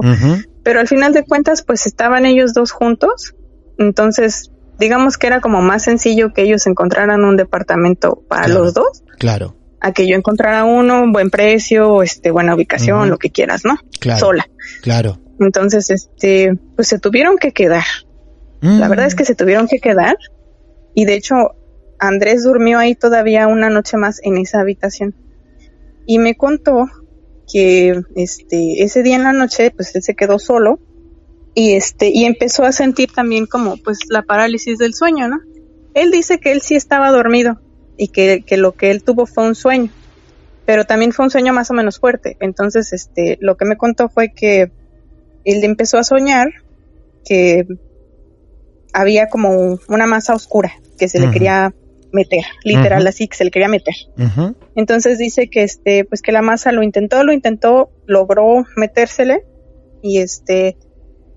pero 0.63 0.80
al 0.80 0.88
final 0.88 1.11
de 1.13 1.26
cuentas 1.26 1.63
pues 1.63 1.86
estaban 1.86 2.26
ellos 2.26 2.53
dos 2.53 2.72
juntos, 2.72 3.36
entonces 3.82 4.51
digamos 4.79 5.17
que 5.17 5.27
era 5.27 5.41
como 5.41 5.61
más 5.61 5.84
sencillo 5.84 6.34
que 6.34 6.41
ellos 6.43 6.65
encontraran 6.67 7.23
un 7.23 7.38
departamento 7.38 8.23
para 8.27 8.45
Claro. 8.45 8.63
los 8.63 8.73
dos 8.73 9.03
Claro, 9.19 9.55
a 9.79 9.91
que 9.91 10.07
yo 10.07 10.15
encontrara 10.15 10.63
uno, 10.63 11.03
un 11.03 11.11
buen 11.11 11.29
precio, 11.29 12.01
este, 12.03 12.32
buena 12.32 12.55
ubicación, 12.55 13.09
lo 13.09 13.17
que 13.17 13.29
quieras, 13.29 13.63
¿no? 13.65 13.75
claro. 13.99 14.19
Sola. 14.19 14.47
Claro. 14.82 15.19
Entonces, 15.39 15.89
este, 15.89 16.57
pues 16.75 16.88
se 16.88 16.99
tuvieron 16.99 17.38
que 17.38 17.51
quedar. 17.51 17.84
La 18.61 18.86
Mm. 18.86 18.89
verdad 18.89 19.05
es 19.07 19.15
que 19.15 19.25
se 19.25 19.34
tuvieron 19.36 19.67
que 19.67 19.79
quedar. 19.79 20.15
Y 20.93 21.05
de 21.05 21.15
hecho, 21.15 21.36
Andrés 21.99 22.43
durmió 22.43 22.77
ahí 22.79 22.93
todavía 22.95 23.47
una 23.47 23.69
noche 23.71 23.97
más 23.97 24.19
en 24.23 24.38
esa 24.38 24.59
habitación. 24.61 25.15
Y 26.05 26.19
me 26.19 26.36
contó 26.36 26.86
que 27.51 28.01
este, 28.15 28.84
ese 28.84 29.01
día 29.03 29.15
en 29.15 29.23
la 29.23 29.34
noche, 29.34 29.71
pues 29.71 29.95
él 29.95 30.03
se 30.03 30.15
quedó 30.15 30.38
solo. 30.39 30.79
Y 31.54 31.74
este, 31.74 32.10
y 32.10 32.26
empezó 32.26 32.64
a 32.64 32.72
sentir 32.72 33.12
también 33.12 33.45
como 33.45 33.78
pues 33.78 33.99
la 34.10 34.22
parálisis 34.22 34.78
del 34.78 34.93
sueño, 34.93 35.28
¿no? 35.28 35.39
Él 35.93 36.12
dice 36.12 36.39
que 36.39 36.52
él 36.52 36.62
sí 36.62 36.76
estaba 36.76 37.12
dormido 37.12 37.60
y 37.97 38.08
que, 38.08 38.43
que 38.45 38.58
lo 38.58 38.74
que 38.74 38.91
él 38.91 39.04
tuvo 39.04 39.26
fue 39.26 39.45
un 39.45 39.56
sueño. 39.56 39.91
Pero 40.66 40.86
también 40.86 41.12
fue 41.12 41.26
un 41.26 41.32
sueño 41.32 41.54
más 41.54 41.70
o 41.72 41.74
menos 41.74 41.99
fuerte. 41.99 42.38
Entonces, 42.39 42.93
este, 42.93 43.38
lo 43.41 43.58
que 43.58 43.66
me 43.66 43.78
contó 43.78 44.08
fue 44.08 44.32
que 44.34 44.72
él 45.43 45.64
empezó 45.64 45.97
a 45.97 46.04
soñar 46.04 46.49
que 47.26 47.66
había 48.93 49.28
como 49.28 49.80
una 49.88 50.06
masa 50.06 50.34
oscura 50.34 50.74
que 50.97 51.08
se 51.08 51.20
le 51.20 51.32
quería 51.32 51.74
meter, 52.12 52.43
literal 52.64 53.08
así, 53.08 53.28
que 53.28 53.38
se 53.38 53.45
le 53.45 53.52
quería 53.52 53.68
meter. 53.68 53.95
Entonces 54.76 55.18
dice 55.18 55.49
que 55.49 55.64
este, 55.64 56.06
pues 56.06 56.22
que 56.22 56.32
la 56.32 56.41
masa 56.41 56.72
lo 56.72 56.84
intentó, 56.84 57.24
lo 57.24 57.34
intentó, 57.34 57.89
logró 58.06 58.66
metérsele 58.76 59.43
y 60.02 60.20
este, 60.20 60.78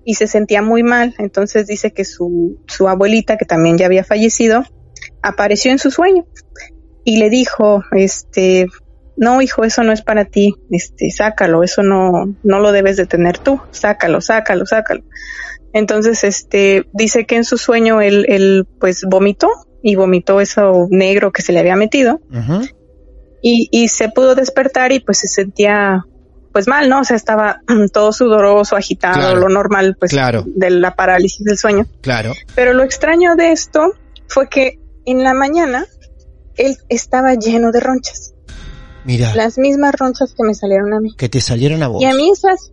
y 0.05 0.13
se 0.13 0.27
sentía 0.27 0.61
muy 0.61 0.83
mal. 0.83 1.15
Entonces 1.17 1.67
dice 1.67 1.91
que 1.91 2.05
su, 2.05 2.59
su 2.67 2.87
abuelita, 2.87 3.37
que 3.37 3.45
también 3.45 3.77
ya 3.77 3.87
había 3.87 4.03
fallecido, 4.03 4.63
apareció 5.21 5.71
en 5.71 5.79
su 5.79 5.91
sueño 5.91 6.25
y 7.03 7.17
le 7.17 7.29
dijo, 7.29 7.83
este, 7.91 8.67
no 9.17 9.41
hijo, 9.41 9.63
eso 9.63 9.83
no 9.83 9.91
es 9.91 10.01
para 10.01 10.25
ti, 10.25 10.55
este, 10.69 11.09
sácalo, 11.09 11.63
eso 11.63 11.83
no, 11.83 12.35
no 12.43 12.59
lo 12.59 12.71
debes 12.71 12.97
de 12.97 13.05
tener 13.05 13.37
tú, 13.39 13.59
sácalo, 13.71 14.21
sácalo, 14.21 14.65
sácalo. 14.65 15.03
Entonces, 15.73 16.23
este, 16.23 16.87
dice 16.93 17.25
que 17.25 17.35
en 17.35 17.43
su 17.43 17.57
sueño 17.57 17.99
él, 17.99 18.25
él 18.29 18.65
pues 18.79 19.03
vomitó 19.03 19.49
y 19.83 19.95
vomitó 19.95 20.39
eso 20.39 20.87
negro 20.89 21.31
que 21.31 21.41
se 21.41 21.51
le 21.51 21.59
había 21.59 21.75
metido 21.75 22.21
y, 23.41 23.67
y 23.71 23.89
se 23.89 24.09
pudo 24.09 24.35
despertar 24.35 24.91
y 24.91 24.99
pues 24.99 25.19
se 25.19 25.27
sentía 25.27 26.05
pues 26.55 26.69
mal, 26.69 26.87
¿no? 26.87 27.01
O 27.01 27.03
sea, 27.03 27.17
estaba 27.17 27.59
todo 27.91 28.13
sudoroso, 28.13 28.77
agitado, 28.77 29.15
Claro. 29.15 29.39
lo 29.41 29.49
normal 29.49 29.97
pues 29.99 30.11
Claro. 30.11 30.45
de 30.47 30.69
la 30.69 30.95
parálisis 30.95 31.43
del 31.43 31.57
sueño. 31.57 31.85
Claro. 31.99 32.31
Pero 32.55 32.73
lo 32.73 32.83
extraño 32.83 33.35
de 33.35 33.51
esto 33.51 33.91
fue 34.29 34.47
que 34.47 34.79
en 35.05 35.21
la 35.21 35.33
mañana 35.33 35.85
él 36.55 36.77
estaba 36.87 37.33
lleno 37.33 37.73
de 37.73 37.81
ronchas, 37.81 38.33
Mira, 39.03 39.35
las 39.35 39.57
mismas 39.57 39.93
ronchas 39.99 40.33
que 40.33 40.43
me 40.47 40.53
salieron 40.53 40.93
a 40.93 41.01
mí. 41.01 41.13
que 41.17 41.27
te 41.27 41.41
salieron 41.41 41.83
a 41.83 41.89
vos. 41.89 42.01
Y 42.01 42.05
a 42.05 42.13
mí 42.13 42.29
esas, 42.31 42.71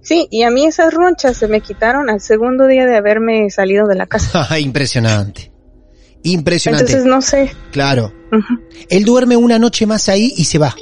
sí, 0.00 0.28
y 0.30 0.44
a 0.44 0.50
mí 0.52 0.64
esas 0.66 0.94
ronchas 0.94 1.36
se 1.36 1.48
me 1.48 1.60
quitaron 1.60 2.08
al 2.10 2.20
segundo 2.20 2.68
día 2.68 2.86
de 2.86 2.96
haberme 2.96 3.50
salido 3.50 3.88
de 3.88 3.96
la 3.96 4.06
casa. 4.06 4.46
Impresionante. 4.60 5.50
Impresionante. 6.22 6.84
Entonces 6.92 7.10
no 7.10 7.20
sé. 7.20 7.52
Claro. 7.72 8.12
Él 8.88 9.04
duerme 9.04 9.36
una 9.36 9.58
noche 9.58 9.86
más 9.86 10.08
ahí 10.08 10.32
y 10.36 10.44
se 10.44 10.58
va. 10.58 10.74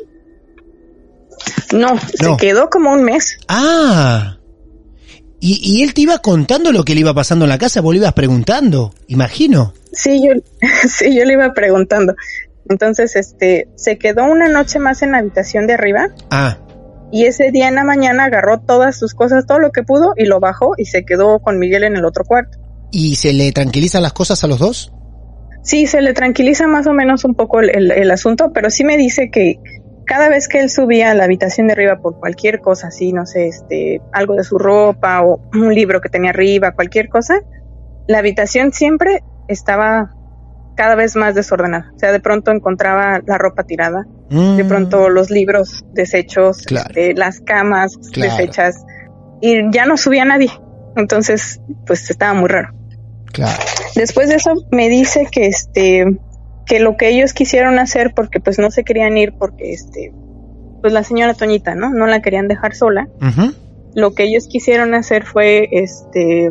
No, 1.73 1.95
No. 1.95 1.99
se 1.99 2.37
quedó 2.39 2.69
como 2.71 2.93
un 2.93 3.03
mes. 3.03 3.39
Ah. 3.49 4.37
Y, 5.41 5.59
y 5.63 5.83
él 5.83 5.93
te 5.93 6.03
iba 6.03 6.19
contando 6.19 6.71
lo 6.71 6.85
que 6.85 6.95
le 6.95 7.01
iba 7.01 7.15
pasando 7.15 7.45
en 7.45 7.49
la 7.49 7.59
casa, 7.59 7.81
vos 7.81 7.93
le 7.95 7.99
ibas 7.99 8.13
preguntando, 8.13 8.95
imagino. 9.09 9.75
Sí, 9.93 10.23
yo, 10.25 10.35
sí, 10.89 11.15
yo 11.17 11.25
le 11.25 11.33
iba 11.33 11.53
preguntando. 11.53 12.15
Entonces, 12.69 13.17
este, 13.17 13.69
se 13.75 13.99
quedó 13.99 14.25
una 14.25 14.49
noche 14.49 14.79
más 14.79 15.03
en 15.03 15.13
la 15.13 15.19
habitación 15.19 15.67
de 15.67 15.75
arriba. 15.75 16.09
Ah. 16.31 16.59
Y 17.11 17.25
ese 17.27 17.51
día 17.51 17.69
en 17.69 17.75
la 17.75 17.85
mañana 17.85 18.25
agarró 18.25 18.61
todas 18.61 18.97
sus 18.99 19.15
cosas, 19.15 19.45
todo 19.47 19.59
lo 19.59 19.73
que 19.73 19.83
pudo, 19.83 20.15
y 20.17 20.25
lo 20.27 20.39
bajó 20.41 20.75
y 20.79 20.85
se 20.87 21.05
quedó 21.05 21.41
con 21.41 21.59
Miguel 21.59 21.85
en 21.85 21.97
el 21.97 22.05
otro 22.05 22.25
cuarto. 22.25 22.59
¿Y 22.91 23.17
se 23.17 23.33
le 23.33 23.51
tranquilizan 23.53 24.03
las 24.03 24.13
cosas 24.13 24.43
a 24.45 24.47
los 24.47 24.59
dos? 24.61 24.93
Sí, 25.65 25.87
se 25.87 26.01
le 26.03 26.15
tranquiliza 26.15 26.67
más 26.69 26.87
o 26.87 26.93
menos 26.93 27.25
un 27.25 27.35
poco 27.35 27.61
el, 27.61 27.71
el, 27.71 27.91
el 27.91 28.11
asunto, 28.11 28.53
pero 28.55 28.71
sí 28.71 28.85
me 28.85 28.97
dice 28.97 29.31
que 29.31 29.59
cada 30.13 30.29
vez 30.29 30.47
que 30.47 30.61
él 30.61 30.69
subía 30.69 31.11
a 31.11 31.15
la 31.15 31.25
habitación 31.25 31.69
de 31.69 31.73
arriba 31.73 31.97
por 31.97 32.21
cualquier 32.21 32.61
cosa, 32.61 32.89
así, 32.89 33.15
no 33.15 33.25
sé, 33.25 33.49
este, 33.49 34.03
algo 34.13 34.35
de 34.35 34.45
su 34.45 34.59
ropa 34.59 35.23
o 35.23 35.41
un 35.55 35.75
libro 35.75 36.03
que 36.03 36.11
tenía 36.11 36.29
arriba, 36.29 36.73
cualquier 36.73 37.09
cosa, 37.09 37.41
la 38.09 38.19
habitación 38.19 38.73
siempre 38.75 39.25
estaba 39.49 40.11
cada 40.77 40.97
vez 40.97 41.17
más 41.17 41.35
desordenada. 41.35 41.93
O 41.97 41.99
sea, 41.99 42.13
de 42.13 42.21
pronto 42.21 42.51
encontraba 42.51 43.23
la 43.25 43.39
ropa 43.39 43.65
tirada, 43.65 44.05
Mm, 44.29 44.57
de 44.57 44.65
pronto 44.67 45.09
los 45.09 45.31
libros 45.31 45.83
deshechos, 45.95 46.59
Claro. 46.67 46.89
este, 46.91 47.15
las 47.15 47.41
camas 47.41 47.97
Claro. 48.13 48.37
deshechas, 48.37 48.85
y 49.41 49.71
ya 49.73 49.87
no 49.87 49.97
subía 49.97 50.27
nadie. 50.27 50.51
Entonces, 50.95 51.59
pues 51.87 52.11
estaba 52.11 52.35
muy 52.35 52.51
raro. 52.51 52.75
Claro. 53.33 53.59
Después 53.95 54.29
de 54.29 54.35
eso 54.35 54.53
me 54.71 54.91
dice 54.91 55.27
que 55.31 55.47
este 55.47 56.05
que 56.67 56.81
lo 56.81 56.97
que 56.97 57.09
ellos 57.09 57.33
quisieron 57.33 57.79
hacer 57.79 58.13
porque 58.15 58.41
pues 58.41 58.59
no 58.59 58.71
se 58.71 58.85
querían 58.85 59.17
ir 59.17 59.33
porque 59.39 59.73
este 59.73 60.13
pues 60.81 60.93
la 60.93 61.05
señora 61.05 61.35
Toñita, 61.35 61.75
¿no? 61.75 61.91
No 61.91 62.07
la 62.07 62.21
querían 62.21 62.49
dejar 62.49 62.75
sola. 62.75 63.09
Lo 63.95 64.15
que 64.15 64.25
ellos 64.25 64.49
quisieron 64.49 64.95
hacer 64.95 65.25
fue 65.25 65.69
este 65.71 66.51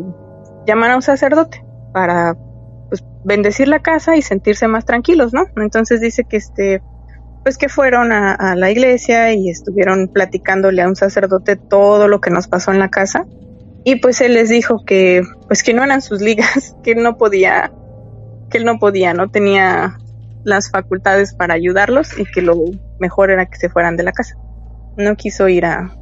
llamar 0.66 0.92
a 0.92 0.96
un 0.96 1.02
sacerdote 1.02 1.62
para 1.92 2.34
pues 2.88 3.04
bendecir 3.24 3.68
la 3.68 3.80
casa 3.80 4.16
y 4.16 4.22
sentirse 4.22 4.66
más 4.68 4.86
tranquilos, 4.86 5.34
¿no? 5.34 5.44
Entonces 5.56 6.00
dice 6.00 6.24
que 6.24 6.38
este 6.38 6.82
pues 7.42 7.58
que 7.58 7.68
fueron 7.68 8.12
a, 8.12 8.32
a 8.32 8.54
la 8.54 8.70
iglesia 8.70 9.32
y 9.34 9.50
estuvieron 9.50 10.08
platicándole 10.08 10.80
a 10.80 10.88
un 10.88 10.96
sacerdote 10.96 11.56
todo 11.56 12.06
lo 12.06 12.20
que 12.20 12.30
nos 12.30 12.46
pasó 12.46 12.70
en 12.70 12.78
la 12.78 12.88
casa 12.88 13.26
y 13.84 13.96
pues 13.96 14.20
él 14.20 14.34
les 14.34 14.48
dijo 14.48 14.84
que 14.84 15.22
pues 15.48 15.62
que 15.62 15.74
no 15.74 15.82
eran 15.82 16.02
sus 16.02 16.20
ligas, 16.20 16.76
que 16.82 16.92
él 16.92 17.02
no 17.02 17.16
podía 17.16 17.72
que 18.50 18.58
él 18.58 18.64
no 18.64 18.78
podía, 18.78 19.14
no 19.14 19.30
tenía 19.30 19.98
las 20.44 20.70
facultades 20.70 21.34
para 21.34 21.54
ayudarlos 21.54 22.18
y 22.18 22.24
que 22.24 22.42
lo 22.42 22.56
mejor 22.98 23.30
era 23.30 23.46
que 23.46 23.58
se 23.58 23.68
fueran 23.68 23.96
de 23.96 24.02
la 24.02 24.12
casa. 24.12 24.34
No 24.96 25.16
quiso 25.16 25.48
ir 25.48 25.64
a, 25.64 25.96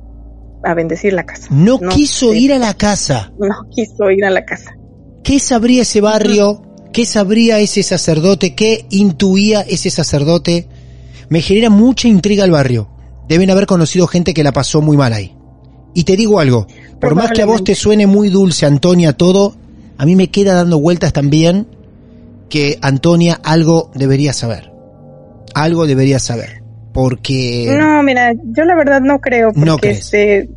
a 0.64 0.74
bendecir 0.74 1.12
la 1.12 1.24
casa. 1.24 1.48
No, 1.50 1.78
quiso 1.78 2.34
ir 2.34 2.52
a 2.52 2.58
la 2.58 2.74
casa. 2.74 3.32
No 3.38 3.68
quiso 3.70 4.10
ir 4.10 4.24
a 4.24 4.30
la 4.30 4.44
casa. 4.44 4.76
¿Qué 5.22 5.38
sabría 5.38 5.82
ese 5.82 6.00
barrio? 6.00 6.62
¿Qué 6.92 7.06
sabría 7.06 7.58
ese 7.60 7.82
sacerdote? 7.82 8.54
¿Qué 8.54 8.86
intuía 8.90 9.60
ese 9.60 9.90
sacerdote? 9.90 10.68
Me 11.28 11.40
genera 11.40 11.70
mucha 11.70 12.08
intriga 12.08 12.44
el 12.44 12.50
barrio. 12.50 12.90
Deben 13.28 13.50
haber 13.50 13.66
conocido 13.66 14.08
gente 14.08 14.34
que 14.34 14.42
la 14.42 14.52
pasó 14.52 14.80
muy 14.80 14.96
mal 14.96 15.12
ahí. 15.12 15.36
Y 15.94 16.04
te 16.04 16.16
digo 16.16 16.40
algo, 16.40 16.66
por 17.00 17.14
más 17.14 17.30
que 17.30 17.42
a 17.42 17.46
vos 17.46 17.62
te 17.62 17.74
suene 17.74 18.06
muy 18.06 18.28
dulce, 18.28 18.66
Antonia, 18.66 19.12
todo, 19.12 19.56
a 19.98 20.06
mí 20.06 20.16
me 20.16 20.30
queda 20.30 20.54
dando 20.54 20.80
vueltas 20.80 21.12
también 21.12 21.66
que 22.50 22.78
Antonia 22.82 23.40
algo 23.42 23.90
debería 23.94 24.34
saber. 24.34 24.70
Algo 25.54 25.86
debería 25.86 26.18
saber. 26.18 26.62
Porque... 26.92 27.74
No, 27.78 28.02
mira, 28.02 28.34
yo 28.34 28.64
la 28.64 28.74
verdad 28.74 29.00
no 29.00 29.20
creo 29.20 29.52
porque 29.52 29.64
No 29.64 29.78
crees. 29.78 30.12
este 30.12 30.50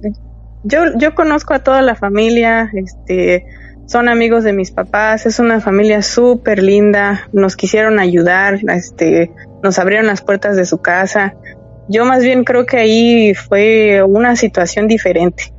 yo 0.63 0.97
yo 0.97 1.13
conozco 1.13 1.53
a 1.53 1.59
toda 1.59 1.81
la 1.81 1.95
familia, 1.95 2.69
este 2.73 3.45
son 3.85 4.07
amigos 4.07 4.43
de 4.43 4.53
mis 4.53 4.71
papás, 4.71 5.25
es 5.25 5.39
una 5.39 5.59
familia 5.59 6.01
súper 6.01 6.63
linda, 6.63 7.27
nos 7.33 7.55
quisieron 7.55 7.99
ayudar, 7.99 8.59
este 8.69 9.31
nos 9.61 9.77
abrieron 9.77 10.07
las 10.07 10.21
puertas 10.21 10.55
de 10.55 10.65
su 10.65 10.81
casa. 10.81 11.35
Yo 11.89 12.05
más 12.05 12.23
bien 12.23 12.45
creo 12.45 12.65
que 12.65 12.77
ahí 12.77 13.33
fue 13.33 14.01
una 14.03 14.35
situación 14.37 14.87
diferente. 14.87 15.53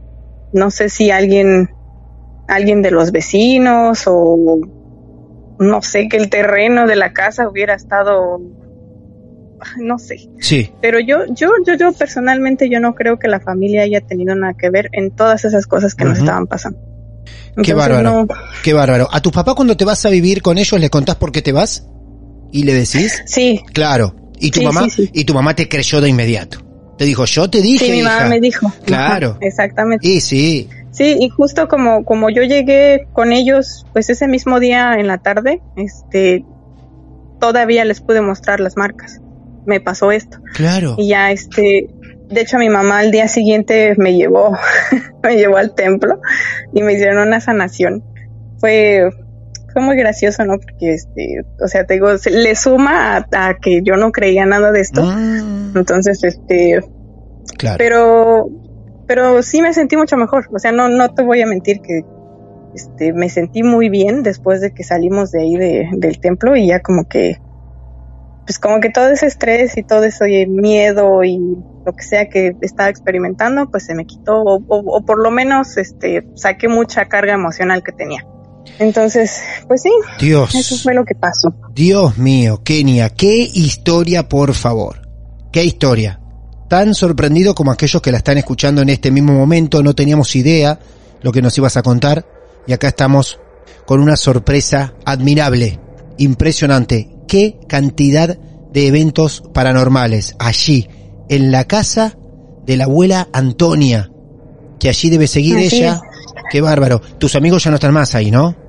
No 0.53 0.71
sé 0.71 0.89
si 0.89 1.11
alguien 1.11 1.71
alguien 2.49 2.83
de 2.83 2.91
los 2.91 3.13
vecinos 3.13 4.05
o 4.07 4.59
no 5.59 5.83
sé 5.83 6.09
que 6.09 6.17
el 6.17 6.31
terreno 6.31 6.87
de 6.87 6.97
la 6.97 7.13
casa 7.13 7.49
hubiera 7.49 7.75
estado 7.75 8.41
no 9.81 9.99
sé. 9.99 10.29
Sí. 10.41 10.71
Pero 10.83 10.99
yo, 11.01 11.25
yo, 11.35 11.51
yo, 11.67 11.75
yo 11.75 11.93
personalmente 11.93 12.69
yo 12.69 12.81
no 12.81 12.95
creo 12.95 13.19
que 13.19 13.29
la 13.29 13.41
familia 13.41 13.83
haya 13.83 14.01
tenido 14.03 14.35
nada 14.35 14.55
que 14.59 14.69
ver 14.69 14.91
en 14.93 15.11
todas 15.11 15.45
esas 15.45 15.67
cosas 15.67 15.95
que 15.95 16.05
nos 16.05 16.19
estaban 16.19 16.47
pasando. 16.47 16.79
Qué 17.63 17.73
bárbaro. 17.73 18.27
no- 18.27 18.27
Qué 18.63 18.73
bárbaro. 18.73 19.09
¿A 19.11 19.21
tus 19.23 19.33
papás 19.33 19.55
cuando 19.55 19.77
te 19.77 19.85
vas 19.85 20.05
a 20.05 20.11
vivir 20.11 20.43
con 20.43 20.59
ellos 20.59 20.79
le 20.79 20.91
contás 20.91 21.17
por 21.17 21.33
qué 21.33 21.41
te 21.41 21.53
vas? 21.53 21.87
¿Y 22.53 22.65
le 22.65 22.75
decís? 22.75 23.23
Sí. 23.27 23.63
Claro. 23.73 24.15
¿Y 24.39 24.51
tu 24.51 24.61
Sí, 24.61 24.67
mamá? 24.67 24.83
sí, 24.85 24.91
sí. 24.91 25.11
Y 25.15 25.25
tu 25.25 25.33
mamá 25.35 25.55
te 25.55 25.69
creyó 25.69 26.01
de 26.01 26.09
inmediato. 26.11 26.59
Te 26.99 27.05
dijo, 27.07 27.25
yo 27.25 27.49
te 27.49 27.63
dije, 27.63 27.87
Sí, 27.87 27.93
mi 27.93 28.03
mamá 28.03 28.29
me 28.29 28.41
dijo. 28.41 28.71
Claro. 28.85 29.31
Ajá, 29.31 29.39
exactamente. 29.41 30.07
Y 30.07 30.21
sí. 30.21 30.69
Sí, 30.95 31.17
y 31.19 31.29
justo 31.29 31.67
como, 31.69 32.05
como 32.05 32.31
yo 32.31 32.43
llegué 32.45 33.09
con 33.13 33.33
ellos, 33.33 33.85
pues 33.93 34.11
ese 34.11 34.29
mismo 34.29 34.61
día 34.61 34.95
en 34.95 35.09
la 35.09 35.19
tarde, 35.19 35.61
este, 35.77 36.45
todavía 37.41 37.85
les 37.85 38.01
pude 38.01 38.21
mostrar 38.21 38.61
las 38.61 38.77
marcas. 38.77 39.21
Me 39.67 39.81
pasó 39.81 40.13
esto. 40.13 40.39
Claro. 40.55 40.95
Y 40.97 41.09
ya, 41.09 41.33
este, 41.33 41.89
de 42.29 42.41
hecho 42.41 42.59
mi 42.59 42.69
mamá 42.69 42.99
al 43.01 43.11
día 43.11 43.27
siguiente 43.29 43.95
me 43.97 44.15
llevó, 44.15 44.57
me 45.23 45.37
llevó 45.37 45.57
al 45.57 45.75
templo 45.75 46.21
y 46.73 46.83
me 46.83 46.93
hicieron 46.93 47.27
una 47.27 47.41
sanación. 47.41 48.05
Fue, 48.59 49.11
fue 49.73 49.83
muy 49.83 49.97
gracioso, 49.97 50.45
¿no? 50.45 50.59
Porque, 50.59 50.95
este, 50.95 51.41
o 51.61 51.67
sea, 51.67 51.85
te 51.87 51.95
digo, 51.95 52.17
se- 52.19 52.31
le 52.31 52.55
suma 52.55 53.17
a, 53.17 53.49
a 53.49 53.55
que 53.55 53.81
yo 53.83 53.97
no 53.97 54.13
creía 54.13 54.47
nada 54.47 54.71
de 54.71 54.81
esto. 54.81 55.03
Entonces, 55.75 56.23
este, 56.23 56.81
Claro. 57.59 57.79
pero, 57.79 58.47
pero 59.07 59.43
sí 59.43 59.61
me 59.63 59.73
sentí 59.75 59.97
mucho 59.97 60.17
mejor. 60.17 60.49
O 60.53 60.59
sea, 60.59 60.73
no, 60.73 60.89
no 60.89 61.11
te 61.15 61.23
voy 61.23 61.43
a 61.43 61.47
mentir 61.47 61.81
que, 61.81 62.03
este, 62.75 63.13
me 63.13 63.29
sentí 63.29 63.63
muy 63.63 63.89
bien 63.89 64.23
después 64.23 64.61
de 64.61 64.73
que 64.73 64.83
salimos 64.85 65.31
de 65.31 65.43
ahí 65.43 65.57
de- 65.57 65.89
del 65.93 66.19
templo 66.19 66.57
y 66.57 66.67
ya 66.69 66.81
como 66.81 67.05
que, 67.09 67.39
pues 68.47 68.59
como 68.59 68.81
que 68.81 68.91
todo 68.91 69.09
ese 69.09 69.27
estrés 69.27 69.77
y 69.79 69.83
todo 69.83 70.05
ese 70.05 70.47
miedo 70.47 71.23
y 71.25 71.39
lo 71.87 71.93
que 71.93 72.03
sea 72.03 72.29
que 72.29 72.57
estaba 72.61 72.89
experimentando, 72.89 73.71
pues 73.71 73.85
se 73.87 73.95
me 73.95 74.05
quitó 74.07 74.43
o, 74.43 74.57
o- 74.57 74.97
o 74.97 75.05
por 75.05 75.23
lo 75.23 75.31
menos, 75.31 75.77
este, 75.77 76.27
saqué 76.35 76.69
mucha 76.69 77.07
carga 77.07 77.35
emocional 77.35 77.83
que 77.83 77.93
tenía. 77.93 78.27
Entonces, 78.79 79.41
pues 79.69 79.83
sí, 79.83 79.91
Dios. 80.19 80.55
eso 80.55 80.77
fue 80.83 80.95
lo 80.95 81.05
que 81.05 81.15
pasó. 81.15 81.55
Dios 81.75 82.19
mío, 82.19 82.61
Kenia, 82.65 83.11
qué 83.11 83.49
historia, 83.55 84.29
por 84.29 84.55
favor. 84.55 84.97
Qué 85.53 85.63
historia. 85.65 86.19
Tan 86.75 86.93
sorprendido 86.93 87.55
como 87.55 87.71
aquellos 87.71 88.03
que 88.03 88.11
la 88.11 88.19
están 88.19 88.37
escuchando 88.37 88.83
en 88.83 88.89
este 88.89 89.13
mismo 89.13 89.33
momento, 89.33 89.81
no 89.81 89.95
teníamos 89.95 90.35
idea 90.35 90.81
lo 91.23 91.31
que 91.31 91.41
nos 91.41 91.57
ibas 91.57 91.77
a 91.77 91.85
contar 91.85 92.27
y 92.67 92.73
acá 92.73 92.89
estamos 92.89 93.39
con 93.87 94.01
una 94.01 94.17
sorpresa 94.17 94.93
admirable, 95.05 95.79
impresionante. 96.19 97.11
Qué 97.29 97.61
cantidad 97.69 98.37
de 98.73 98.87
eventos 98.89 99.45
paranormales 99.55 100.35
allí, 100.41 100.89
en 101.29 101.53
la 101.53 101.63
casa 101.63 102.19
de 102.67 102.77
la 102.77 102.87
abuela 102.87 103.29
Antonia, 103.33 104.11
que 104.81 104.89
allí 104.89 105.11
debe 105.11 105.29
seguir 105.29 105.59
Así 105.59 105.77
ella. 105.77 106.01
Qué 106.51 106.61
bárbaro. 106.61 107.01
Tus 107.19 107.37
amigos 107.37 107.63
ya 107.63 107.71
no 107.71 107.77
están 107.77 107.95
más 107.95 108.17
ahí, 108.17 108.33
¿no? 108.33 108.64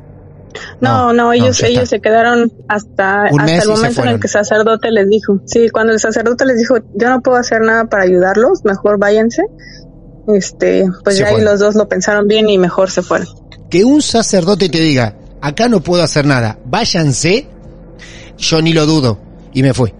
No, 0.80 1.14
no, 1.14 1.34
ellos, 1.34 1.58
ya 1.58 1.68
está. 1.68 1.68
ellos 1.68 1.90
se 1.90 2.00
quedaron 2.02 2.52
hasta, 2.68 3.26
hasta 3.26 3.58
el 3.64 3.70
momento 3.70 4.04
en 4.04 4.10
el 4.10 4.20
que 4.20 4.28
el 4.28 4.32
sacerdote 4.32 4.92
les 4.92 5.10
dijo. 5.10 5.40
Sí, 5.46 5.70
cuando 5.70 5.94
el 5.94 6.00
sacerdote 6.00 6.46
les 6.46 6.58
dijo, 6.58 6.76
yo 6.96 7.10
no 7.10 7.22
puedo 7.22 7.38
hacer 7.38 7.62
nada 7.62 7.86
para 7.86 8.04
ayudarlos, 8.04 8.64
mejor 8.64 9.00
váyanse. 9.00 9.44
Este, 10.28 10.86
pues 11.04 11.18
Se 11.18 11.24
ya 11.24 11.30
ahí 11.30 11.42
los 11.42 11.60
dos 11.60 11.76
lo 11.76 11.88
pensaron 11.88 12.28
bien 12.28 12.50
y 12.50 12.58
mejor 12.58 12.90
se 12.90 13.02
fueron. 13.02 13.28
que 13.70 13.84
un 13.86 14.02
sacerdote 14.02 14.70
te 14.70 14.80
diga, 14.80 15.16
acá 15.42 15.68
no 15.70 15.82
puedo 15.82 16.02
hacer 16.02 16.26
nada, 16.26 16.58
váyanse, 16.66 17.48
yo 18.38 18.62
ni 18.62 18.74
lo 18.74 18.86
dudo. 18.86 19.20
Y 19.54 19.64
me 19.64 19.74
fui. 19.74 19.94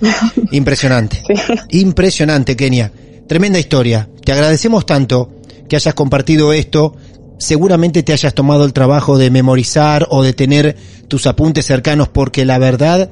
Impresionante. 0.52 1.22
Impresionante, 1.70 2.56
Kenia. 2.56 2.90
Tremenda 3.26 3.58
historia. 3.58 4.08
Te 4.24 4.32
agradecemos 4.32 4.86
tanto 4.86 5.30
que 5.68 5.76
hayas 5.76 5.94
compartido 5.94 6.52
esto. 6.52 6.94
Seguramente 7.42 8.04
te 8.04 8.12
hayas 8.12 8.34
tomado 8.34 8.64
el 8.64 8.72
trabajo 8.72 9.18
de 9.18 9.28
memorizar 9.28 10.06
o 10.10 10.22
de 10.22 10.32
tener 10.32 10.76
tus 11.08 11.26
apuntes 11.26 11.66
cercanos 11.66 12.06
porque 12.06 12.44
la 12.44 12.56
verdad 12.58 13.10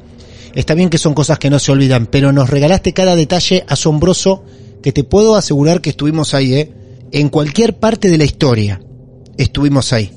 está 0.54 0.74
bien 0.74 0.88
que 0.88 0.98
son 0.98 1.14
cosas 1.14 1.40
que 1.40 1.50
no 1.50 1.58
se 1.58 1.72
olvidan, 1.72 2.06
pero 2.06 2.30
nos 2.30 2.48
regalaste 2.48 2.92
cada 2.92 3.16
detalle 3.16 3.64
asombroso 3.66 4.44
que 4.84 4.92
te 4.92 5.02
puedo 5.02 5.34
asegurar 5.34 5.80
que 5.80 5.90
estuvimos 5.90 6.32
ahí, 6.32 6.54
¿eh? 6.54 6.70
En 7.10 7.28
cualquier 7.28 7.80
parte 7.80 8.08
de 8.08 8.18
la 8.18 8.24
historia 8.24 8.80
estuvimos 9.36 9.92
ahí. 9.92 10.12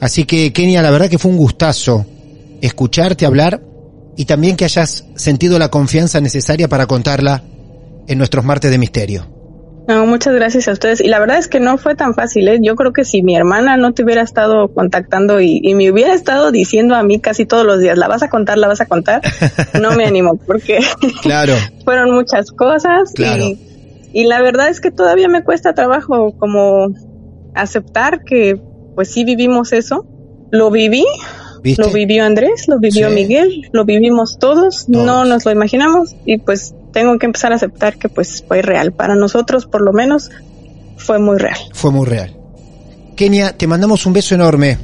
Así 0.00 0.24
que, 0.24 0.52
Kenia, 0.52 0.82
la 0.82 0.90
verdad 0.90 1.08
que 1.08 1.18
fue 1.18 1.30
un 1.30 1.38
gustazo 1.38 2.04
escucharte 2.60 3.24
hablar 3.24 3.62
y 4.18 4.26
también 4.26 4.56
que 4.56 4.66
hayas 4.66 5.06
sentido 5.14 5.58
la 5.58 5.70
confianza 5.70 6.20
necesaria 6.20 6.68
para 6.68 6.86
contarla 6.86 7.42
en 8.06 8.18
nuestros 8.18 8.44
martes 8.44 8.70
de 8.70 8.76
misterio. 8.76 9.35
No, 9.88 10.04
muchas 10.06 10.34
gracias 10.34 10.66
a 10.66 10.72
ustedes. 10.72 11.00
Y 11.00 11.08
la 11.08 11.20
verdad 11.20 11.38
es 11.38 11.46
que 11.46 11.60
no 11.60 11.78
fue 11.78 11.94
tan 11.94 12.14
fácil, 12.14 12.48
¿eh? 12.48 12.58
Yo 12.60 12.74
creo 12.74 12.92
que 12.92 13.04
si 13.04 13.22
mi 13.22 13.36
hermana 13.36 13.76
no 13.76 13.92
te 13.94 14.02
hubiera 14.02 14.22
estado 14.22 14.68
contactando 14.74 15.40
y, 15.40 15.60
y 15.62 15.74
me 15.74 15.90
hubiera 15.92 16.12
estado 16.12 16.50
diciendo 16.50 16.96
a 16.96 17.02
mí 17.04 17.20
casi 17.20 17.46
todos 17.46 17.64
los 17.64 17.78
días, 17.78 17.96
la 17.96 18.08
vas 18.08 18.22
a 18.24 18.28
contar, 18.28 18.58
la 18.58 18.66
vas 18.66 18.80
a 18.80 18.86
contar, 18.86 19.22
no 19.80 19.92
me 19.92 20.04
animo 20.04 20.36
porque 20.44 20.80
Claro, 21.22 21.54
fueron 21.84 22.10
muchas 22.12 22.50
cosas 22.50 23.12
Claro. 23.14 23.44
y, 23.44 23.58
y 24.12 24.24
la 24.24 24.42
verdad 24.42 24.68
es 24.68 24.80
que 24.80 24.90
todavía 24.90 25.28
me 25.28 25.44
cuesta 25.44 25.72
trabajo 25.74 26.32
como 26.36 26.88
aceptar 27.54 28.24
que 28.24 28.60
pues 28.94 29.12
sí 29.12 29.24
vivimos 29.24 29.72
eso. 29.72 30.06
Lo 30.50 30.70
viví, 30.70 31.04
¿viste? 31.62 31.82
lo 31.82 31.90
vivió 31.90 32.24
Andrés, 32.24 32.66
lo 32.68 32.78
vivió 32.78 33.08
Sí. 33.08 33.14
Miguel, 33.14 33.68
lo 33.72 33.84
vivimos 33.84 34.38
todos, 34.38 34.88
no 34.88 35.24
nos 35.24 35.44
lo 35.44 35.50
imaginamos 35.52 36.14
y 36.24 36.38
pues 36.38 36.74
tengo 36.96 37.18
que 37.18 37.26
empezar 37.26 37.52
a 37.52 37.56
aceptar 37.56 37.98
que 37.98 38.08
pues 38.08 38.42
fue 38.48 38.62
real. 38.62 38.90
Para 38.90 39.14
nosotros 39.16 39.66
por 39.66 39.82
lo 39.82 39.92
menos 39.92 40.30
fue 40.96 41.18
muy 41.18 41.36
real. 41.36 41.58
Fue 41.74 41.90
muy 41.90 42.06
real. 42.06 42.34
Kenia, 43.16 43.54
te 43.54 43.66
mandamos 43.66 44.06
un 44.06 44.14
beso 44.14 44.34
enorme 44.34 44.78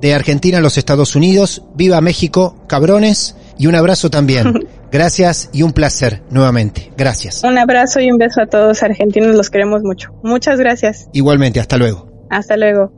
de 0.00 0.14
Argentina 0.14 0.56
a 0.56 0.60
los 0.62 0.78
Estados 0.78 1.14
Unidos. 1.14 1.62
Viva 1.74 2.00
México, 2.00 2.64
cabrones. 2.66 3.36
Y 3.58 3.66
un 3.66 3.74
abrazo 3.74 4.08
también. 4.08 4.66
Gracias 4.90 5.50
y 5.52 5.60
un 5.60 5.72
placer 5.72 6.22
nuevamente. 6.30 6.90
Gracias. 6.96 7.44
Un 7.44 7.58
abrazo 7.58 8.00
y 8.00 8.10
un 8.10 8.16
beso 8.16 8.40
a 8.40 8.46
todos 8.46 8.82
argentinos, 8.82 9.36
los 9.36 9.50
queremos 9.50 9.82
mucho. 9.82 10.14
Muchas 10.22 10.58
gracias. 10.58 11.10
Igualmente, 11.12 11.60
hasta 11.60 11.76
luego. 11.76 12.26
Hasta 12.30 12.56
luego. 12.56 12.94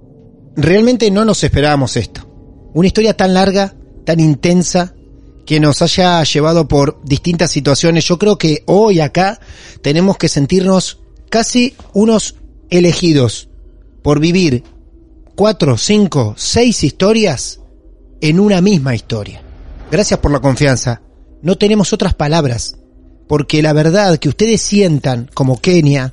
Realmente 0.55 1.11
no 1.11 1.25
nos 1.25 1.43
esperábamos 1.43 1.97
esto. 1.97 2.21
Una 2.73 2.87
historia 2.87 3.16
tan 3.16 3.35
larga, 3.35 3.75
tan 4.07 4.21
intensa, 4.21 4.95
que 5.45 5.61
nos 5.61 5.82
haya 5.82 6.22
llevado 6.22 6.68
por 6.68 7.01
distintas 7.05 7.51
situaciones. 7.51 8.05
Yo 8.05 8.18
creo 8.18 8.38
que 8.38 8.62
hoy 8.66 9.01
acá 9.01 9.41
tenemos 9.82 10.16
que 10.16 10.28
sentirnos 10.28 10.99
casi 11.28 11.74
unos 11.93 12.36
elegidos 12.70 13.49
por 14.03 14.20
vivir 14.20 14.64
cuatro, 15.34 15.76
cinco, 15.76 16.34
seis 16.36 16.84
historias 16.84 17.61
en 18.20 18.41
una 18.41 18.61
misma 18.61 18.95
historia. 18.95 19.43
Gracias 19.91 20.20
por 20.20 20.30
la 20.30 20.41
confianza. 20.41 21.03
No 21.43 21.57
tenemos 21.57 21.93
otras 21.93 22.14
palabras, 22.14 22.76
porque 23.26 23.62
la 23.62 23.72
verdad 23.72 24.18
que 24.18 24.28
ustedes 24.28 24.61
sientan 24.61 25.30
como 25.32 25.61
Kenia 25.61 26.12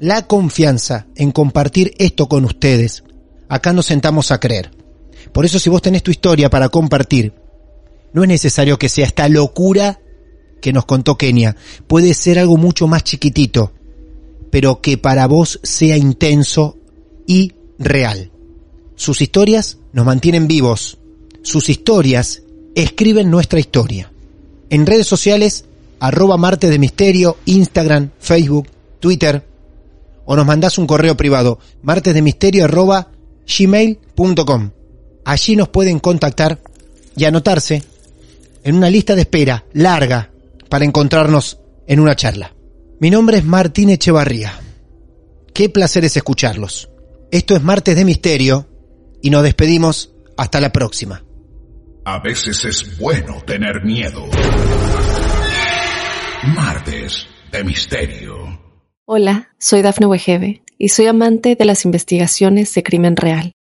la 0.00 0.26
confianza 0.26 1.06
en 1.14 1.32
compartir 1.32 1.94
esto 1.98 2.28
con 2.28 2.44
ustedes, 2.44 3.04
acá 3.48 3.72
nos 3.72 3.86
sentamos 3.86 4.30
a 4.30 4.40
creer. 4.40 4.70
Por 5.32 5.44
eso 5.44 5.58
si 5.58 5.70
vos 5.70 5.82
tenés 5.82 6.02
tu 6.02 6.10
historia 6.10 6.50
para 6.50 6.68
compartir, 6.68 7.32
no 8.12 8.22
es 8.22 8.28
necesario 8.28 8.78
que 8.78 8.88
sea 8.88 9.06
esta 9.06 9.28
locura 9.28 10.00
que 10.60 10.72
nos 10.72 10.84
contó 10.84 11.16
Kenia. 11.16 11.56
Puede 11.86 12.14
ser 12.14 12.38
algo 12.38 12.56
mucho 12.56 12.86
más 12.86 13.04
chiquitito, 13.04 13.72
pero 14.50 14.80
que 14.80 14.98
para 14.98 15.26
vos 15.26 15.60
sea 15.62 15.96
intenso 15.96 16.78
y 17.26 17.52
real. 17.78 18.30
Sus 18.94 19.20
historias 19.20 19.78
nos 19.92 20.06
mantienen 20.06 20.48
vivos. 20.48 20.98
Sus 21.42 21.68
historias 21.68 22.42
escriben 22.74 23.30
nuestra 23.30 23.60
historia. 23.60 24.10
En 24.70 24.86
redes 24.86 25.06
sociales, 25.06 25.64
arroba 26.00 26.36
martes 26.36 26.70
de 26.70 26.78
misterio, 26.78 27.36
Instagram, 27.44 28.10
Facebook, 28.18 28.68
Twitter, 29.00 29.46
o 30.24 30.34
nos 30.34 30.46
mandás 30.46 30.78
un 30.78 30.86
correo 30.86 31.16
privado, 31.16 31.58
martesdemisterio 31.82 32.64
arroba 32.64 33.08
gmail.com. 33.46 34.70
Allí 35.24 35.56
nos 35.56 35.68
pueden 35.68 36.00
contactar 36.00 36.60
y 37.16 37.24
anotarse 37.24 37.82
en 38.66 38.74
una 38.74 38.90
lista 38.90 39.14
de 39.14 39.20
espera 39.20 39.64
larga 39.74 40.32
para 40.68 40.84
encontrarnos 40.84 41.60
en 41.86 42.00
una 42.00 42.16
charla. 42.16 42.52
Mi 42.98 43.10
nombre 43.10 43.38
es 43.38 43.44
Martín 43.44 43.90
Echevarría. 43.90 44.58
Qué 45.54 45.68
placer 45.68 46.04
es 46.04 46.16
escucharlos. 46.16 46.90
Esto 47.30 47.54
es 47.54 47.62
Martes 47.62 47.94
de 47.94 48.04
Misterio 48.04 48.68
y 49.22 49.30
nos 49.30 49.44
despedimos 49.44 50.12
hasta 50.36 50.60
la 50.60 50.72
próxima. 50.72 51.22
A 52.04 52.18
veces 52.18 52.64
es 52.64 52.98
bueno 52.98 53.40
tener 53.46 53.84
miedo. 53.84 54.26
Martes 56.56 57.28
de 57.52 57.62
Misterio. 57.62 58.34
Hola, 59.04 59.50
soy 59.60 59.82
Dafne 59.82 60.06
Wegebe 60.06 60.64
y 60.76 60.88
soy 60.88 61.06
amante 61.06 61.54
de 61.54 61.64
las 61.66 61.84
investigaciones 61.84 62.74
de 62.74 62.82
crimen 62.82 63.14
real. 63.14 63.55